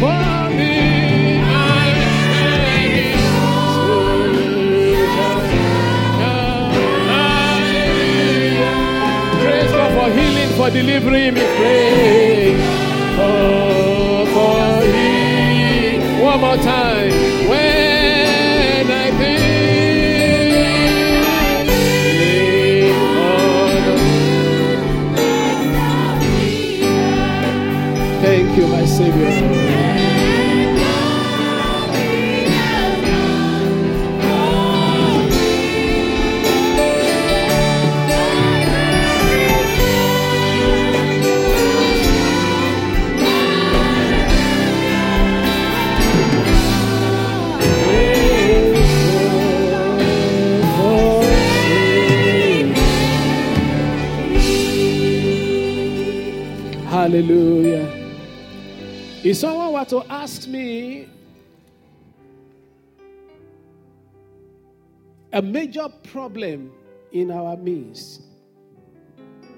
for 0.00 0.50
me. 0.56 0.74
I'm 1.40 1.96
Praise 9.40 9.70
God 9.72 9.90
for 9.96 10.08
healing, 10.18 10.50
for 10.56 10.70
delivering 10.70 11.34
me. 11.34 11.40
Praise 11.56 12.77
more 16.48 16.64
time. 16.64 17.10
When 17.50 18.90
I 18.90 19.10
think 19.18 19.48
Thank 28.22 28.56
you, 28.56 28.66
my 28.66 28.84
Savior. 28.86 29.57
Hallelujah. 57.18 58.14
If 59.24 59.38
someone 59.38 59.72
were 59.72 59.84
to 59.86 60.04
ask 60.08 60.46
me 60.46 61.08
a 65.32 65.42
major 65.42 65.88
problem 66.12 66.70
in 67.10 67.32
our 67.32 67.56
midst, 67.56 68.22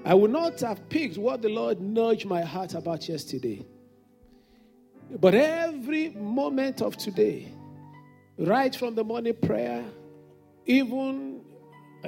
I 0.03 0.15
would 0.15 0.31
not 0.31 0.59
have 0.61 0.89
picked 0.89 1.19
what 1.19 1.43
the 1.43 1.49
Lord 1.49 1.79
nudged 1.79 2.25
my 2.25 2.41
heart 2.41 2.73
about 2.73 3.07
yesterday. 3.07 3.63
But 5.19 5.35
every 5.35 6.09
moment 6.09 6.81
of 6.81 6.97
today, 6.97 7.47
right 8.39 8.75
from 8.75 8.95
the 8.95 9.03
morning 9.03 9.35
prayer, 9.39 9.85
even 10.65 11.41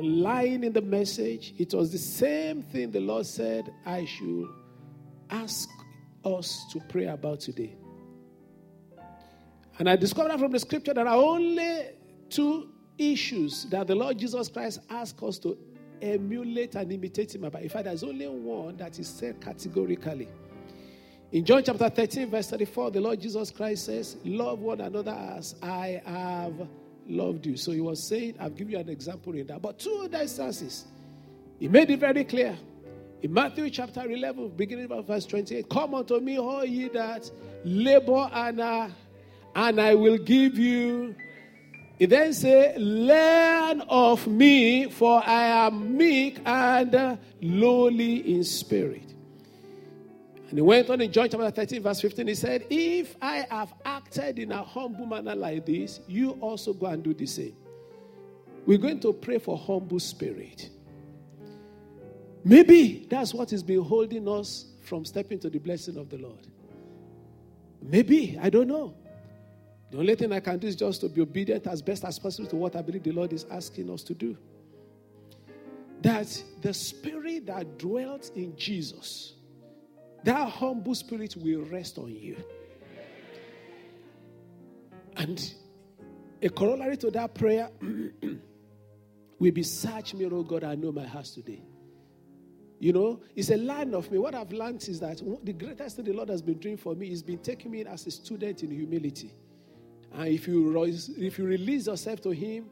lying 0.02 0.64
in 0.64 0.74
the 0.74 0.82
message, 0.82 1.54
it 1.60 1.76
was 1.76 1.92
the 1.92 2.00
same 2.00 2.64
thing 2.64 2.90
the 2.90 3.02
Lord 3.02 3.28
said 3.28 3.72
I 3.86 4.06
should 4.06 4.50
ask 5.34 5.70
us 6.24 6.66
to 6.72 6.80
pray 6.90 7.08
about 7.08 7.42
today. 7.42 7.76
And 9.80 9.90
I 9.90 9.96
discovered 9.96 10.40
from 10.40 10.52
the 10.52 10.60
scripture 10.60 10.94
there 10.94 11.08
are 11.08 11.18
only 11.18 11.90
two 12.30 12.70
issues 12.98 13.66
that 13.66 13.88
the 13.88 13.96
Lord 13.96 14.18
Jesus 14.18 14.48
Christ 14.48 14.80
asked 14.90 15.22
us 15.24 15.40
to 15.40 15.58
emulate 16.02 16.76
and 16.76 16.92
imitate 16.92 17.34
him. 17.36 17.42
But 17.42 17.62
in 17.62 17.70
fact, 17.70 17.86
there's 17.86 18.04
only 18.04 18.28
one 18.28 18.78
that 18.78 19.00
is 19.00 19.08
said 19.08 19.42
categorically. 19.42 20.30
In 21.32 21.44
John 21.44 21.64
chapter 21.64 21.90
13, 21.90 22.30
verse 22.30 22.50
34, 22.52 22.92
the 22.92 23.02
Lord 23.02 23.20
Jesus 23.20 23.50
Christ 23.50 23.86
says, 23.86 24.18
Love 24.24 24.60
one 24.60 24.82
another 24.82 25.12
as 25.12 25.56
I 25.64 26.02
have 26.06 26.54
loved 27.08 27.48
you. 27.48 27.58
So 27.58 27.72
he 27.72 27.82
was 27.82 28.08
saying, 28.08 28.36
I've 28.40 28.56
given 28.56 28.74
you 28.74 28.80
an 28.80 28.90
example 28.90 29.34
in 29.34 29.48
that. 29.48 29.60
But 29.60 29.80
two 29.80 30.04
other 30.06 30.20
instances, 30.20 30.86
he 31.60 31.68
made 31.68 31.90
it 31.90 32.00
very 32.00 32.24
clear. 32.24 32.56
In 33.24 33.32
Matthew 33.34 33.70
chapter 33.70 34.02
11, 34.06 34.50
beginning 34.50 34.92
of 34.92 35.08
verse 35.08 35.26
28, 35.26 35.70
Come 35.70 35.96
unto 35.96 36.20
me, 36.20 36.38
all 36.38 36.66
ye 36.66 36.90
that 36.90 37.32
labor 37.64 38.30
and, 38.34 38.60
uh, 38.60 38.90
and 39.56 39.80
I 39.80 39.96
will 39.96 40.18
give 40.18 40.60
you. 40.60 41.16
He 41.98 42.06
then 42.06 42.34
said, 42.34 42.82
Learn 42.82 43.80
of 43.88 44.28
me, 44.28 44.90
for 44.90 45.24
I 45.26 45.68
am 45.68 45.96
meek 45.96 46.42
and 46.46 47.18
lowly 47.42 48.36
in 48.36 48.44
spirit. 48.44 49.14
And 50.50 50.58
he 50.58 50.62
went 50.62 50.90
on 50.90 51.00
in 51.00 51.10
John 51.10 51.30
chapter 51.30 51.50
13, 51.50 51.82
verse 51.82 52.02
15. 52.02 52.28
He 52.28 52.36
said, 52.36 52.66
If 52.70 53.16
I 53.22 53.48
have 53.50 53.74
acted 53.86 54.38
in 54.38 54.52
a 54.52 54.62
humble 54.62 55.06
manner 55.06 55.34
like 55.34 55.66
this, 55.66 56.02
you 56.10 56.32
also 56.42 56.74
go 56.74 56.88
and 56.88 57.02
do 57.02 57.14
the 57.14 57.26
same. 57.26 57.56
We're 58.66 58.80
going 58.80 59.00
to 59.00 59.14
pray 59.14 59.38
for 59.38 59.58
humble 59.58 60.02
spirit. 60.02 60.72
Maybe 62.44 63.08
that's 63.10 63.34
what 63.34 63.54
been 63.66 63.82
holding 63.82 64.28
us 64.28 64.66
from 64.84 65.06
stepping 65.06 65.40
to 65.40 65.50
the 65.50 65.60
blessing 65.60 65.98
of 65.98 66.10
the 66.10 66.18
Lord. 66.18 66.46
Maybe, 67.82 68.38
I 68.42 68.50
don't 68.50 68.68
know. 68.68 68.96
The 69.92 70.00
only 70.00 70.16
thing 70.16 70.32
I 70.32 70.40
can 70.40 70.58
do 70.58 70.68
is 70.68 70.76
just 70.76 71.02
to 71.02 71.10
be 71.10 71.22
obedient 71.22 71.68
as 71.68 71.82
best 71.82 72.04
as 72.04 72.18
possible 72.18 72.48
to 72.50 72.56
what 72.56 72.76
I 72.76 72.82
believe 72.82 73.04
the 73.04 73.12
Lord 73.12 73.32
is 73.32 73.46
asking 73.52 73.90
us 73.92 74.04
to 74.04 74.14
do. 74.14 74.38
That 76.02 76.44
the 76.62 76.74
spirit 76.74 77.46
that 77.46 77.78
dwelt 77.78 78.32
in 78.36 78.58
Jesus, 78.58 79.34
that 80.24 80.50
humble 80.50 80.96
spirit 80.96 81.36
will 81.38 81.62
rest 81.66 81.98
on 81.98 82.10
you. 82.10 82.44
And 85.16 85.54
a 86.42 86.50
corollary 86.50 86.98
to 86.98 87.12
that 87.12 87.36
prayer 87.36 87.70
will 89.40 89.52
be 89.52 89.64
Search 89.64 90.14
me, 90.16 90.26
oh 90.26 90.44
God, 90.44 90.64
I 90.64 90.76
know 90.76 90.92
my 90.92 91.06
heart 91.06 91.26
today. 91.26 91.62
You 92.84 92.92
know, 92.92 93.22
it's 93.34 93.50
a 93.50 93.56
land 93.56 93.96
of 93.96 94.12
me. 94.12 94.18
What 94.18 94.36
I've 94.36 94.52
learned 94.52 94.86
is 94.90 95.00
that 95.00 95.22
the 95.42 95.54
greatest 95.54 95.96
thing 95.96 96.04
the 96.04 96.12
Lord 96.12 96.28
has 96.28 96.42
been 96.42 96.58
doing 96.58 96.76
for 96.76 96.94
me 96.94 97.14
is 97.14 97.24
been 97.24 97.38
taking 97.38 97.72
me 97.72 97.86
as 97.86 98.06
a 98.06 98.12
student 98.12 98.62
in 98.62 98.72
humility. 98.72 99.32
And 100.14 100.28
if 100.28 100.50
you, 100.50 100.84
if 101.18 101.40
you 101.40 101.46
release 101.46 101.88
yourself 101.88 102.20
to 102.24 102.32
Him, 102.32 102.66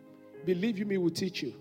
believe 0.46 0.78
you, 0.78 0.86
He 0.86 0.98
will 0.98 1.12
teach 1.12 1.44
you. 1.44 1.54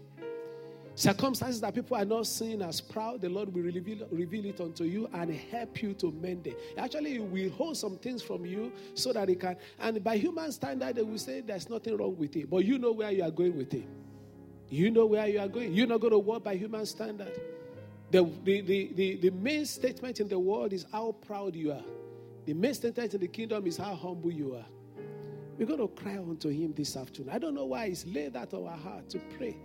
Circumstances 0.96 1.60
that 1.60 1.72
people 1.76 1.96
are 1.96 2.04
not 2.04 2.26
seeing 2.26 2.60
as 2.62 2.80
proud, 2.80 3.20
the 3.20 3.28
Lord 3.28 3.54
will 3.54 3.62
reveal, 3.62 4.08
reveal 4.10 4.44
it 4.46 4.60
unto 4.60 4.82
you 4.82 5.08
and 5.12 5.32
help 5.32 5.80
you 5.80 5.94
to 5.94 6.10
mend 6.10 6.48
it. 6.48 6.58
Actually, 6.76 7.12
He 7.12 7.18
will 7.20 7.50
hold 7.50 7.76
some 7.76 7.98
things 7.98 8.20
from 8.20 8.44
you 8.44 8.72
so 8.94 9.12
that 9.12 9.28
He 9.28 9.36
can. 9.36 9.54
And 9.78 10.02
by 10.02 10.16
human 10.16 10.50
standard, 10.50 10.96
they 10.96 11.02
will 11.02 11.18
say 11.18 11.40
there's 11.40 11.70
nothing 11.70 11.96
wrong 11.96 12.16
with 12.18 12.34
it. 12.34 12.50
But 12.50 12.64
you 12.64 12.78
know 12.80 12.90
where 12.90 13.12
you 13.12 13.22
are 13.22 13.30
going 13.30 13.56
with 13.56 13.72
it. 13.74 13.86
You 14.68 14.90
know 14.90 15.06
where 15.06 15.28
you 15.28 15.38
are 15.38 15.46
going. 15.46 15.72
You're 15.72 15.86
not 15.86 16.00
going 16.00 16.14
to 16.14 16.18
walk 16.18 16.42
by 16.42 16.56
human 16.56 16.84
standard. 16.84 17.40
The, 18.10 18.28
the, 18.44 18.60
the, 18.60 19.16
the, 19.16 19.30
main 19.30 19.64
statement 19.66 20.18
in 20.18 20.28
the 20.28 20.38
world 20.38 20.72
is 20.72 20.84
how 20.90 21.12
proud 21.12 21.54
you 21.54 21.70
are. 21.72 21.84
The 22.44 22.54
main 22.54 22.74
statement 22.74 23.14
in 23.14 23.20
the 23.20 23.28
kingdom 23.28 23.66
is 23.66 23.76
how 23.76 23.94
humble 23.94 24.32
you 24.32 24.56
are. 24.56 24.66
We're 25.56 25.66
going 25.66 25.78
to 25.78 25.88
cry 25.88 26.16
unto 26.16 26.48
him 26.48 26.72
this 26.76 26.96
afternoon. 26.96 27.32
I 27.32 27.38
don't 27.38 27.54
know 27.54 27.66
why 27.66 27.88
he's 27.88 28.04
laid 28.06 28.32
that 28.32 28.52
on 28.52 28.66
our 28.66 28.76
heart 28.76 29.08
to 29.10 29.20
pray. 29.36 29.56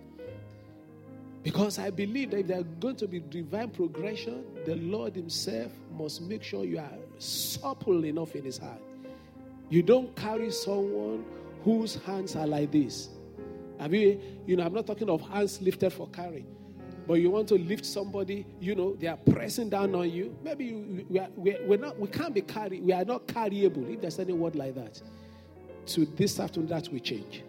Because 1.42 1.80
I 1.80 1.90
believe 1.90 2.32
that 2.32 2.40
if 2.40 2.48
there's 2.48 2.66
going 2.80 2.98
to 2.98 3.08
be 3.08 3.20
divine 3.20 3.70
progression, 3.70 4.46
the 4.66 4.76
Lord 4.76 5.16
Himself 5.16 5.72
must 5.92 6.22
make 6.22 6.44
sure 6.44 6.66
you 6.66 6.80
are 6.80 6.92
supple 7.18 8.04
enough 8.04 8.36
in 8.36 8.44
His 8.44 8.58
heart. 8.58 8.82
You 9.70 9.82
don't 9.82 10.16
carry 10.16 10.52
someone 10.52 11.24
whose 11.64 11.96
hands 12.04 12.36
are 12.36 12.48
like 12.48 12.72
this. 12.72 13.10
I 13.80 13.88
mean, 13.88 14.42
you 14.46 14.56
know, 14.56 14.64
I'm 14.66 14.74
not 14.74 14.88
talking 14.88 15.10
of 15.10 15.22
hands 15.22 15.62
lifted 15.62 15.94
for 15.94 16.08
carry 16.10 16.46
but 17.08 17.16
you 17.16 17.30
want 17.30 17.48
to 17.50 17.56
lift 17.56 17.86
somebody, 17.86 18.46
you 18.60 18.74
know, 18.74 18.96
they 18.96 19.08
are 19.08 19.18
pressing 19.18 19.70
down 19.70 19.94
on 19.94 20.10
you. 20.10 20.36
Maybe 20.44 20.66
you, 20.66 21.06
we, 21.08 21.20
are, 21.20 21.30
we're 21.36 21.78
not, 21.78 22.00
we 22.00 22.08
can't 22.08 22.34
be 22.34 22.42
carried, 22.42 22.84
we 22.84 22.94
are 22.94 23.06
not 23.06 23.28
carryable, 23.28 23.94
if 23.94 24.02
there's 24.02 24.20
any 24.20 24.34
word 24.34 24.56
like 24.56 24.76
that. 24.76 25.02
To 25.88 26.06
this 26.06 26.40
afternoon, 26.40 26.70
that 26.70 26.90
we 26.90 27.00
change. 27.00 27.44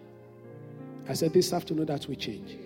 I 1.09 1.13
said, 1.13 1.33
this 1.33 1.53
afternoon, 1.53 1.87
that 1.87 2.05
we 2.07 2.15
change. 2.15 2.57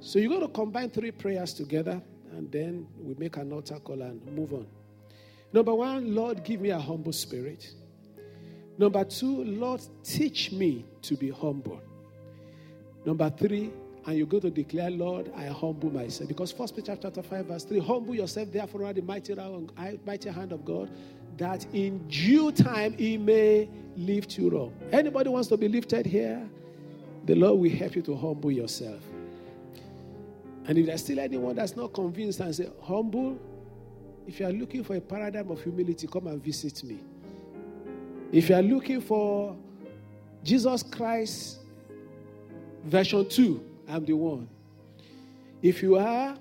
So 0.00 0.18
you're 0.18 0.30
going 0.30 0.40
to 0.42 0.48
combine 0.48 0.90
three 0.90 1.12
prayers 1.12 1.52
together, 1.54 2.02
and 2.32 2.50
then 2.50 2.86
we 3.00 3.14
make 3.14 3.36
an 3.36 3.52
altar 3.52 3.78
call 3.78 4.02
and 4.02 4.24
move 4.34 4.52
on. 4.52 4.66
Number 5.52 5.74
one, 5.74 6.14
Lord, 6.14 6.42
give 6.42 6.60
me 6.60 6.70
a 6.70 6.78
humble 6.78 7.12
spirit. 7.12 7.72
Number 8.78 9.04
two, 9.04 9.44
Lord, 9.44 9.80
teach 10.02 10.52
me 10.52 10.84
to 11.02 11.16
be 11.16 11.30
humble. 11.30 11.80
Number 13.04 13.30
three, 13.30 13.70
and 14.06 14.16
you 14.16 14.24
go 14.24 14.38
to 14.38 14.50
declare, 14.50 14.90
Lord, 14.90 15.32
I 15.36 15.46
humble 15.46 15.90
myself. 15.90 16.28
Because 16.28 16.52
First 16.52 16.76
Peter 16.76 16.96
chapter 17.00 17.22
5, 17.22 17.46
verse 17.46 17.64
3, 17.64 17.80
humble 17.80 18.14
yourself 18.14 18.52
therefore 18.52 18.84
under 18.84 19.00
the 19.00 19.06
mighty, 19.06 19.34
mighty 20.06 20.30
hand 20.30 20.52
of 20.52 20.64
God, 20.64 20.88
that 21.36 21.66
in 21.74 22.06
due 22.06 22.52
time 22.52 22.96
he 22.96 23.18
may 23.18 23.68
lift 23.96 24.38
you 24.38 24.56
up. 24.60 24.72
Anybody 24.92 25.28
wants 25.28 25.48
to 25.48 25.56
be 25.56 25.68
lifted 25.68 26.06
here? 26.06 26.48
The 27.24 27.34
Lord 27.34 27.60
will 27.60 27.70
help 27.70 27.96
you 27.96 28.02
to 28.02 28.14
humble 28.16 28.52
yourself. 28.52 29.02
And 30.66 30.78
if 30.78 30.86
there's 30.86 31.02
still 31.02 31.18
anyone 31.18 31.56
that's 31.56 31.76
not 31.76 31.92
convinced 31.92 32.38
and 32.38 32.54
say, 32.54 32.68
humble, 32.82 33.38
if 34.26 34.38
you 34.38 34.46
are 34.46 34.52
looking 34.52 34.84
for 34.84 34.94
a 34.94 35.00
paradigm 35.00 35.50
of 35.50 35.60
humility, 35.62 36.06
come 36.06 36.28
and 36.28 36.42
visit 36.42 36.82
me. 36.84 37.00
If 38.30 38.48
you 38.48 38.54
are 38.54 38.62
looking 38.62 39.00
for 39.00 39.56
Jesus 40.44 40.84
Christ 40.84 41.58
version 42.84 43.28
2, 43.28 43.64
I'm 43.88 44.04
the 44.04 44.14
one. 44.14 44.48
If 45.62 45.82
you 45.82 45.96
are, 45.96 46.36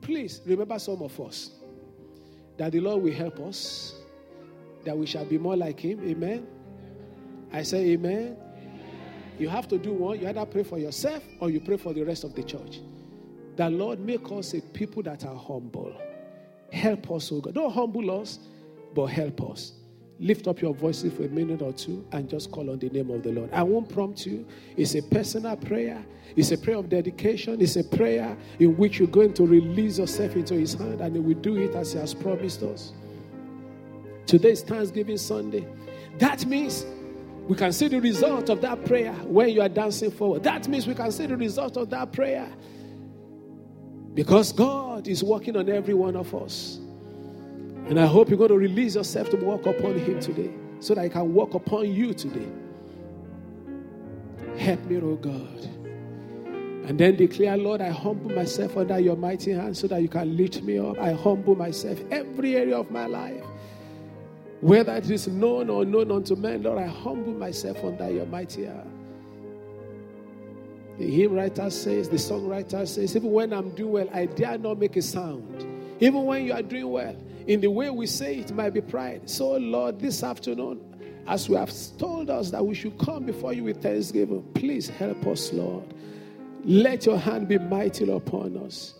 please 0.00 0.40
remember 0.46 0.78
some 0.78 1.02
of 1.02 1.18
us 1.20 1.50
that 2.56 2.72
the 2.72 2.80
Lord 2.80 3.02
will 3.02 3.12
help 3.12 3.38
us, 3.40 3.94
that 4.84 4.96
we 4.96 5.06
shall 5.06 5.24
be 5.24 5.38
more 5.38 5.56
like 5.56 5.80
Him. 5.80 6.00
Amen. 6.08 6.46
I 7.52 7.62
say, 7.62 7.90
Amen. 7.90 8.36
amen. 8.36 8.36
You 9.38 9.48
have 9.48 9.68
to 9.68 9.78
do 9.78 9.92
one. 9.92 10.20
You 10.20 10.28
either 10.28 10.44
pray 10.44 10.64
for 10.64 10.78
yourself 10.78 11.22
or 11.40 11.50
you 11.50 11.60
pray 11.60 11.76
for 11.76 11.92
the 11.92 12.02
rest 12.02 12.24
of 12.24 12.34
the 12.34 12.42
church. 12.42 12.80
That 13.56 13.72
Lord 13.72 14.00
make 14.00 14.30
us 14.32 14.54
a 14.54 14.60
people 14.60 15.02
that 15.04 15.24
are 15.24 15.36
humble. 15.36 15.94
Help 16.72 17.10
us, 17.12 17.30
oh 17.32 17.40
God. 17.40 17.54
Don't 17.54 17.72
humble 17.72 18.20
us, 18.20 18.40
but 18.94 19.06
help 19.06 19.50
us 19.50 19.77
lift 20.20 20.48
up 20.48 20.60
your 20.60 20.74
voices 20.74 21.12
for 21.12 21.24
a 21.24 21.28
minute 21.28 21.62
or 21.62 21.72
two 21.72 22.04
and 22.12 22.28
just 22.28 22.50
call 22.50 22.70
on 22.70 22.78
the 22.78 22.88
name 22.90 23.10
of 23.10 23.22
the 23.22 23.30
Lord. 23.30 23.50
I 23.52 23.62
won't 23.62 23.88
prompt 23.88 24.26
you. 24.26 24.46
It's 24.76 24.94
a 24.94 25.02
personal 25.02 25.56
prayer, 25.56 26.04
it's 26.36 26.50
a 26.50 26.58
prayer 26.58 26.76
of 26.76 26.88
dedication, 26.88 27.60
it's 27.60 27.76
a 27.76 27.84
prayer 27.84 28.36
in 28.58 28.76
which 28.76 28.98
you're 28.98 29.08
going 29.08 29.32
to 29.34 29.46
release 29.46 29.98
yourself 29.98 30.34
into 30.34 30.54
His 30.54 30.74
hand 30.74 31.00
and 31.00 31.14
He 31.14 31.20
will 31.20 31.40
do 31.40 31.56
it 31.56 31.74
as 31.74 31.92
He 31.92 31.98
has 31.98 32.14
promised 32.14 32.62
us. 32.62 32.92
Today 34.26 34.50
is 34.50 34.62
Thanksgiving 34.62 35.18
Sunday. 35.18 35.66
That 36.18 36.44
means 36.46 36.84
we 37.46 37.56
can 37.56 37.72
see 37.72 37.88
the 37.88 38.00
result 38.00 38.50
of 38.50 38.60
that 38.60 38.84
prayer 38.84 39.12
when 39.24 39.50
you 39.50 39.62
are 39.62 39.68
dancing 39.68 40.10
forward. 40.10 40.42
That 40.42 40.68
means 40.68 40.86
we 40.86 40.94
can 40.94 41.10
see 41.12 41.26
the 41.26 41.36
result 41.36 41.76
of 41.76 41.88
that 41.90 42.12
prayer 42.12 42.48
because 44.14 44.52
God 44.52 45.06
is 45.06 45.22
working 45.22 45.56
on 45.56 45.68
every 45.68 45.94
one 45.94 46.16
of 46.16 46.34
us. 46.34 46.80
And 47.88 47.98
I 47.98 48.06
hope 48.06 48.28
you're 48.28 48.38
going 48.38 48.50
to 48.50 48.58
release 48.58 48.94
yourself 48.96 49.30
to 49.30 49.36
walk 49.36 49.66
upon 49.66 49.98
Him 49.98 50.20
today 50.20 50.52
so 50.80 50.94
that 50.94 51.04
He 51.04 51.10
can 51.10 51.32
walk 51.32 51.54
upon 51.54 51.90
you 51.90 52.12
today. 52.12 52.48
Help 54.58 54.84
me, 54.84 54.96
oh 54.98 55.16
God. 55.16 55.64
And 56.88 56.98
then 56.98 57.16
declare, 57.16 57.56
Lord, 57.56 57.80
I 57.80 57.90
humble 57.90 58.30
myself 58.30 58.76
under 58.76 58.98
your 58.98 59.16
mighty 59.16 59.52
hand 59.52 59.76
so 59.76 59.86
that 59.88 60.02
you 60.02 60.08
can 60.08 60.36
lift 60.36 60.62
me 60.62 60.78
up. 60.78 60.98
I 60.98 61.12
humble 61.12 61.54
myself 61.54 61.98
every 62.10 62.56
area 62.56 62.76
of 62.76 62.90
my 62.90 63.06
life. 63.06 63.44
Whether 64.60 64.96
it 64.96 65.10
is 65.10 65.28
known 65.28 65.70
or 65.70 65.84
known 65.84 66.10
unto 66.10 66.34
men, 66.34 66.62
Lord, 66.62 66.78
I 66.78 66.86
humble 66.86 67.32
myself 67.32 67.84
under 67.84 68.10
your 68.10 68.26
mighty 68.26 68.64
hand. 68.64 68.90
The 70.98 71.08
hymn 71.08 71.34
writer 71.34 71.70
says, 71.70 72.08
the 72.08 72.16
songwriter 72.16 72.86
says, 72.88 73.14
even 73.14 73.30
when 73.30 73.52
I'm 73.52 73.70
doing 73.70 73.92
well, 73.92 74.10
I 74.12 74.26
dare 74.26 74.58
not 74.58 74.78
make 74.78 74.96
a 74.96 75.02
sound. 75.02 75.64
Even 76.00 76.24
when 76.24 76.44
you 76.44 76.52
are 76.52 76.62
doing 76.62 76.90
well, 76.90 77.16
in 77.48 77.62
the 77.62 77.70
way 77.70 77.88
we 77.88 78.06
say 78.06 78.36
it 78.36 78.52
might 78.52 78.74
be 78.74 78.82
pride. 78.82 79.28
So, 79.28 79.52
Lord, 79.56 79.98
this 79.98 80.22
afternoon, 80.22 80.80
as 81.26 81.48
we 81.48 81.56
have 81.56 81.72
told 81.96 82.28
us 82.28 82.50
that 82.50 82.64
we 82.64 82.74
should 82.74 82.98
come 82.98 83.24
before 83.24 83.54
you 83.54 83.64
with 83.64 83.82
thanksgiving, 83.82 84.42
please 84.52 84.88
help 84.88 85.26
us, 85.26 85.50
Lord. 85.52 85.94
Let 86.62 87.06
your 87.06 87.16
hand 87.16 87.48
be 87.48 87.58
mighty 87.58 88.10
upon 88.10 88.58
us. 88.58 88.94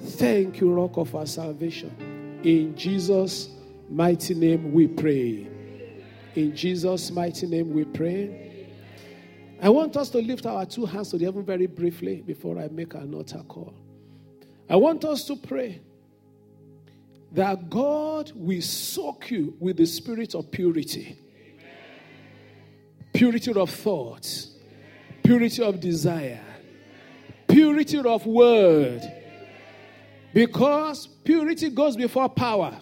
Thank 0.00 0.60
you, 0.60 0.72
rock 0.72 0.96
of 0.96 1.16
our 1.16 1.26
salvation. 1.26 2.40
In 2.44 2.76
Jesus' 2.76 3.50
mighty 3.90 4.34
name 4.34 4.72
we 4.72 4.86
pray. 4.86 5.48
In 6.36 6.54
Jesus' 6.54 7.10
mighty 7.10 7.48
name 7.48 7.72
we 7.72 7.84
pray. 7.84 8.68
I 9.60 9.68
want 9.68 9.96
us 9.96 10.10
to 10.10 10.18
lift 10.18 10.46
our 10.46 10.64
two 10.64 10.86
hands 10.86 11.10
to 11.10 11.18
the 11.18 11.24
heaven 11.24 11.44
very 11.44 11.66
briefly 11.66 12.22
before 12.22 12.56
I 12.56 12.68
make 12.68 12.94
an 12.94 13.14
altar 13.14 13.42
call. 13.48 13.74
I 14.70 14.76
want 14.76 15.04
us 15.04 15.24
to 15.24 15.34
pray 15.34 15.80
that 17.34 17.68
God 17.68 18.30
will 18.34 18.62
soak 18.62 19.32
you 19.32 19.56
with 19.58 19.76
the 19.76 19.86
spirit 19.86 20.34
of 20.36 20.50
purity, 20.52 21.18
purity 23.12 23.52
of 23.52 23.70
thought, 23.70 24.46
purity 25.24 25.62
of 25.62 25.80
desire, 25.80 26.40
purity 27.48 27.98
of 27.98 28.24
word. 28.24 29.02
Because 30.32 31.06
purity 31.06 31.70
goes 31.70 31.96
before 31.96 32.28
power. 32.28 32.76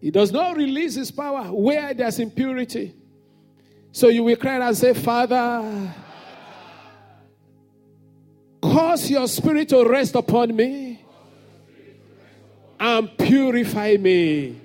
He 0.00 0.10
does 0.10 0.30
not 0.30 0.56
release 0.56 0.94
his 0.94 1.10
power 1.10 1.44
where 1.44 1.94
there's 1.94 2.18
impurity. 2.18 2.94
So 3.92 4.08
you 4.08 4.22
will 4.24 4.36
cry 4.36 4.56
and 4.66 4.76
say, 4.76 4.92
Father, 4.92 5.94
cause 8.60 9.10
your 9.10 9.26
spirit 9.28 9.70
to 9.70 9.86
rest 9.88 10.14
upon 10.14 10.54
me 10.54 11.03
and 12.80 13.16
purify 13.18 13.96
me 13.98 14.60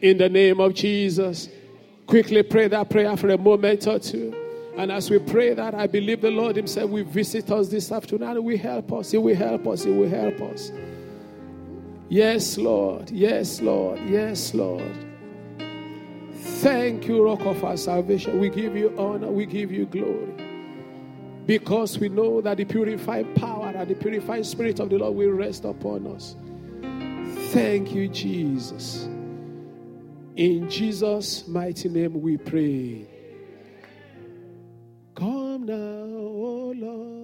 in 0.00 0.18
the 0.18 0.28
name 0.28 0.60
of 0.60 0.74
Jesus. 0.74 1.48
Quickly 2.06 2.42
pray 2.42 2.68
that 2.68 2.88
prayer 2.90 3.16
for 3.16 3.30
a 3.30 3.38
moment 3.38 3.86
or 3.86 3.98
two. 3.98 4.34
And 4.76 4.92
as 4.92 5.10
we 5.10 5.18
pray 5.18 5.54
that, 5.54 5.74
I 5.74 5.86
believe 5.86 6.20
the 6.20 6.30
Lord 6.30 6.56
Himself 6.56 6.90
will 6.90 7.04
visit 7.04 7.50
us 7.50 7.68
this 7.68 7.90
afternoon 7.90 8.28
and 8.28 8.44
will 8.44 8.58
help 8.58 8.92
us. 8.92 9.10
He 9.10 9.18
will 9.18 9.34
help 9.34 9.66
us. 9.66 9.84
He 9.84 9.90
will 9.90 10.08
help 10.08 10.40
us. 10.42 10.70
Yes, 12.08 12.58
Lord. 12.58 13.10
Yes, 13.10 13.60
Lord. 13.60 13.98
Yes, 14.06 14.54
Lord. 14.54 15.06
Thank 16.32 17.08
you, 17.08 17.24
Rock 17.24 17.40
of 17.40 17.64
our 17.64 17.76
salvation. 17.76 18.38
We 18.38 18.50
give 18.50 18.76
you 18.76 18.94
honor. 18.98 19.30
We 19.30 19.46
give 19.46 19.72
you 19.72 19.86
glory. 19.86 20.34
Because 21.46 21.98
we 21.98 22.08
know 22.08 22.40
that 22.40 22.58
the 22.58 22.64
purifying 22.64 23.32
power 23.34 23.72
and 23.74 23.88
the 23.88 23.94
purifying 23.94 24.44
spirit 24.44 24.78
of 24.78 24.90
the 24.90 24.98
Lord 24.98 25.16
will 25.16 25.30
rest 25.30 25.64
upon 25.64 26.06
us. 26.08 26.36
Thank 27.56 27.94
you, 27.94 28.06
Jesus. 28.08 29.04
In 30.36 30.68
Jesus' 30.68 31.48
mighty 31.48 31.88
name 31.88 32.20
we 32.20 32.36
pray. 32.36 33.06
Come 35.14 35.64
now, 35.64 35.74
oh 35.74 36.74
Lord. 36.76 37.16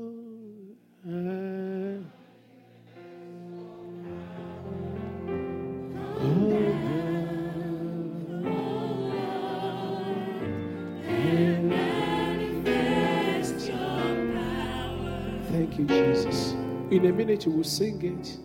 Thank 15.51 15.79
you, 15.79 15.85
Jesus. 15.85 16.53
In 16.91 17.05
a 17.05 17.13
minute, 17.13 17.47
we 17.47 17.53
will 17.53 17.65
sing 17.65 18.01
it 18.01 18.39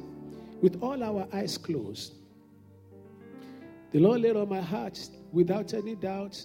with 0.62 0.82
all 0.82 1.04
our 1.04 1.28
eyes 1.34 1.58
closed. 1.58 2.16
The 3.92 4.00
Lord 4.00 4.22
laid 4.22 4.36
on 4.36 4.50
my 4.50 4.62
heart 4.62 5.00
without 5.32 5.74
any 5.74 5.96
doubt 5.96 6.44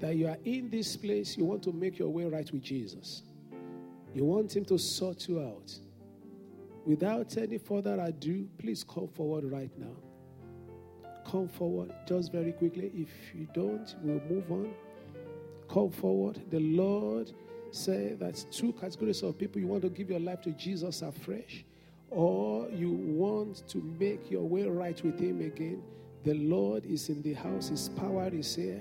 that 0.00 0.16
you 0.16 0.28
are 0.28 0.38
in 0.44 0.70
this 0.70 0.96
place, 0.96 1.36
you 1.36 1.44
want 1.44 1.62
to 1.64 1.72
make 1.72 1.98
your 1.98 2.08
way 2.08 2.24
right 2.24 2.50
with 2.50 2.62
Jesus. 2.62 3.22
You 4.14 4.24
want 4.24 4.54
Him 4.56 4.64
to 4.66 4.78
sort 4.78 5.28
you 5.28 5.40
out. 5.40 5.72
Without 6.86 7.36
any 7.36 7.58
further 7.58 8.00
ado, 8.00 8.48
please 8.58 8.84
come 8.84 9.08
forward 9.08 9.44
right 9.44 9.70
now 9.78 9.96
come 11.30 11.48
forward 11.48 11.92
just 12.06 12.32
very 12.32 12.52
quickly. 12.52 12.90
If 12.94 13.34
you 13.34 13.46
don't, 13.52 13.94
we'll 14.02 14.20
move 14.28 14.50
on. 14.50 14.72
Come 15.68 15.90
forward. 15.90 16.40
The 16.50 16.60
Lord 16.60 17.32
said 17.70 18.20
that 18.20 18.44
two 18.50 18.72
categories 18.72 19.22
of 19.22 19.38
people 19.38 19.60
you 19.60 19.66
want 19.66 19.82
to 19.82 19.90
give 19.90 20.08
your 20.10 20.20
life 20.20 20.40
to 20.42 20.52
Jesus 20.52 21.02
afresh, 21.02 21.64
or 22.10 22.68
you 22.70 22.90
want 22.90 23.68
to 23.68 23.78
make 23.98 24.30
your 24.30 24.42
way 24.42 24.66
right 24.66 25.00
with 25.02 25.18
Him 25.18 25.40
again. 25.40 25.82
The 26.24 26.34
Lord 26.34 26.84
is 26.84 27.08
in 27.08 27.22
the 27.22 27.34
house, 27.34 27.68
His 27.68 27.88
power 27.90 28.28
is 28.32 28.54
here, 28.54 28.80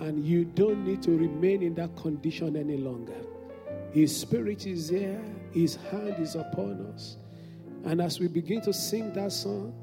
and 0.00 0.24
you 0.24 0.44
don't 0.44 0.84
need 0.84 1.02
to 1.02 1.16
remain 1.16 1.62
in 1.62 1.74
that 1.74 1.96
condition 1.96 2.56
any 2.56 2.76
longer. 2.76 3.16
His 3.92 4.16
Spirit 4.16 4.66
is 4.66 4.88
here, 4.88 5.22
His 5.52 5.76
hand 5.76 6.16
is 6.18 6.34
upon 6.34 6.86
us. 6.94 7.16
And 7.84 8.00
as 8.00 8.18
we 8.18 8.28
begin 8.28 8.60
to 8.62 8.72
sing 8.72 9.12
that 9.12 9.32
song, 9.32 9.74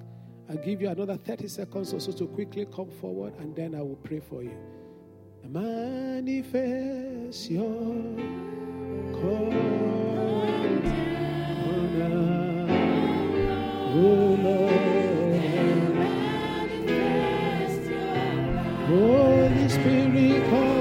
I'll 0.49 0.57
give 0.57 0.81
you 0.81 0.89
another 0.89 1.15
30 1.15 1.47
seconds 1.47 1.93
or 1.93 1.99
so 1.99 2.11
to 2.11 2.27
quickly 2.27 2.65
come 2.65 2.89
forward 2.89 3.33
and 3.39 3.55
then 3.55 3.75
I 3.75 3.81
will 3.81 3.99
pray 4.03 4.19
for 4.19 4.43
you. 4.43 4.57
Manifest 5.47 7.49
your 7.49 7.63
Lord. 9.21 9.70
Holy 18.91 19.69
Spirit, 19.69 20.49
come. 20.49 20.80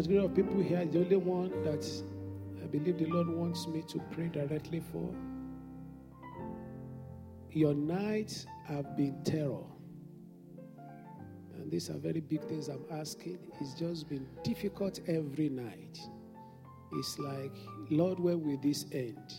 Category 0.00 0.24
of 0.24 0.34
people 0.34 0.62
here, 0.62 0.82
the 0.86 0.98
only 0.98 1.16
one 1.16 1.50
that 1.62 1.86
I 2.62 2.66
believe 2.68 2.96
the 2.96 3.04
Lord 3.04 3.28
wants 3.28 3.66
me 3.66 3.82
to 3.88 3.98
pray 4.10 4.28
directly 4.28 4.80
for. 4.80 5.14
Your 7.50 7.74
nights 7.74 8.46
have 8.66 8.96
been 8.96 9.22
terror. 9.24 9.62
And 11.54 11.70
these 11.70 11.90
are 11.90 11.98
very 11.98 12.20
big 12.20 12.42
things 12.44 12.68
I'm 12.68 12.86
asking. 12.90 13.40
It's 13.60 13.74
just 13.74 14.08
been 14.08 14.26
difficult 14.42 15.00
every 15.06 15.50
night. 15.50 15.98
It's 16.92 17.18
like, 17.18 17.54
Lord, 17.90 18.18
where 18.18 18.38
will 18.38 18.56
this 18.62 18.86
end? 18.92 19.34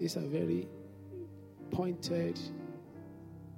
These 0.00 0.16
are 0.16 0.26
very 0.26 0.66
pointed 1.70 2.40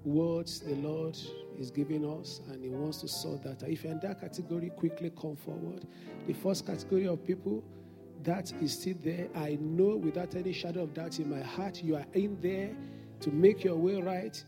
words 0.05 0.61
the 0.61 0.75
Lord 0.75 1.17
is 1.59 1.71
giving 1.71 2.05
us, 2.05 2.41
and 2.51 2.63
He 2.63 2.69
wants 2.71 3.01
to 3.03 3.09
sort 3.09 3.43
that 3.43 3.63
If 3.63 3.85
you're 3.85 3.93
in 3.93 4.01
that 4.01 4.21
category, 4.21 4.71
quickly 4.77 5.11
come 5.11 5.37
forward. 5.37 5.87
The 6.27 6.33
first 6.33 6.67
category 6.67 7.07
of 7.07 7.25
people 7.25 7.63
that 8.23 8.53
is 8.61 8.73
still 8.73 8.97
there, 9.05 9.29
I 9.35 9.59
know 9.61 9.97
without 9.97 10.35
any 10.35 10.53
shadow 10.53 10.83
of 10.83 10.95
doubt 10.95 11.19
in 11.19 11.31
my 11.31 11.43
heart, 11.43 11.83
you 11.83 11.97
are 11.97 12.07
in 12.15 12.39
there 12.41 12.71
to 13.21 13.31
make 13.31 13.65
your 13.65 13.77
way 13.77 14.01
right. 14.01 14.43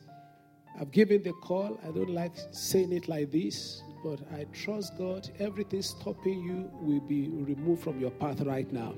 I've 0.81 0.91
given 0.91 1.23
the 1.23 1.33
call. 1.33 1.79
I 1.87 1.91
don't 1.91 2.11
like 2.11 2.33
saying 2.51 2.93
it 2.93 3.09
like 3.09 3.31
this, 3.33 3.83
but 4.05 4.21
I 4.33 4.45
trust 4.53 4.97
God. 4.97 5.29
Everything 5.39 5.83
stopping 5.83 6.41
you 6.41 6.71
will 6.81 7.01
be 7.01 7.29
removed 7.29 7.83
from 7.83 8.01
your 8.01 8.11
path 8.13 8.41
right 8.43 8.71
now. 8.73 8.95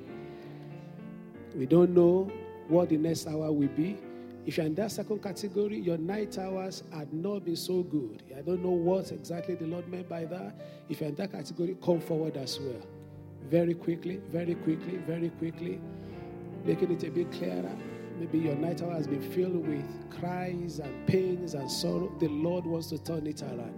We 1.55 1.67
don't 1.67 1.95
know 1.95 2.31
what 2.69 2.89
the 2.91 2.97
next 2.97 3.27
hour 3.27 3.51
will 3.53 3.69
be. 3.69 3.99
If 4.47 4.57
you're 4.57 4.67
in 4.67 4.75
that 4.77 4.91
second 4.91 5.23
category, 5.23 5.79
your 5.79 5.99
night 5.99 6.39
hours 6.39 6.83
had 6.93 7.13
not 7.13 7.45
been 7.45 7.57
so 7.57 7.83
good. 7.83 8.23
I 8.37 8.41
don't 8.41 8.63
know 8.63 8.71
what 8.71 9.13
exactly 9.13 9.55
the 9.55 9.67
Lord 9.67 9.87
meant 9.89 10.09
by 10.09 10.25
that. 10.25 10.55
If 10.89 11.01
you're 11.01 11.11
in 11.11 11.15
that 11.17 11.33
category, 11.33 11.77
come 11.83 12.01
forward 12.01 12.37
as 12.37 12.59
well. 12.59 12.81
Very 13.51 13.75
quickly, 13.75 14.21
very 14.31 14.55
quickly, 14.55 14.97
very 15.07 15.29
quickly, 15.31 15.81
making 16.65 16.93
it 16.93 17.05
a 17.05 17.11
bit 17.11 17.31
clearer. 17.33 17.77
Maybe 18.19 18.39
your 18.39 18.55
night 18.55 18.83
hour 18.83 18.93
has 18.93 19.07
been 19.07 19.23
filled 19.33 19.67
with 19.67 19.85
cries 20.11 20.79
and 20.79 21.07
pains 21.07 21.55
and 21.55 21.71
sorrow. 21.71 22.15
The 22.19 22.29
Lord 22.29 22.67
wants 22.67 22.89
to 22.89 22.99
turn 22.99 23.27
it 23.27 23.43
around. 23.43 23.75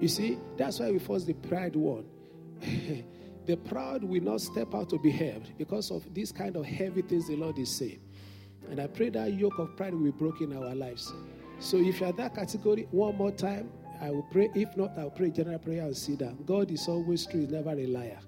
You 0.00 0.08
see, 0.08 0.38
that's 0.56 0.78
why 0.78 0.90
we 0.90 0.98
force 0.98 1.24
the 1.24 1.34
pride 1.34 1.74
one. 1.74 2.04
the 3.46 3.56
proud 3.56 4.04
will 4.04 4.22
not 4.22 4.40
step 4.40 4.74
out 4.74 4.90
to 4.90 4.98
be 4.98 5.10
helped 5.10 5.56
because 5.56 5.90
of 5.90 6.12
these 6.12 6.32
kind 6.32 6.56
of 6.56 6.64
heavy 6.66 7.02
things 7.02 7.28
the 7.28 7.36
Lord 7.36 7.58
is 7.58 7.74
saying. 7.74 8.00
And 8.70 8.80
I 8.80 8.86
pray 8.86 9.10
that 9.10 9.32
yoke 9.32 9.58
of 9.58 9.76
pride 9.76 9.94
will 9.94 10.04
be 10.04 10.10
broken 10.10 10.52
in 10.52 10.58
our 10.58 10.74
lives. 10.74 11.12
So 11.58 11.78
if 11.78 12.00
you're 12.00 12.12
that 12.12 12.34
category, 12.34 12.86
one 12.90 13.16
more 13.16 13.30
time, 13.30 13.70
I 14.00 14.10
will 14.10 14.26
pray. 14.30 14.50
If 14.54 14.76
not, 14.76 14.92
I'll 14.98 15.10
pray 15.10 15.30
general 15.30 15.58
prayer 15.58 15.82
and 15.82 15.96
sit 15.96 16.18
down. 16.18 16.38
God 16.44 16.70
is 16.70 16.86
always 16.88 17.26
true, 17.26 17.40
he's 17.40 17.50
never 17.50 17.70
a 17.70 17.86
liar. 17.86 18.18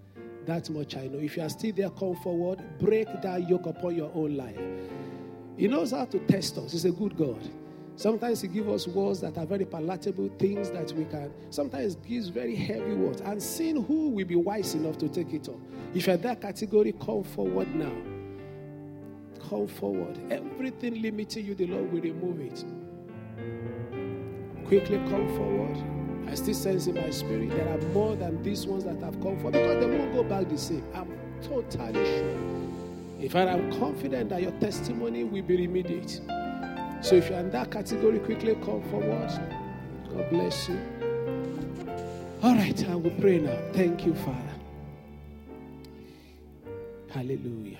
That 0.46 0.70
much 0.70 0.96
I 0.96 1.08
know. 1.08 1.18
If 1.18 1.36
you 1.36 1.42
are 1.42 1.48
still 1.50 1.72
there, 1.74 1.90
come 1.90 2.16
forward, 2.16 2.62
break 2.80 3.06
that 3.22 3.48
yoke 3.48 3.66
upon 3.66 3.96
your 3.96 4.10
own 4.14 4.36
life. 4.36 4.58
He 5.58 5.68
knows 5.68 5.90
how 5.90 6.06
to 6.06 6.18
test 6.20 6.56
us. 6.56 6.72
He's 6.72 6.86
a 6.86 6.92
good 6.92 7.16
God. 7.16 7.46
Sometimes 7.96 8.40
He 8.40 8.48
gives 8.48 8.68
us 8.68 8.86
words 8.86 9.20
that 9.20 9.36
are 9.36 9.44
very 9.44 9.64
palatable, 9.64 10.30
things 10.38 10.70
that 10.70 10.92
we 10.92 11.04
can. 11.04 11.32
Sometimes 11.50 11.96
gives 11.96 12.28
very 12.28 12.54
heavy 12.54 12.94
words. 12.94 13.20
And 13.20 13.42
seeing 13.42 13.82
who 13.82 14.10
will 14.10 14.24
be 14.24 14.36
wise 14.36 14.74
enough 14.74 14.98
to 14.98 15.08
take 15.08 15.34
it 15.34 15.48
up. 15.48 15.56
If 15.94 16.06
you're 16.06 16.16
that 16.16 16.40
category, 16.40 16.94
come 17.04 17.24
forward 17.24 17.74
now. 17.74 17.92
Come 19.48 19.66
forward. 19.66 20.18
Everything 20.30 21.00
limiting 21.00 21.46
you, 21.46 21.54
the 21.54 21.66
Lord 21.66 21.90
will 21.90 22.02
remove 22.02 22.40
it. 22.40 22.64
Quickly 24.66 24.98
come 25.08 25.28
forward. 25.36 25.76
I 26.28 26.34
still 26.34 26.52
sense 26.52 26.86
in 26.86 26.96
my 26.96 27.08
spirit 27.08 27.50
there 27.50 27.68
are 27.68 27.78
more 27.92 28.14
than 28.14 28.42
these 28.42 28.66
ones 28.66 28.84
that 28.84 29.00
have 29.00 29.14
come 29.22 29.36
forward 29.38 29.52
because 29.52 29.80
they 29.80 29.86
won't 29.98 30.12
go 30.12 30.22
back 30.22 30.48
the 30.50 30.58
same. 30.58 30.84
I'm 30.94 31.10
totally 31.42 31.94
sure. 31.94 32.58
In 33.18 33.28
fact, 33.30 33.50
I'm 33.50 33.72
confident 33.80 34.28
that 34.28 34.42
your 34.42 34.52
testimony 34.52 35.24
will 35.24 35.42
be 35.42 35.56
remedied. 35.56 36.10
So 37.00 37.14
if 37.16 37.30
you're 37.30 37.38
in 37.38 37.50
that 37.50 37.70
category, 37.70 38.18
quickly 38.18 38.54
come 38.56 38.82
forward. 38.90 39.30
God 40.14 40.30
bless 40.30 40.68
you. 40.68 40.78
All 42.42 42.54
right, 42.54 42.88
I 42.88 42.94
will 42.94 43.10
pray 43.18 43.38
now. 43.38 43.58
Thank 43.72 44.04
you, 44.04 44.14
Father. 44.14 44.54
Hallelujah. 47.10 47.78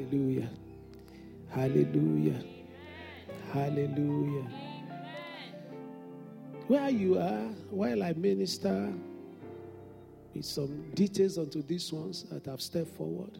Hallelujah. 0.00 0.48
Hallelujah. 1.50 2.42
Hallelujah. 3.52 4.48
Where 6.68 6.88
you 6.88 7.18
are, 7.18 7.48
while 7.70 8.02
I 8.02 8.14
minister, 8.14 8.94
with 10.34 10.44
some 10.46 10.90
details 10.94 11.36
onto 11.36 11.62
these 11.62 11.92
ones 11.92 12.22
that 12.30 12.46
have 12.46 12.62
stepped 12.62 12.96
forward. 12.96 13.36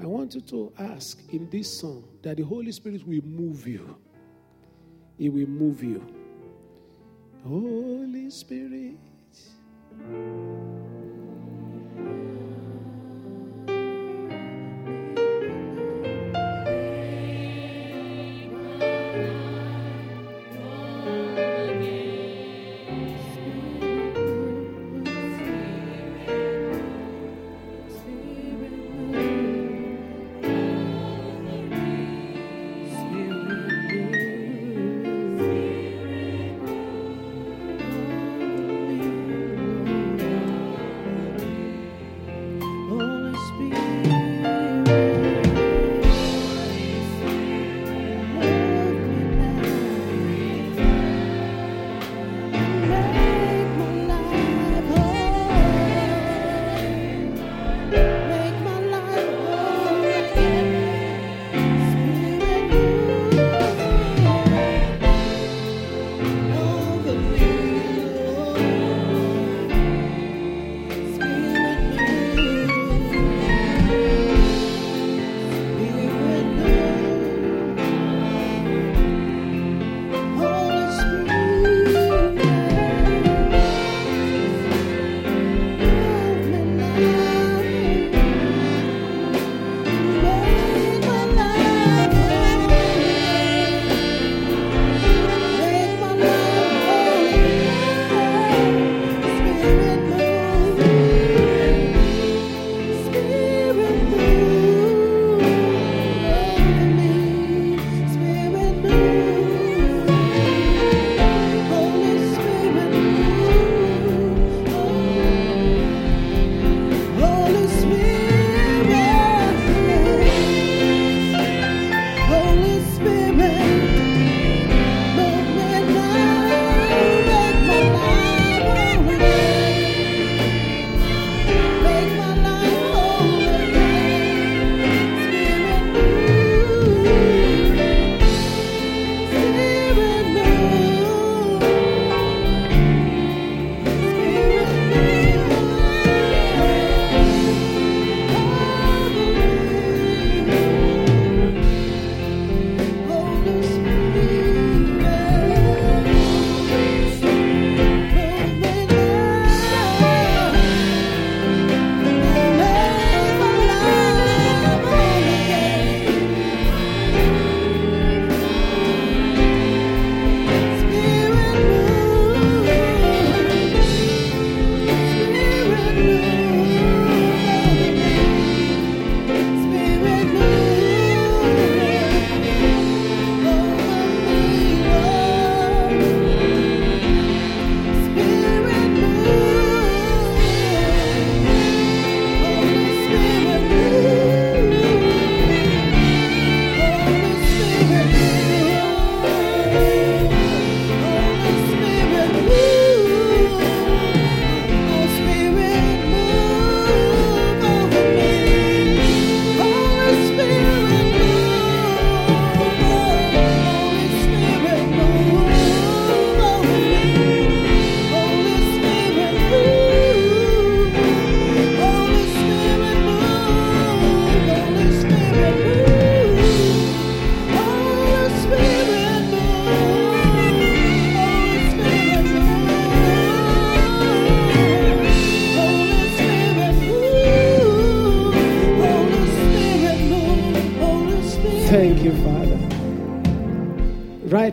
I 0.00 0.06
want 0.06 0.36
you 0.36 0.42
to 0.42 0.72
ask 0.78 1.18
in 1.32 1.50
this 1.50 1.80
song 1.80 2.04
that 2.22 2.36
the 2.36 2.44
Holy 2.44 2.70
Spirit 2.70 3.04
will 3.04 3.24
move 3.24 3.66
you. 3.66 3.96
He 5.18 5.28
will 5.28 5.48
move 5.48 5.82
you. 5.82 6.06
Holy 7.42 8.30
Spirit. 8.30 8.98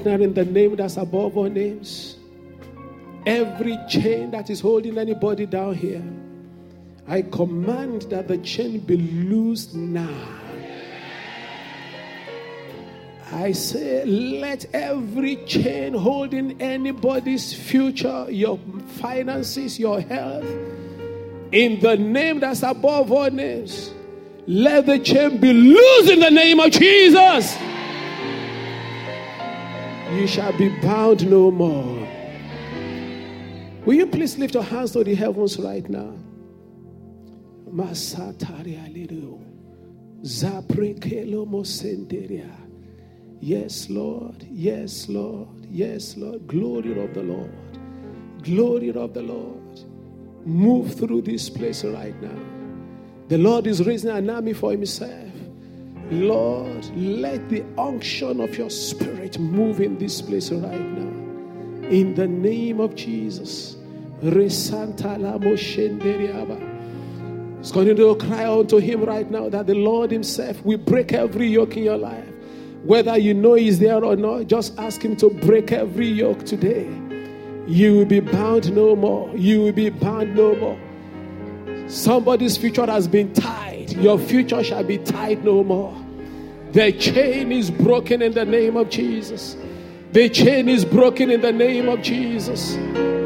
Right 0.02 0.18
now, 0.18 0.24
in 0.24 0.34
the 0.34 0.46
name 0.46 0.76
that's 0.78 0.98
above 0.98 1.38
all 1.38 1.48
names, 1.48 2.16
every 3.28 3.78
chain 3.88 4.32
that 4.32 4.50
is 4.50 4.60
holding 4.60 4.98
anybody 4.98 5.46
down 5.46 5.76
here, 5.76 6.02
I 7.08 7.22
command 7.22 8.04
that 8.10 8.28
the 8.28 8.40
chain 8.40 8.80
be 8.80 8.98
loosed 8.98 9.76
now. 9.76 10.10
I 13.32 13.52
say, 13.52 14.04
let 14.06 14.66
every 14.74 15.36
chain 15.46 15.94
holding 15.94 16.60
anybody's 16.60 17.54
future, 17.54 18.26
your 18.28 18.58
finances, 18.96 19.78
your 19.78 20.02
health, 20.02 20.46
in 21.52 21.80
the 21.80 21.96
name 21.96 22.40
that's 22.40 22.64
above 22.64 23.12
all 23.12 23.30
names, 23.30 23.94
let 24.48 24.88
the 24.88 24.98
chain 24.98 25.38
be 25.38 25.54
loosed 25.54 26.10
in 26.10 26.22
the 26.22 26.32
name 26.32 26.60
of 26.60 26.72
Jesus. 26.72 27.56
You 30.12 30.28
shall 30.28 30.52
be 30.58 30.70
bound 30.82 31.30
no 31.30 31.50
more. 31.52 32.08
Will 33.86 33.96
you 33.96 34.06
please 34.06 34.38
lift 34.38 34.54
your 34.54 34.64
hands 34.64 34.92
to 34.92 35.04
the 35.04 35.16
heavens 35.16 35.58
right 35.58 35.90
now? 35.90 36.14
Yes, 43.40 43.90
Lord. 43.90 44.46
Yes, 44.52 45.08
Lord. 45.10 45.66
Yes, 45.70 46.18
Lord. 46.18 46.46
Glory 46.46 47.04
of 47.04 47.14
the 47.14 47.24
Lord. 47.24 47.80
Glory 48.44 48.90
of 48.92 49.14
the 49.14 49.24
Lord. 49.24 49.80
Move 50.46 50.94
through 50.96 51.22
this 51.22 51.50
place 51.50 51.84
right 51.84 52.20
now. 52.22 52.40
The 53.30 53.38
Lord 53.38 53.66
is 53.66 53.86
raising 53.86 54.12
an 54.12 54.30
army 54.30 54.54
for 54.54 54.72
himself. 54.72 55.31
Lord, 56.12 56.86
let 56.96 57.48
the 57.50 57.64
unction 57.78 58.42
of 58.42 58.58
your 58.58 58.70
spirit 58.70 59.40
move 59.40 59.80
in 59.80 59.98
this 59.98 60.22
place 60.22 60.52
right 60.52 60.80
now. 60.80 61.88
In 61.88 62.16
the 62.16 62.28
name 62.28 62.82
of 62.82 62.96
Jesus. 62.96 63.78
It's 64.24 64.36
going 67.72 67.96
to 67.96 68.16
cry 68.16 68.48
unto 68.52 68.78
him 68.78 69.04
right 69.04 69.32
now 69.32 69.50
that 69.50 69.68
the 69.68 69.74
Lord 69.74 70.12
Himself 70.12 70.64
will 70.64 70.78
break 70.78 71.14
every 71.14 71.48
yoke 71.48 71.78
in 71.78 71.84
your 71.84 71.98
life. 71.98 72.28
Whether 72.84 73.18
you 73.18 73.34
know 73.34 73.54
He's 73.54 73.80
there 73.80 74.04
or 74.04 74.16
not, 74.16 74.48
just 74.48 74.78
ask 74.78 75.02
Him 75.02 75.16
to 75.18 75.30
break 75.30 75.72
every 75.72 76.08
yoke 76.08 76.44
today. 76.44 76.90
You 77.68 77.98
will 77.98 78.06
be 78.06 78.20
bound 78.20 78.74
no 78.76 78.96
more. 78.96 79.36
You 79.38 79.62
will 79.62 79.72
be 79.72 79.90
bound 79.90 80.36
no 80.36 80.56
more. 80.56 81.90
Somebody's 81.90 82.58
future 82.58 82.86
has 82.86 83.08
been 83.08 83.32
tied. 83.34 83.71
Your 83.90 84.20
future 84.20 84.64
shall 84.64 84.84
be 84.84 84.98
tied 84.98 85.44
no 85.44 85.64
more. 85.64 85.96
The 86.72 86.92
chain 86.94 87.52
is 87.52 87.70
broken 87.70 88.22
in 88.22 88.34
the 88.34 88.46
name 88.46 88.78
of 88.78 88.90
Jesus. 88.90 89.58
The 90.14 90.30
chain 90.30 90.70
is 90.70 90.86
broken 90.86 91.30
in 91.30 91.42
the 91.42 91.52
name 91.52 91.90
of 91.90 92.02
Jesus. 92.02 92.76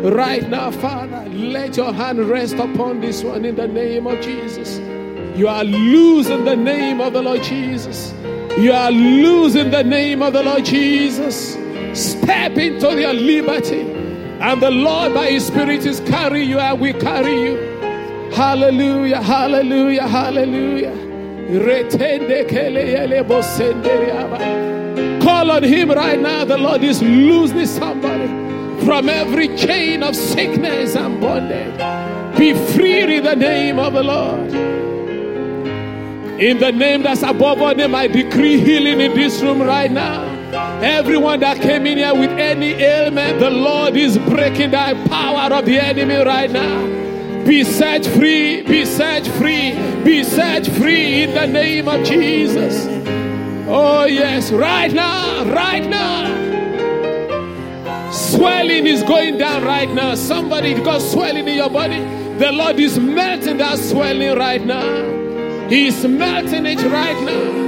Right 0.03 0.47
now, 0.49 0.71
Father, 0.71 1.27
let 1.29 1.77
your 1.77 1.91
hand 1.93 2.19
rest 2.29 2.55
upon 2.55 3.01
this 3.01 3.23
one 3.23 3.43
in 3.45 3.55
the 3.55 3.67
name 3.67 4.07
of 4.07 4.21
Jesus. 4.21 4.77
You 5.37 5.47
are 5.47 5.63
loose 5.63 6.27
in 6.27 6.45
the 6.45 6.55
name 6.55 7.01
of 7.01 7.13
the 7.13 7.21
Lord 7.21 7.43
Jesus. 7.43 8.13
You 8.57 8.71
are 8.71 8.91
loose 8.91 9.55
in 9.55 9.71
the 9.71 9.83
name 9.83 10.21
of 10.21 10.33
the 10.33 10.43
Lord 10.43 10.63
Jesus. 10.63 11.53
Step 11.93 12.53
into 12.57 12.99
your 12.99 13.13
liberty. 13.13 13.81
And 14.39 14.61
the 14.61 14.71
Lord, 14.71 15.13
by 15.13 15.31
His 15.31 15.47
Spirit, 15.47 15.85
is 15.85 15.99
carrying 16.01 16.49
you 16.49 16.59
and 16.59 16.79
we 16.79 16.93
carry 16.93 17.33
you. 17.33 17.74
Hallelujah, 18.35 19.21
hallelujah, 19.21 20.07
hallelujah. 20.07 20.93
Call 25.21 25.51
on 25.51 25.63
Him 25.63 25.89
right 25.91 26.19
now. 26.19 26.43
The 26.43 26.57
Lord 26.57 26.83
is 26.83 27.01
losing 27.01 27.65
somebody 27.65 28.27
from 28.85 29.07
every 29.07 29.55
chain 29.55 30.03
of 30.03 30.17
sickness 30.17 30.97
and 30.97 31.21
bondage. 31.21 32.37
Be 32.37 32.53
free 32.73 33.15
in 33.15 33.23
the 33.23 33.37
name 33.37 33.79
of 33.79 33.93
the 33.93 34.03
Lord. 34.03 34.53
In 36.37 36.59
the 36.59 36.73
name 36.73 37.03
that's 37.03 37.23
above 37.23 37.61
all 37.61 37.73
name, 37.73 37.95
I 37.95 38.07
decree 38.07 38.59
healing 38.59 38.99
in 38.99 39.13
this 39.13 39.41
room 39.41 39.61
right 39.61 39.89
now. 39.89 40.25
Everyone 40.81 41.39
that 41.39 41.61
came 41.61 41.87
in 41.87 41.99
here 41.99 42.13
with 42.13 42.31
any 42.31 42.71
ailment, 42.73 43.39
the 43.39 43.49
Lord 43.49 43.95
is 43.95 44.17
breaking 44.17 44.71
the 44.71 45.07
power 45.07 45.53
of 45.53 45.65
the 45.65 45.79
enemy 45.79 46.15
right 46.15 46.51
now. 46.51 47.14
Be 47.45 47.63
set 47.63 48.03
free, 48.05 48.63
be 48.63 48.85
set 48.85 49.27
free, 49.37 49.73
be 50.03 50.23
set 50.23 50.65
free 50.65 51.21
in 51.21 51.35
the 51.35 51.45
name 51.45 51.87
of 51.87 52.03
Jesus. 52.03 52.87
Oh, 53.67 54.05
yes, 54.05 54.51
right 54.51 54.91
now, 54.91 55.45
right 55.45 55.87
now. 55.87 56.25
Swelling 58.11 58.87
is 58.87 59.03
going 59.03 59.37
down 59.37 59.63
right 59.63 59.89
now. 59.91 60.15
Somebody 60.15 60.73
got 60.73 61.01
swelling 61.01 61.47
in 61.47 61.55
your 61.55 61.69
body. 61.69 61.99
The 62.39 62.51
Lord 62.51 62.79
is 62.79 62.97
melting 62.97 63.57
that 63.57 63.77
swelling 63.77 64.37
right 64.37 64.65
now. 64.65 65.69
He's 65.69 66.03
melting 66.03 66.65
it 66.65 66.81
right 66.83 67.23
now. 67.23 67.65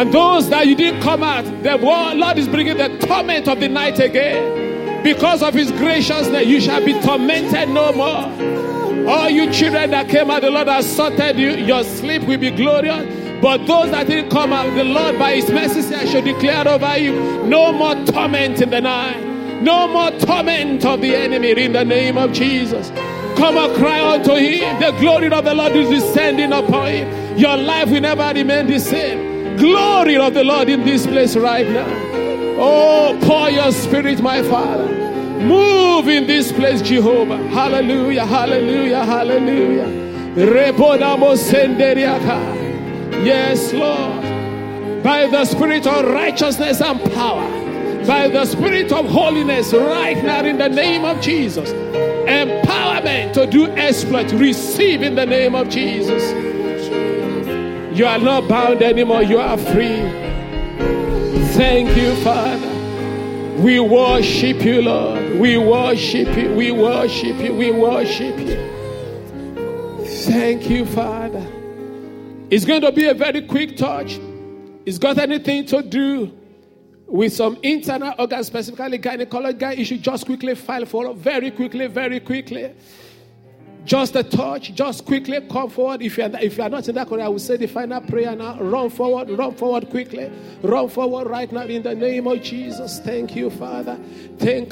And 0.00 0.12
those 0.12 0.48
that 0.48 0.66
you 0.66 0.74
didn't 0.74 1.02
come 1.02 1.22
out, 1.22 1.44
the 1.62 1.76
Lord 1.76 2.38
is 2.38 2.48
bringing 2.48 2.78
the 2.78 2.88
torment 3.06 3.48
of 3.48 3.60
the 3.60 3.68
night 3.68 3.98
again. 3.98 4.65
Because 5.06 5.40
of 5.40 5.54
His 5.54 5.70
graciousness, 5.70 6.46
you 6.46 6.60
shall 6.60 6.84
be 6.84 6.92
tormented 7.00 7.68
no 7.68 7.92
more. 7.92 9.08
All 9.08 9.30
you 9.30 9.48
children 9.52 9.92
that 9.92 10.08
came 10.08 10.32
out, 10.32 10.42
the 10.42 10.50
Lord 10.50 10.66
has 10.66 10.84
sorted 10.96 11.38
you. 11.38 11.50
Your 11.50 11.84
sleep 11.84 12.22
will 12.22 12.38
be 12.38 12.50
glorious. 12.50 13.06
But 13.40 13.58
those 13.68 13.92
that 13.92 14.08
didn't 14.08 14.30
come 14.30 14.52
out, 14.52 14.74
the 14.74 14.82
Lord 14.82 15.16
by 15.16 15.36
His 15.36 15.48
mercy 15.48 15.94
I 15.94 16.06
shall 16.06 16.22
declare 16.22 16.66
over 16.66 16.98
you 16.98 17.12
no 17.44 17.70
more 17.70 17.94
torment 18.06 18.60
in 18.60 18.70
the 18.70 18.80
night. 18.80 19.62
No 19.62 19.86
more 19.86 20.10
torment 20.10 20.84
of 20.84 21.00
the 21.00 21.14
enemy 21.14 21.52
in 21.52 21.72
the 21.72 21.84
name 21.84 22.18
of 22.18 22.32
Jesus. 22.32 22.88
Come 23.38 23.58
and 23.58 23.76
cry 23.76 24.00
unto 24.00 24.34
him. 24.34 24.80
The 24.80 24.90
glory 24.98 25.30
of 25.30 25.44
the 25.44 25.54
Lord 25.54 25.76
is 25.76 25.88
descending 25.88 26.52
upon 26.52 26.90
him. 26.90 27.38
Your 27.38 27.56
life 27.56 27.90
will 27.90 28.00
never 28.00 28.32
remain 28.34 28.66
the 28.66 28.80
same. 28.80 29.56
Glory 29.56 30.16
of 30.16 30.34
the 30.34 30.42
Lord 30.42 30.68
in 30.68 30.84
this 30.84 31.06
place 31.06 31.36
right 31.36 31.68
now. 31.68 31.86
Oh, 32.58 33.16
pour 33.22 33.50
your 33.50 33.70
spirit, 33.70 34.20
my 34.20 34.42
Father. 34.42 34.95
Move 35.42 36.08
in 36.08 36.26
this 36.26 36.52
place, 36.52 36.82
Jehovah. 36.82 37.38
Hallelujah, 37.48 38.26
hallelujah, 38.26 39.04
hallelujah. 39.04 39.88
Yes, 43.24 43.72
Lord. 43.72 44.22
By 45.02 45.26
the 45.26 45.44
spirit 45.44 45.86
of 45.86 46.04
righteousness 46.06 46.80
and 46.80 47.00
power, 47.12 47.48
by 48.06 48.28
the 48.28 48.44
spirit 48.44 48.92
of 48.92 49.06
holiness, 49.06 49.72
right 49.72 50.22
now 50.22 50.44
in 50.44 50.58
the 50.58 50.68
name 50.68 51.04
of 51.04 51.20
Jesus 51.20 51.70
empowerment 52.26 53.32
to 53.34 53.46
do 53.46 53.66
exploit, 53.72 54.30
receive 54.32 55.02
in 55.02 55.14
the 55.14 55.24
name 55.24 55.54
of 55.54 55.68
Jesus. 55.68 56.22
You 57.96 58.06
are 58.06 58.18
not 58.18 58.48
bound 58.48 58.82
anymore, 58.82 59.22
you 59.22 59.38
are 59.38 59.56
free. 59.56 60.02
Thank 61.54 61.96
you, 61.96 62.14
Father. 62.16 62.75
We 63.56 63.80
worship 63.80 64.62
you, 64.62 64.82
Lord. 64.82 65.40
We 65.40 65.56
worship 65.56 66.36
you, 66.36 66.54
we 66.54 66.72
worship 66.72 67.38
you, 67.38 67.54
we 67.54 67.70
worship 67.70 68.38
you. 68.38 70.04
Thank 70.24 70.68
you, 70.68 70.84
Father. 70.84 71.44
It's 72.50 72.66
going 72.66 72.82
to 72.82 72.92
be 72.92 73.08
a 73.08 73.14
very 73.14 73.40
quick 73.46 73.78
touch. 73.78 74.20
It's 74.84 74.98
got 74.98 75.16
anything 75.16 75.64
to 75.66 75.82
do 75.82 76.30
with 77.06 77.32
some 77.32 77.56
internal 77.62 78.12
organs, 78.18 78.48
specifically 78.48 78.98
gynecological 78.98 79.78
issue, 79.78 79.96
just 79.96 80.26
quickly 80.26 80.54
file 80.54 80.84
for 80.84 81.14
very 81.14 81.50
quickly, 81.50 81.86
very 81.86 82.20
quickly. 82.20 82.74
Just 83.86 84.16
a 84.16 84.24
touch, 84.24 84.74
just 84.74 85.04
quickly 85.04 85.40
come 85.48 85.70
forward. 85.70 86.02
If 86.02 86.18
you're, 86.18 86.28
if 86.40 86.56
you're 86.58 86.68
not 86.68 86.88
in 86.88 86.96
that 86.96 87.06
corner, 87.06 87.22
I 87.22 87.28
will 87.28 87.38
say 87.38 87.56
the 87.56 87.68
final 87.68 88.00
prayer 88.00 88.34
now. 88.34 88.58
Run 88.58 88.90
forward, 88.90 89.30
run 89.30 89.54
forward 89.54 89.88
quickly. 89.90 90.28
Run 90.60 90.88
forward 90.88 91.28
right 91.28 91.50
now 91.52 91.62
in 91.62 91.84
the 91.84 91.94
name 91.94 92.26
of 92.26 92.42
Jesus. 92.42 92.98
Thank 92.98 93.36
you, 93.36 93.48
Father. 93.48 93.96
Thank 94.38 94.70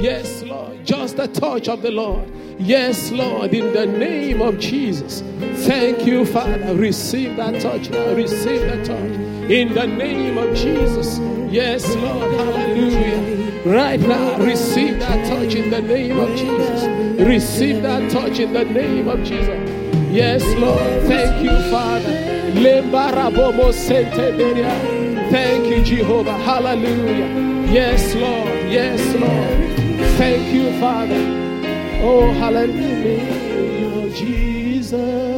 Yes, 0.00 0.44
Lord. 0.44 0.86
Just 0.86 1.18
a 1.18 1.26
touch 1.26 1.68
of 1.68 1.82
the 1.82 1.90
Lord. 1.90 2.30
Yes, 2.60 3.10
Lord, 3.10 3.52
in 3.52 3.74
the 3.74 3.86
name 3.86 4.40
of 4.40 4.60
Jesus. 4.60 5.22
Thank 5.66 6.06
you, 6.06 6.24
Father. 6.24 6.76
Receive 6.76 7.36
that 7.36 7.60
touch 7.60 7.90
now. 7.90 8.14
Receive 8.14 8.60
that 8.60 8.84
touch. 8.86 9.39
In 9.50 9.74
the 9.74 9.84
name 9.84 10.38
of 10.38 10.54
Jesus. 10.54 11.18
Yes, 11.50 11.84
Lord. 11.96 12.32
Hallelujah. 12.34 13.62
Right 13.64 13.98
now, 13.98 14.38
receive 14.38 15.00
that 15.00 15.26
touch 15.26 15.56
in 15.56 15.70
the 15.70 15.82
name 15.82 16.20
of 16.20 16.28
Jesus. 16.36 16.84
Receive 17.18 17.82
that 17.82 18.12
touch 18.12 18.38
in 18.38 18.52
the 18.52 18.64
name 18.64 19.08
of 19.08 19.24
Jesus. 19.24 19.68
Yes, 20.12 20.44
Lord. 20.56 21.02
Thank 21.08 21.42
you, 21.42 21.50
Father. 21.68 22.52
Thank 25.32 25.66
you, 25.66 25.82
Jehovah. 25.82 26.38
Hallelujah. 26.38 27.72
Yes, 27.72 28.14
Lord. 28.14 28.70
Yes, 28.70 29.00
Lord. 29.16 29.58
Thank 30.16 30.54
you, 30.54 30.78
Father. 30.78 31.20
Oh, 32.04 32.30
hallelujah, 32.34 34.14
Jesus. 34.14 35.30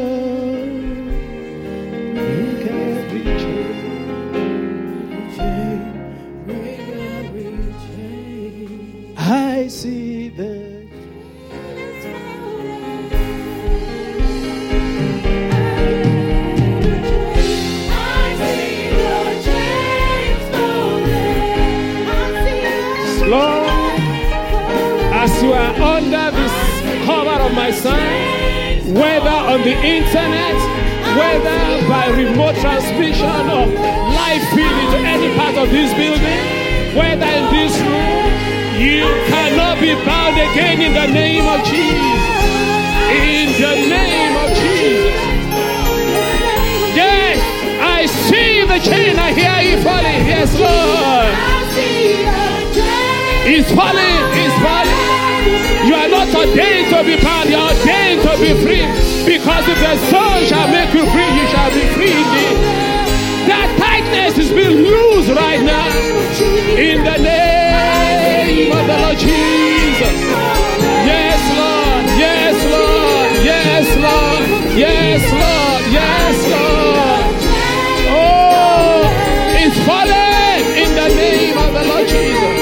On 29.53 29.61
the 29.61 29.77
internet, 29.85 30.57
whether 31.15 31.87
by 31.87 32.09
remote 32.17 32.57
transmission 32.57 33.45
or 33.53 33.67
live 33.69 34.43
feed 34.57 34.87
to 34.91 34.99
any 35.05 35.29
part 35.37 35.55
of 35.57 35.69
this 35.71 35.93
building, 35.93 36.43
whether 36.97 37.29
in 37.29 37.45
this 37.53 37.77
room, 37.79 38.33
you 38.81 39.05
cannot 39.29 39.79
be 39.79 39.93
bound 40.09 40.37
again 40.41 40.81
in 40.81 40.95
the 40.95 41.07
name 41.13 41.47
of 41.47 41.61
Jesus. 41.69 42.23
In 43.13 43.53
the 43.61 43.75
name 43.93 44.35
of 44.41 44.49
Jesus. 44.57 45.21
Yes, 46.97 47.39
I 47.79 48.07
see 48.07 48.65
the 48.65 48.79
chain, 48.81 49.19
I 49.19 49.33
hear 49.37 49.71
you 49.71 49.83
falling. 49.85 50.27
Yes, 50.27 50.51
Lord. 50.59 51.29
It's 53.45 53.71
falling, 53.71 54.23
it's 54.41 54.63
falling. 54.65 55.12
You 55.87 55.95
are 55.95 56.09
not 56.09 56.29
ordained 56.35 56.89
to 56.95 57.05
be 57.05 57.17
bound, 57.23 57.51
you 57.51 57.57
are 57.57 57.73
ordained 57.75 58.23
to 58.23 58.33
be 58.39 58.51
free. 58.63 58.87
Because 59.27 59.65
if 59.69 59.79
the 59.79 59.97
Son 60.11 60.47
shall 60.47 60.69
make 60.69 60.93
you 60.95 61.05
free, 61.11 61.31
you 61.39 61.47
shall 61.53 61.71
be 61.71 61.85
free 61.95 62.15
indeed. 62.15 62.57
That 63.51 63.69
tightness 63.79 64.39
is 64.39 64.51
being 64.53 64.87
loose 64.87 65.29
right 65.31 65.63
now. 65.63 65.89
In 66.79 67.03
the 67.05 67.19
name 67.19 68.71
of 68.73 68.87
the 68.87 68.97
Lord 69.03 69.19
Jesus. 69.19 70.17
Yes, 71.05 71.41
Lord. 71.59 72.05
Yes, 72.23 72.57
Lord. 72.71 73.31
Yes, 73.43 73.87
Lord. 73.99 74.45
Yes, 74.79 75.23
Lord. 75.33 75.83
Yes, 75.93 76.37
Lord. 76.55 77.35
Oh, 78.15 79.03
it's 79.59 79.79
falling 79.87 80.63
in 80.79 80.91
the 80.95 81.09
name 81.15 81.59
of 81.59 81.73
the 81.73 81.83
Lord 81.85 82.09
Jesus. 82.09 82.62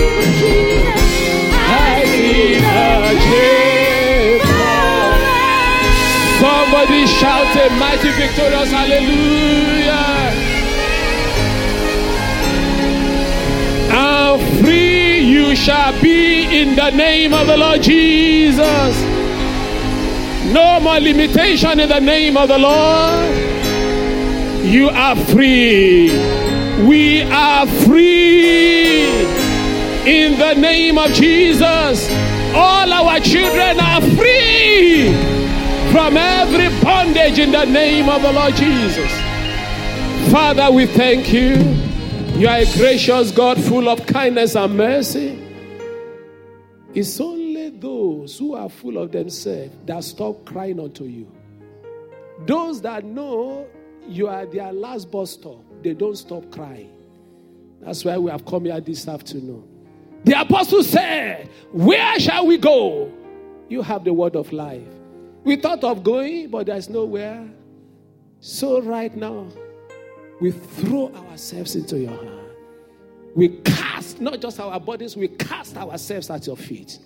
Somebody 7.01 7.18
shout 7.18 7.57
a 7.57 7.70
mighty 7.78 8.11
victorious 8.11 8.70
hallelujah. 8.70 10.30
Free 14.61 15.20
you 15.20 15.57
shall 15.57 15.98
be 16.03 16.61
in 16.61 16.76
the 16.76 16.90
name 16.90 17.32
of 17.32 17.46
the 17.46 17.57
Lord 17.57 17.80
Jesus. 17.82 18.96
No 20.53 20.80
more 20.80 21.01
limitation 21.01 21.80
in 21.80 21.88
the 21.88 22.01
name 22.01 22.36
of 22.36 22.48
the 22.48 22.59
Lord. 22.59 23.34
You 24.66 24.90
are 24.90 25.16
free. 25.16 26.11
We 26.86 27.22
are 27.22 27.66
free. 27.66 29.05
In 30.07 30.38
the 30.38 30.55
name 30.55 30.98
of 30.98 31.12
Jesus. 31.12 32.11
All 32.55 32.92
our 32.92 33.20
children 33.20 33.80
are 33.80 34.03
free 34.16 35.30
from 35.91 36.16
every 36.16 36.68
bondage 36.82 37.41
in 37.41 37.51
the 37.51 37.64
name 37.64 38.09
of 38.09 38.22
the 38.22 38.32
Lord 38.32 38.55
Jesus. 38.55 39.11
Father, 40.30 40.70
we 40.70 40.86
thank 40.86 41.32
you. 41.32 41.57
You 42.38 42.47
are 42.47 42.59
a 42.59 42.72
gracious 42.76 43.32
God 43.32 43.61
full 43.61 43.88
of 43.88 44.07
kindness 44.07 44.55
and 44.55 44.76
mercy. 44.76 45.36
It's 46.95 47.20
only 47.20 47.70
those 47.70 48.38
who 48.38 48.55
are 48.55 48.68
full 48.68 48.99
of 48.99 49.11
themselves 49.11 49.74
that 49.86 50.05
stop 50.05 50.45
crying 50.45 50.78
unto 50.78 51.05
you. 51.05 51.30
Those 52.47 52.80
that 52.82 53.05
know 53.05 53.66
you 54.07 54.28
are 54.28 54.47
their 54.47 54.72
last 54.72 55.11
bus 55.11 55.32
stop, 55.32 55.64
they 55.82 55.95
don't 55.95 56.16
stop 56.16 56.51
crying. 56.53 56.93
That's 57.80 58.05
why 58.05 58.16
we 58.16 58.30
have 58.30 58.45
come 58.45 58.66
here 58.66 58.80
this 58.80 59.09
afternoon. 59.09 59.66
The 60.22 60.41
apostle 60.41 60.84
said, 60.84 61.49
Where 61.72 62.20
shall 62.20 62.47
we 62.47 62.59
go? 62.59 63.12
You 63.68 63.82
have 63.82 64.05
the 64.05 64.12
word 64.12 64.36
of 64.36 64.53
life. 64.53 64.99
We 65.45 65.57
thought 65.57 65.82
of 65.84 66.05
going, 66.05 66.51
but 66.51 66.66
there's 66.66 66.88
nowhere. 66.88 67.49
So, 68.41 68.80
right 68.82 69.14
now, 69.16 69.47
we 70.41 70.51
throw 70.51 71.12
ourselves 71.14 71.76
into 71.76 71.99
your 71.99 72.11
hand. 72.11 72.41
We 73.34 73.49
cast, 73.61 74.20
not 74.20 74.41
just 74.41 74.59
our 74.59 74.80
bodies, 74.80 75.16
we 75.16 75.28
cast 75.28 75.76
ourselves 75.76 76.30
at 76.30 76.47
your 76.47 76.57
feet. 76.57 76.99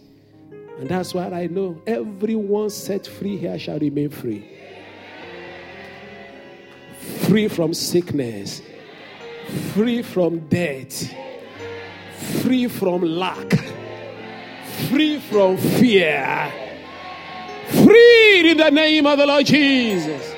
And 0.79 0.89
that's 0.89 1.15
why 1.15 1.27
I 1.27 1.47
know 1.47 1.81
everyone 1.87 2.71
set 2.71 3.07
free 3.07 3.37
here 3.37 3.59
shall 3.59 3.79
remain 3.79 4.11
free. 4.11 4.49
Free 7.29 7.49
from 7.49 7.75
sickness, 7.75 8.63
free 9.73 10.03
from 10.03 10.41
death, 10.49 11.13
free 12.43 12.67
from 12.67 13.03
lack, 13.03 13.53
free 14.89 15.21
from 15.21 15.57
fear, 15.57 16.53
free 17.65 18.51
in 18.51 18.57
the 18.57 18.71
name 18.71 19.07
of 19.07 19.19
the 19.19 19.27
Lord 19.27 19.47
Jesus. 19.47 20.35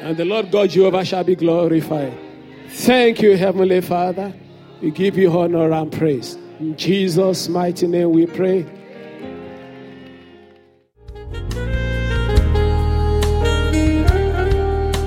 And 0.00 0.16
the 0.16 0.24
Lord 0.24 0.50
God 0.50 0.70
Jehovah 0.70 1.04
shall 1.04 1.24
be 1.24 1.36
glorified. 1.36 2.16
Thank 2.68 3.22
you, 3.22 3.36
Heavenly 3.36 3.80
Father. 3.80 4.32
We 4.80 4.90
give 4.90 5.16
you 5.16 5.30
honor 5.30 5.70
and 5.72 5.92
praise. 5.92 6.36
In 6.58 6.76
Jesus' 6.76 7.48
mighty 7.48 7.86
name 7.86 8.10
we 8.10 8.26
pray. 8.26 8.66